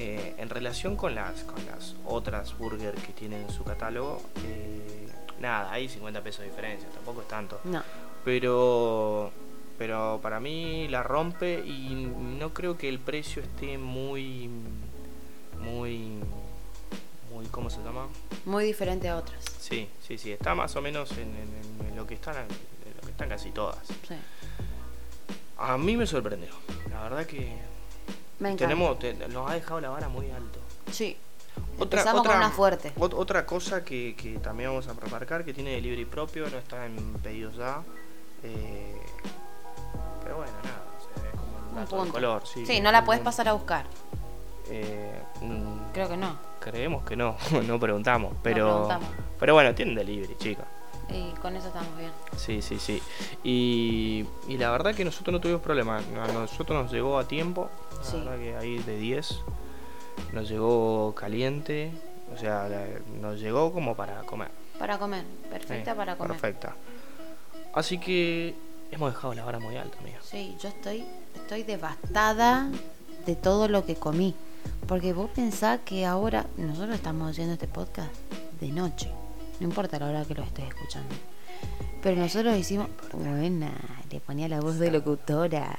Eh, 0.00 0.34
en 0.38 0.48
relación 0.48 0.94
con 0.94 1.14
las, 1.16 1.42
con 1.42 1.56
las 1.66 1.96
otras 2.06 2.56
burger 2.56 2.94
que 2.94 3.12
tienen 3.12 3.42
en 3.42 3.50
su 3.50 3.64
catálogo, 3.64 4.22
eh, 4.44 5.08
nada, 5.40 5.72
hay 5.72 5.88
50 5.88 6.22
pesos 6.22 6.40
de 6.42 6.46
diferencia, 6.50 6.88
tampoco 6.90 7.22
es 7.22 7.28
tanto. 7.28 7.60
No. 7.64 7.82
Pero, 8.24 9.32
pero 9.76 10.20
para 10.22 10.38
mí 10.38 10.86
la 10.86 11.02
rompe 11.02 11.58
y 11.66 11.94
no 12.38 12.54
creo 12.54 12.78
que 12.78 12.88
el 12.88 13.00
precio 13.00 13.42
esté 13.42 13.76
muy, 13.76 14.48
muy, 15.60 16.12
muy, 17.32 17.46
¿cómo 17.50 17.68
se 17.68 17.82
llama? 17.82 18.06
Muy 18.44 18.64
diferente 18.64 19.08
a 19.08 19.16
otras. 19.16 19.44
Sí, 19.58 19.88
sí, 20.06 20.16
sí, 20.16 20.30
está 20.30 20.54
más 20.54 20.76
o 20.76 20.80
menos 20.82 21.10
en, 21.12 21.22
en- 21.34 21.88
en 21.88 21.96
lo 21.96 22.06
que 22.06 22.14
están, 22.14 22.36
en 22.36 22.96
lo 22.96 23.00
que 23.02 23.10
están 23.10 23.28
casi 23.28 23.50
todas. 23.50 23.84
Sí. 24.06 24.14
A 25.58 25.76
mí 25.76 25.96
me 25.96 26.06
sorprendió, 26.06 26.50
la 26.90 27.02
verdad 27.02 27.26
que 27.26 27.56
Me 28.40 28.54
tenemos, 28.56 28.98
te- 28.98 29.14
nos 29.28 29.50
ha 29.50 29.54
dejado 29.54 29.80
la 29.80 29.88
vara 29.90 30.08
muy 30.08 30.30
alto. 30.30 30.58
Sí. 30.92 31.16
Otra- 31.78 32.00
Empezamos 32.00 32.20
otra- 32.20 32.32
con 32.34 32.40
una 32.42 32.50
fuerte. 32.50 32.92
Ot- 32.96 33.14
otra 33.16 33.44
cosa 33.44 33.84
que, 33.84 34.14
que 34.16 34.38
también 34.38 34.70
vamos 34.70 34.86
a 34.88 34.92
remarcar, 34.94 35.44
que 35.44 35.52
tiene 35.52 35.70
delivery 35.72 36.04
propio, 36.04 36.48
no 36.48 36.56
está 36.58 36.86
en 36.86 37.14
pedidos 37.14 37.56
ya. 37.56 37.82
eh, 38.44 38.94
pero 40.22 40.36
bueno, 40.36 40.52
nada, 40.62 41.36
como 41.36 41.80
un 41.80 41.86
punto. 41.86 42.12
color. 42.12 42.42
Sí, 42.46 42.64
Sí, 42.66 42.80
no 42.80 42.92
la 42.92 43.04
puedes 43.04 43.22
pasar 43.22 43.48
a 43.48 43.52
buscar. 43.54 43.86
eh, 44.70 45.20
mm, 45.40 45.92
Creo 45.92 46.08
que 46.08 46.16
no. 46.16 46.36
creemos 46.60 47.04
que 47.04 47.16
no, 47.16 47.36
no 47.66 47.80
preguntamos, 47.80 48.34
pero, 48.42 48.66
preguntamos. 48.86 49.08
pero 49.40 49.54
bueno, 49.54 49.74
tienen 49.74 49.94
delivery, 49.94 50.36
chicos. 50.38 50.64
Y 51.10 51.30
con 51.40 51.56
eso 51.56 51.68
estamos 51.68 51.96
bien. 51.96 52.10
Sí, 52.36 52.60
sí, 52.60 52.78
sí. 52.78 53.02
Y, 53.42 54.26
y 54.46 54.58
la 54.58 54.70
verdad 54.70 54.94
que 54.94 55.04
nosotros 55.06 55.32
no 55.32 55.40
tuvimos 55.40 55.62
problema. 55.62 55.96
A 55.98 56.32
nosotros 56.32 56.82
nos 56.84 56.92
llegó 56.92 57.18
a 57.18 57.26
tiempo. 57.26 57.70
La 57.98 58.04
Sí. 58.04 58.16
verdad 58.18 58.38
que 58.38 58.56
ahí 58.56 58.78
de 58.78 58.96
10. 58.98 59.40
Nos 60.32 60.48
llegó 60.48 61.14
caliente. 61.14 61.92
O 62.34 62.36
sea, 62.38 62.68
la- 62.68 62.86
nos 63.20 63.40
llegó 63.40 63.72
como 63.72 63.94
para 63.96 64.20
comer. 64.22 64.50
Para 64.78 64.98
comer. 64.98 65.24
Perfecta 65.50 65.92
Sí, 65.92 65.96
para 65.96 66.16
comer. 66.16 66.32
Perfecta. 66.32 66.76
Así 67.74 67.98
que 67.98 68.54
hemos 68.90 69.12
dejado 69.12 69.34
la 69.34 69.44
vara 69.44 69.58
muy 69.58 69.76
alta, 69.76 69.98
amiga. 69.98 70.18
Sí, 70.22 70.56
yo 70.60 70.68
estoy, 70.68 71.04
estoy 71.34 71.62
devastada 71.62 72.68
de 73.26 73.34
todo 73.36 73.68
lo 73.68 73.84
que 73.84 73.96
comí. 73.96 74.34
Porque 74.86 75.12
vos 75.12 75.30
pensás 75.34 75.80
que 75.84 76.04
ahora 76.06 76.46
nosotros 76.56 76.94
estamos 76.94 77.30
haciendo 77.30 77.54
este 77.54 77.66
podcast 77.68 78.10
de 78.60 78.68
noche. 78.68 79.10
No 79.60 79.66
importa 79.68 79.98
la 79.98 80.06
hora 80.08 80.24
que 80.24 80.34
lo 80.34 80.42
estés 80.42 80.66
escuchando. 80.68 81.14
Pero 82.02 82.16
nosotros 82.20 82.56
hicimos. 82.56 82.88
Buena, 83.12 83.72
le 84.10 84.20
ponía 84.20 84.48
la 84.48 84.60
voz 84.60 84.78
de 84.78 84.90
locutora. 84.90 85.78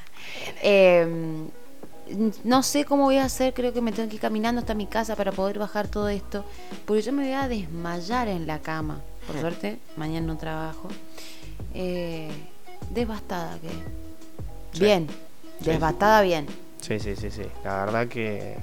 Eh, 0.61 1.47
no 2.43 2.63
sé 2.63 2.85
cómo 2.85 3.03
voy 3.03 3.17
a 3.17 3.25
hacer, 3.25 3.53
creo 3.53 3.73
que 3.73 3.81
me 3.81 3.91
tengo 3.91 4.09
que 4.09 4.15
ir 4.15 4.21
caminando 4.21 4.59
hasta 4.59 4.73
mi 4.73 4.85
casa 4.87 5.15
para 5.15 5.31
poder 5.31 5.59
bajar 5.59 5.87
todo 5.87 6.09
esto. 6.09 6.43
Porque 6.85 7.01
yo 7.01 7.11
me 7.13 7.23
voy 7.23 7.33
a 7.33 7.47
desmayar 7.47 8.27
en 8.27 8.47
la 8.47 8.59
cama. 8.59 9.01
Por 9.27 9.39
suerte, 9.39 9.79
mañana 9.97 10.25
no 10.27 10.37
trabajo. 10.37 10.87
Eh, 11.73 12.29
devastada 12.91 13.57
que. 13.59 13.69
Sí. 14.73 14.83
Bien, 14.85 15.07
Sí, 15.59 15.65
devastada 15.65 16.21
bien. 16.21 16.47
Sí, 16.81 16.99
sí, 16.99 17.15
sí, 17.15 17.29
sí. 17.31 17.43
La 17.63 17.85
verdad 17.85 18.07
que 18.07 18.55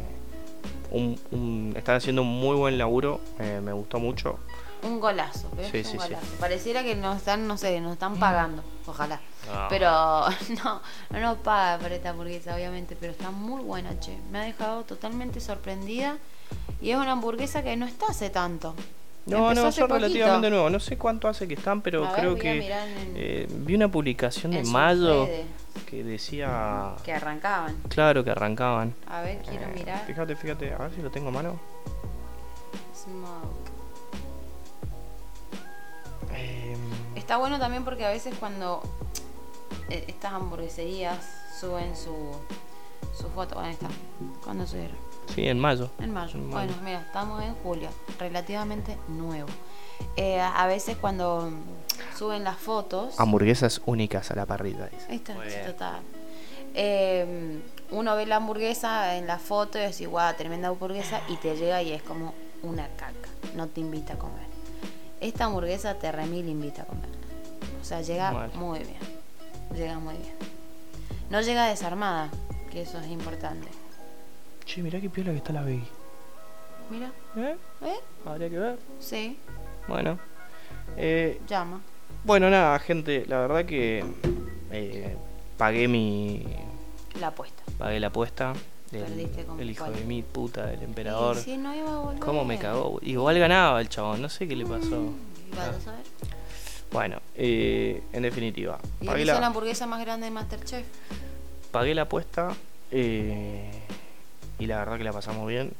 un, 0.90 1.18
un- 1.30 1.74
están 1.76 1.96
haciendo 1.96 2.22
un 2.22 2.28
muy 2.40 2.56
buen 2.56 2.78
laburo. 2.78 3.20
eh, 3.38 3.60
me 3.62 3.72
gustó 3.72 3.98
mucho. 3.98 4.38
Un 4.86 5.00
golazo, 5.00 5.50
¿ves? 5.56 5.70
Sí, 5.70 5.78
Un 5.78 5.84
sí, 5.84 5.90
sí. 5.90 5.96
golazo. 5.96 6.26
Pareciera 6.40 6.82
que 6.82 6.94
nos 6.94 7.16
están, 7.18 7.46
no 7.46 7.56
sé, 7.58 7.80
nos 7.80 7.92
están 7.94 8.16
pagando, 8.18 8.62
ojalá. 8.86 9.20
No. 9.52 9.66
Pero 9.68 9.90
no, 10.64 10.80
no 11.10 11.20
nos 11.20 11.38
paga 11.38 11.78
por 11.82 11.92
esta 11.92 12.10
hamburguesa, 12.10 12.54
obviamente, 12.54 12.96
pero 12.98 13.12
está 13.12 13.30
muy 13.30 13.62
buena, 13.62 13.98
che. 14.00 14.16
Me 14.30 14.38
ha 14.38 14.42
dejado 14.42 14.84
totalmente 14.84 15.40
sorprendida. 15.40 16.16
Y 16.80 16.90
es 16.90 16.96
una 16.96 17.12
hamburguesa 17.12 17.62
que 17.62 17.76
no 17.76 17.86
está 17.86 18.06
hace 18.08 18.30
tanto. 18.30 18.74
No, 19.26 19.48
Empezó 19.48 19.62
no, 19.62 19.68
hace 19.68 19.80
son 19.80 19.88
poquito. 19.88 20.06
relativamente 20.08 20.50
nuevos. 20.50 20.70
No 20.70 20.78
sé 20.78 20.96
cuánto 20.96 21.26
hace 21.26 21.48
que 21.48 21.54
están, 21.54 21.80
pero 21.82 22.02
ver, 22.02 22.12
creo 22.12 22.36
que 22.36 22.50
en- 22.52 23.12
eh, 23.16 23.46
vi 23.50 23.74
una 23.74 23.88
publicación 23.88 24.52
de 24.52 24.62
mayo 24.62 25.28
que 25.90 26.04
decía, 26.04 26.92
Que 27.04 27.12
arrancaban. 27.12 27.76
claro, 27.88 28.22
que 28.22 28.30
arrancaban. 28.30 28.94
A 29.08 29.22
ver, 29.22 29.38
quiero 29.42 29.64
Eh, 29.66 29.72
mirar. 29.74 30.04
Fíjate, 30.06 30.36
fíjate, 30.36 30.72
a 30.72 30.78
ver 30.78 30.92
si 30.94 31.02
lo 31.02 31.10
tengo 31.10 31.28
a 31.28 31.32
mano. 31.32 31.58
Smoke. 32.94 33.65
Eh, 36.36 36.76
Está 37.14 37.36
bueno 37.38 37.58
también 37.58 37.84
porque 37.84 38.04
a 38.04 38.10
veces 38.10 38.34
cuando 38.38 38.82
eh, 39.88 40.04
estas 40.08 40.32
hamburgueserías 40.32 41.18
suben 41.58 41.96
su, 41.96 42.14
su 43.18 43.28
foto, 43.30 43.54
bueno, 43.56 43.70
está. 43.70 43.88
¿Cuándo 44.44 44.66
subieron? 44.66 44.96
sí, 45.34 45.48
en 45.48 45.58
mayo. 45.58 45.90
En 45.98 46.12
mayo. 46.12 46.34
En 46.38 46.50
Bueno, 46.50 46.72
mayo. 46.72 46.82
mira, 46.84 47.00
estamos 47.00 47.42
en 47.42 47.54
julio, 47.56 47.88
relativamente 48.18 48.96
nuevo. 49.08 49.48
Eh, 50.16 50.38
a 50.40 50.66
veces 50.66 50.96
cuando 50.98 51.50
suben 52.16 52.44
las 52.44 52.56
fotos, 52.58 53.18
Hamburguesas 53.18 53.80
únicas 53.86 54.30
a 54.30 54.34
la 54.36 54.46
parrilla, 54.46 54.86
dice. 54.86 55.06
ahí 55.08 55.16
está, 55.16 55.34
total. 55.66 56.02
Eh, 56.74 57.60
uno 57.90 58.14
ve 58.16 58.26
la 58.26 58.36
hamburguesa 58.36 59.16
en 59.16 59.26
la 59.26 59.38
foto 59.38 59.78
y 59.78 59.86
dice, 59.86 60.06
guau, 60.06 60.34
tremenda 60.36 60.68
hamburguesa, 60.68 61.22
y 61.28 61.36
te 61.36 61.56
llega 61.56 61.82
y 61.82 61.92
es 61.92 62.02
como 62.02 62.34
una 62.62 62.86
caca, 62.88 63.28
no 63.54 63.68
te 63.68 63.80
invita 63.80 64.14
a 64.14 64.18
comer. 64.18 64.46
Esta 65.20 65.44
hamburguesa 65.46 65.94
te 65.94 66.12
remil 66.12 66.48
invita 66.48 66.82
a 66.82 66.84
comer. 66.86 67.08
O 67.80 67.84
sea, 67.84 68.02
llega 68.02 68.30
muy 68.54 68.80
bien. 68.80 68.98
Llega 69.74 69.98
muy 69.98 70.14
bien. 70.14 70.34
No 71.30 71.40
llega 71.40 71.66
desarmada, 71.68 72.30
que 72.70 72.82
eso 72.82 72.98
es 72.98 73.06
importante. 73.08 73.68
Che, 74.64 74.82
mirá 74.82 75.00
qué 75.00 75.08
piola 75.10 75.30
que 75.32 75.38
está 75.38 75.52
la 75.52 75.62
Veggie. 75.62 75.88
Mira, 76.90 77.10
¿Eh? 77.36 77.56
¿eh? 77.82 77.96
Habría 78.24 78.48
que 78.50 78.58
ver. 78.58 78.78
Sí, 79.00 79.38
Bueno. 79.88 80.18
Eh, 80.96 81.40
llama. 81.48 81.80
bueno, 82.24 82.48
nada, 82.48 82.78
gente, 82.78 83.24
la 83.26 83.38
verdad 83.40 83.64
que 83.64 84.04
eh, 84.70 85.16
pagué 85.56 85.88
mi. 85.88 86.44
La 87.20 87.28
apuesta. 87.28 87.62
Pagué 87.78 87.98
la 87.98 88.06
apuesta. 88.08 88.52
Con 89.46 89.60
el 89.60 89.70
hijo 89.70 89.90
de 89.90 90.04
mi 90.04 90.22
puta, 90.22 90.66
del 90.66 90.82
emperador. 90.82 91.36
Si 91.36 91.56
no 91.56 91.74
iba 91.74 91.92
a 91.94 91.98
volver. 91.98 92.20
¿Cómo 92.20 92.44
me 92.44 92.58
cagó? 92.58 92.98
Igual 93.02 93.38
ganaba 93.38 93.80
el 93.80 93.88
chabón, 93.88 94.22
no 94.22 94.28
sé 94.28 94.46
qué 94.46 94.54
le 94.56 94.64
pasó. 94.64 94.86
Iba 95.52 95.64
Ah. 95.64 95.70
a 95.76 95.80
saber. 95.80 96.04
Bueno, 96.92 97.20
eh, 97.34 98.02
en 98.12 98.22
definitiva, 98.22 98.78
Y 99.00 99.06
pagué 99.06 99.24
la 99.24 99.40
la, 99.40 99.46
hamburguesa 99.48 99.86
más 99.86 100.00
grande 100.00 100.26
de 100.26 100.30
Masterchef. 100.30 100.86
pagué 101.72 101.94
la 101.94 102.02
apuesta 102.02 102.54
eh, 102.92 103.70
y 104.58 104.66
la 104.66 104.78
verdad 104.78 104.96
que 104.96 105.04
la 105.04 105.12
pasamos 105.12 105.46
bien. 105.48 105.72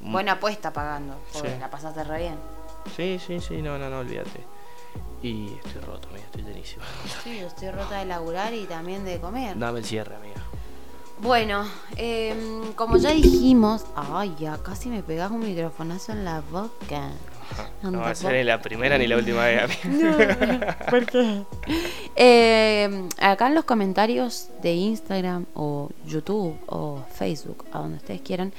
Mm, 0.00 0.12
Buena 0.12 0.32
apuesta 0.32 0.72
pagando, 0.72 1.16
porque 1.32 1.50
Sí. 1.50 1.54
la 1.60 1.70
pasaste 1.70 2.04
re 2.04 2.18
bien. 2.20 2.36
Sí, 2.96 3.20
sí, 3.24 3.38
sí, 3.40 3.60
no, 3.62 3.78
no, 3.78 3.90
no, 3.90 3.98
olvídate. 4.00 4.40
Y 5.22 5.52
estoy 5.64 5.82
roto, 5.82 6.08
amiga, 6.08 6.24
estoy 6.24 6.42
llenísimo. 6.42 6.82
Sí, 7.22 7.38
yo 7.40 7.46
estoy 7.48 7.70
rota 7.70 7.98
de 7.98 8.06
laburar 8.06 8.52
y 8.54 8.64
también 8.64 9.04
de 9.04 9.20
comer. 9.20 9.58
Dame 9.58 9.78
el 9.80 9.84
cierre, 9.84 10.16
amiga. 10.16 10.42
Bueno, 11.20 11.64
em, 11.96 12.72
como 12.74 12.96
ya 12.96 13.10
dijimos, 13.12 13.84
ay, 13.94 14.34
ya 14.38 14.58
casi 14.58 14.88
me 14.88 15.02
pegas 15.02 15.30
un 15.30 15.40
microfonazo 15.40 16.12
en 16.12 16.24
la 16.24 16.40
boca. 16.40 17.10
No 17.82 18.00
va 18.00 18.10
a 18.10 18.14
ser 18.14 18.32
ni 18.32 18.44
la 18.44 18.60
primera 18.60 18.98
ni 18.98 19.06
la 19.06 19.16
última 19.16 19.44
vez. 19.44 19.78
¿Por 20.90 21.06
qué? 21.06 21.42
Eh, 22.16 23.08
acá 23.20 23.46
en 23.46 23.54
los 23.54 23.64
comentarios 23.64 24.48
de 24.62 24.72
Instagram 24.72 25.46
o 25.54 25.90
YouTube 26.06 26.56
o 26.66 27.04
Facebook, 27.14 27.64
a 27.72 27.78
donde 27.78 27.98
ustedes 27.98 28.20
quieran, 28.22 28.52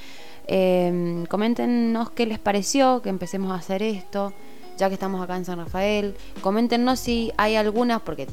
eh, 0.47 1.25
coméntenos 1.27 2.11
qué 2.11 2.25
les 2.25 2.39
pareció 2.39 3.01
que 3.01 3.09
empecemos 3.09 3.51
a 3.51 3.55
hacer 3.55 3.83
esto, 3.83 4.33
ya 4.77 4.87
que 4.87 4.93
estamos 4.93 5.21
acá 5.21 5.35
en 5.35 5.45
San 5.45 5.57
Rafael. 5.57 6.15
Coméntenos 6.41 6.99
si 6.99 7.33
hay 7.37 7.55
algunas, 7.55 8.01
porque 8.01 8.27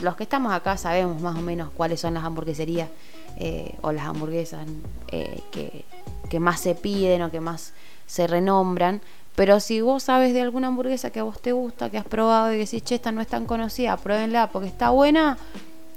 los 0.00 0.16
que 0.16 0.22
estamos 0.22 0.52
acá 0.52 0.76
sabemos 0.76 1.20
más 1.20 1.36
o 1.36 1.42
menos 1.42 1.70
cuáles 1.76 2.00
son 2.00 2.14
las 2.14 2.24
hamburgueserías 2.24 2.88
eh, 3.36 3.74
o 3.82 3.92
las 3.92 4.06
hamburguesas 4.06 4.66
eh, 5.08 5.40
que, 5.50 5.84
que 6.30 6.40
más 6.40 6.60
se 6.60 6.74
piden 6.74 7.22
o 7.22 7.30
que 7.30 7.40
más 7.40 7.72
se 8.06 8.26
renombran. 8.26 9.00
Pero 9.34 9.60
si 9.60 9.82
vos 9.82 10.04
sabes 10.04 10.32
de 10.32 10.40
alguna 10.40 10.68
hamburguesa 10.68 11.10
que 11.10 11.20
a 11.20 11.22
vos 11.22 11.40
te 11.40 11.52
gusta, 11.52 11.90
que 11.90 11.98
has 11.98 12.06
probado 12.06 12.52
y 12.52 12.56
decís, 12.56 12.82
che, 12.82 12.94
esta 12.94 13.12
no 13.12 13.20
es 13.20 13.26
tan 13.26 13.44
conocida, 13.44 13.96
pruébenla 13.98 14.48
porque 14.50 14.68
está 14.68 14.88
buena, 14.90 15.36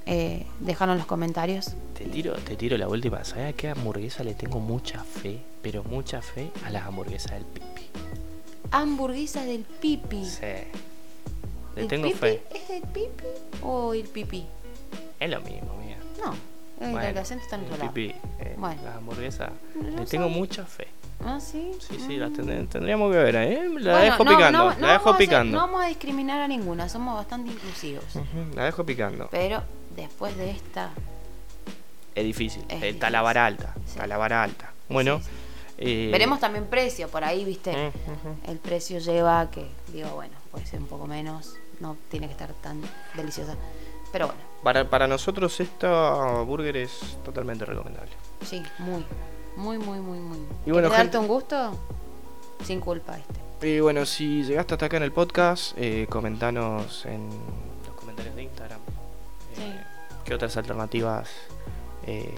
eh, 0.05 0.45
déjalo 0.59 0.91
en 0.91 0.97
los 0.97 1.07
comentarios. 1.07 1.71
Te 1.97 2.05
tiro, 2.05 2.33
te 2.33 2.57
tiro 2.57 2.77
la 2.77 2.89
última. 2.89 3.23
¿Sabes 3.23 3.53
a 3.53 3.53
qué 3.53 3.69
hamburguesa 3.69 4.23
le 4.25 4.33
tengo 4.33 4.59
mucha 4.59 5.03
fe? 5.03 5.39
Pero 5.61 5.83
mucha 5.85 6.21
fe 6.21 6.51
a 6.65 6.69
las 6.69 6.85
hamburguesas 6.85 7.31
del 7.31 7.45
pipi. 7.45 7.83
Hamburguesa 8.71 9.45
del 9.45 9.61
pipi. 9.63 10.25
Sí. 10.25 10.41
Le 11.75 11.81
¿El 11.83 11.87
tengo 11.87 12.07
pipi 12.07 12.17
fe. 12.19 12.43
¿Es 12.53 12.69
el 12.69 12.81
pipi 12.81 13.23
o 13.63 13.93
el 13.93 14.03
pipi? 14.03 14.45
Es 15.19 15.29
lo 15.29 15.39
mismo, 15.41 15.77
mía. 15.77 15.97
No, 16.23 16.33
el, 16.79 16.91
Bueno, 16.91 17.07
el 17.07 17.17
acento 17.17 17.43
está 17.43 17.55
en 17.57 17.63
otro 17.63 17.77
lado. 17.77 17.93
pipí, 17.93 18.15
eh, 18.39 18.55
Bueno. 18.57 18.81
Las 18.83 18.95
hamburguesas. 18.97 19.51
No 19.75 19.99
Le 19.99 20.05
tengo 20.05 20.29
mucha 20.29 20.65
fe. 20.65 20.87
Ah, 21.25 21.39
sí. 21.41 21.71
Sí, 21.79 21.97
sí, 21.99 22.15
Mm. 22.15 22.19
las 22.19 22.33
tendríamos 22.69 23.11
que 23.11 23.17
ver, 23.17 23.35
¿eh? 23.35 23.63
La 23.79 23.91
Bueno, 23.91 23.97
dejo 23.99 24.23
no, 24.23 24.31
picando. 24.31 24.57
no- 24.59 24.63
la 24.65 24.75
vamos 24.75 24.89
dejo 24.91 25.09
hacer- 25.09 25.17
picando. 25.27 25.57
no 25.57 25.65
vamos 25.65 25.83
a 25.83 25.87
discriminar 25.87 26.41
a 26.41 26.47
ninguna, 26.47 26.87
somos 26.87 27.15
bastante 27.15 27.51
inclusivos. 27.51 28.05
La 28.55 28.63
dejo 28.65 28.85
picando. 28.85 29.27
Pero 29.29 29.61
después 29.95 30.37
de 30.37 30.51
esta. 30.51 30.91
Es 32.15 32.23
difícil. 32.23 32.63
Es 32.69 32.81
Está 32.83 33.09
la 33.09 33.21
vara 33.21 33.45
alta. 33.45 33.73
Sí. 33.85 33.91
Está 33.91 34.07
la 34.07 34.17
vara 34.17 34.43
alta. 34.43 34.71
Bueno. 34.89 35.19
Sí, 35.19 35.25
sí. 35.25 35.29
eh, 35.77 36.09
Veremos 36.11 36.39
también 36.39 36.65
precio, 36.67 37.07
por 37.09 37.23
ahí, 37.23 37.43
viste. 37.45 37.91
El 38.47 38.57
precio 38.57 38.99
lleva 38.99 39.41
a 39.41 39.51
que, 39.51 39.65
digo, 39.93 40.09
bueno, 40.11 40.33
puede 40.51 40.65
ser 40.65 40.79
un 40.79 40.87
poco 40.87 41.05
menos, 41.05 41.55
no 41.81 41.97
tiene 42.09 42.27
que 42.27 42.33
estar 42.33 42.51
tan 42.61 42.81
deliciosa. 43.15 43.55
Pero 44.11 44.27
bueno, 44.27 44.41
Para, 44.63 44.89
para 44.89 45.07
nosotros 45.07 45.59
esta 45.59 46.41
burger 46.41 46.75
es 46.77 47.17
totalmente 47.23 47.65
recomendable. 47.65 48.11
sí, 48.41 48.61
muy, 48.79 49.05
muy, 49.55 49.77
muy, 49.77 49.99
muy, 49.99 50.19
muy. 50.19 50.37
Y 50.65 50.71
bueno, 50.71 50.89
¿Querés 50.89 51.01
gente- 51.01 51.17
darte 51.17 51.17
un 51.17 51.27
gusto? 51.27 51.77
Sin 52.63 52.79
culpa 52.81 53.17
este. 53.17 53.67
Y 53.67 53.79
bueno, 53.79 54.05
si 54.05 54.43
llegaste 54.43 54.73
hasta 54.73 54.85
acá 54.87 54.97
en 54.97 55.03
el 55.03 55.11
podcast, 55.11 55.73
eh, 55.77 56.07
comentanos 56.09 57.05
en 57.05 57.29
los 57.85 57.95
comentarios 57.95 58.35
de 58.35 58.43
Instagram. 58.43 58.79
eh, 59.57 59.83
¿Qué 60.25 60.33
otras 60.33 60.55
alternativas 60.57 61.29
eh, 62.05 62.33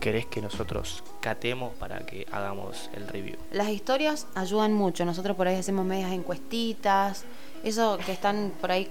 querés 0.00 0.26
que 0.26 0.40
nosotros 0.42 1.02
catemos 1.20 1.74
para 1.74 2.00
que 2.06 2.26
hagamos 2.32 2.90
el 2.94 3.06
review? 3.08 3.36
Las 3.52 3.68
historias 3.68 4.26
ayudan 4.34 4.72
mucho. 4.72 5.04
Nosotros 5.04 5.36
por 5.36 5.48
ahí 5.48 5.56
hacemos 5.56 5.84
medias 5.86 6.12
encuestitas. 6.12 7.24
Eso 7.62 7.98
que 8.04 8.12
están 8.12 8.52
por 8.60 8.70
ahí 8.72 8.90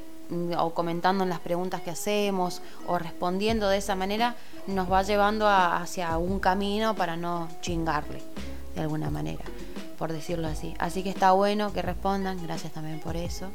o 0.58 0.74
comentando 0.74 1.24
en 1.24 1.30
las 1.30 1.40
preguntas 1.40 1.82
que 1.82 1.92
hacemos 1.92 2.62
o 2.88 2.98
respondiendo 2.98 3.70
de 3.70 3.78
esa 3.78 3.96
manera 3.96 4.36
nos 4.68 4.92
va 4.92 5.04
llevando 5.04 5.48
a- 5.48 5.78
hacia 5.82 6.18
un 6.18 6.40
camino 6.40 6.96
para 6.96 7.16
no 7.18 7.48
chingarle 7.62 8.22
de 8.74 8.82
alguna 8.82 9.10
manera, 9.10 9.44
por 9.98 10.12
decirlo 10.12 10.48
así. 10.48 10.74
Así 10.80 11.04
que 11.04 11.10
está 11.10 11.32
bueno 11.32 11.72
que 11.74 11.82
respondan. 11.82 12.42
Gracias 12.44 12.74
también 12.74 13.00
por 13.00 13.16
eso. 13.16 13.50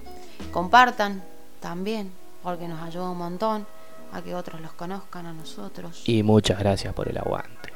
Compartan 0.53 1.23
también, 1.61 2.13
porque 2.43 2.67
nos 2.69 2.81
ayuda 2.83 3.11
un 3.11 3.19
montón 3.19 3.67
a 4.13 4.23
que 4.23 4.35
otros 4.35 4.61
los 4.61 4.73
conozcan 4.73 5.27
a 5.27 5.33
nosotros. 5.33 6.03
Y 6.07 6.23
muchas 6.23 6.59
gracias 6.59 6.95
por 6.95 7.09
el 7.09 7.19
aguante. 7.19 7.73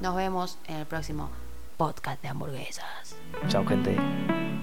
Nos 0.00 0.14
vemos 0.14 0.58
en 0.66 0.76
el 0.76 0.86
próximo 0.86 1.30
podcast 1.76 2.20
de 2.22 2.28
hamburguesas. 2.28 3.16
Chao, 3.48 3.64
gente. 3.66 4.53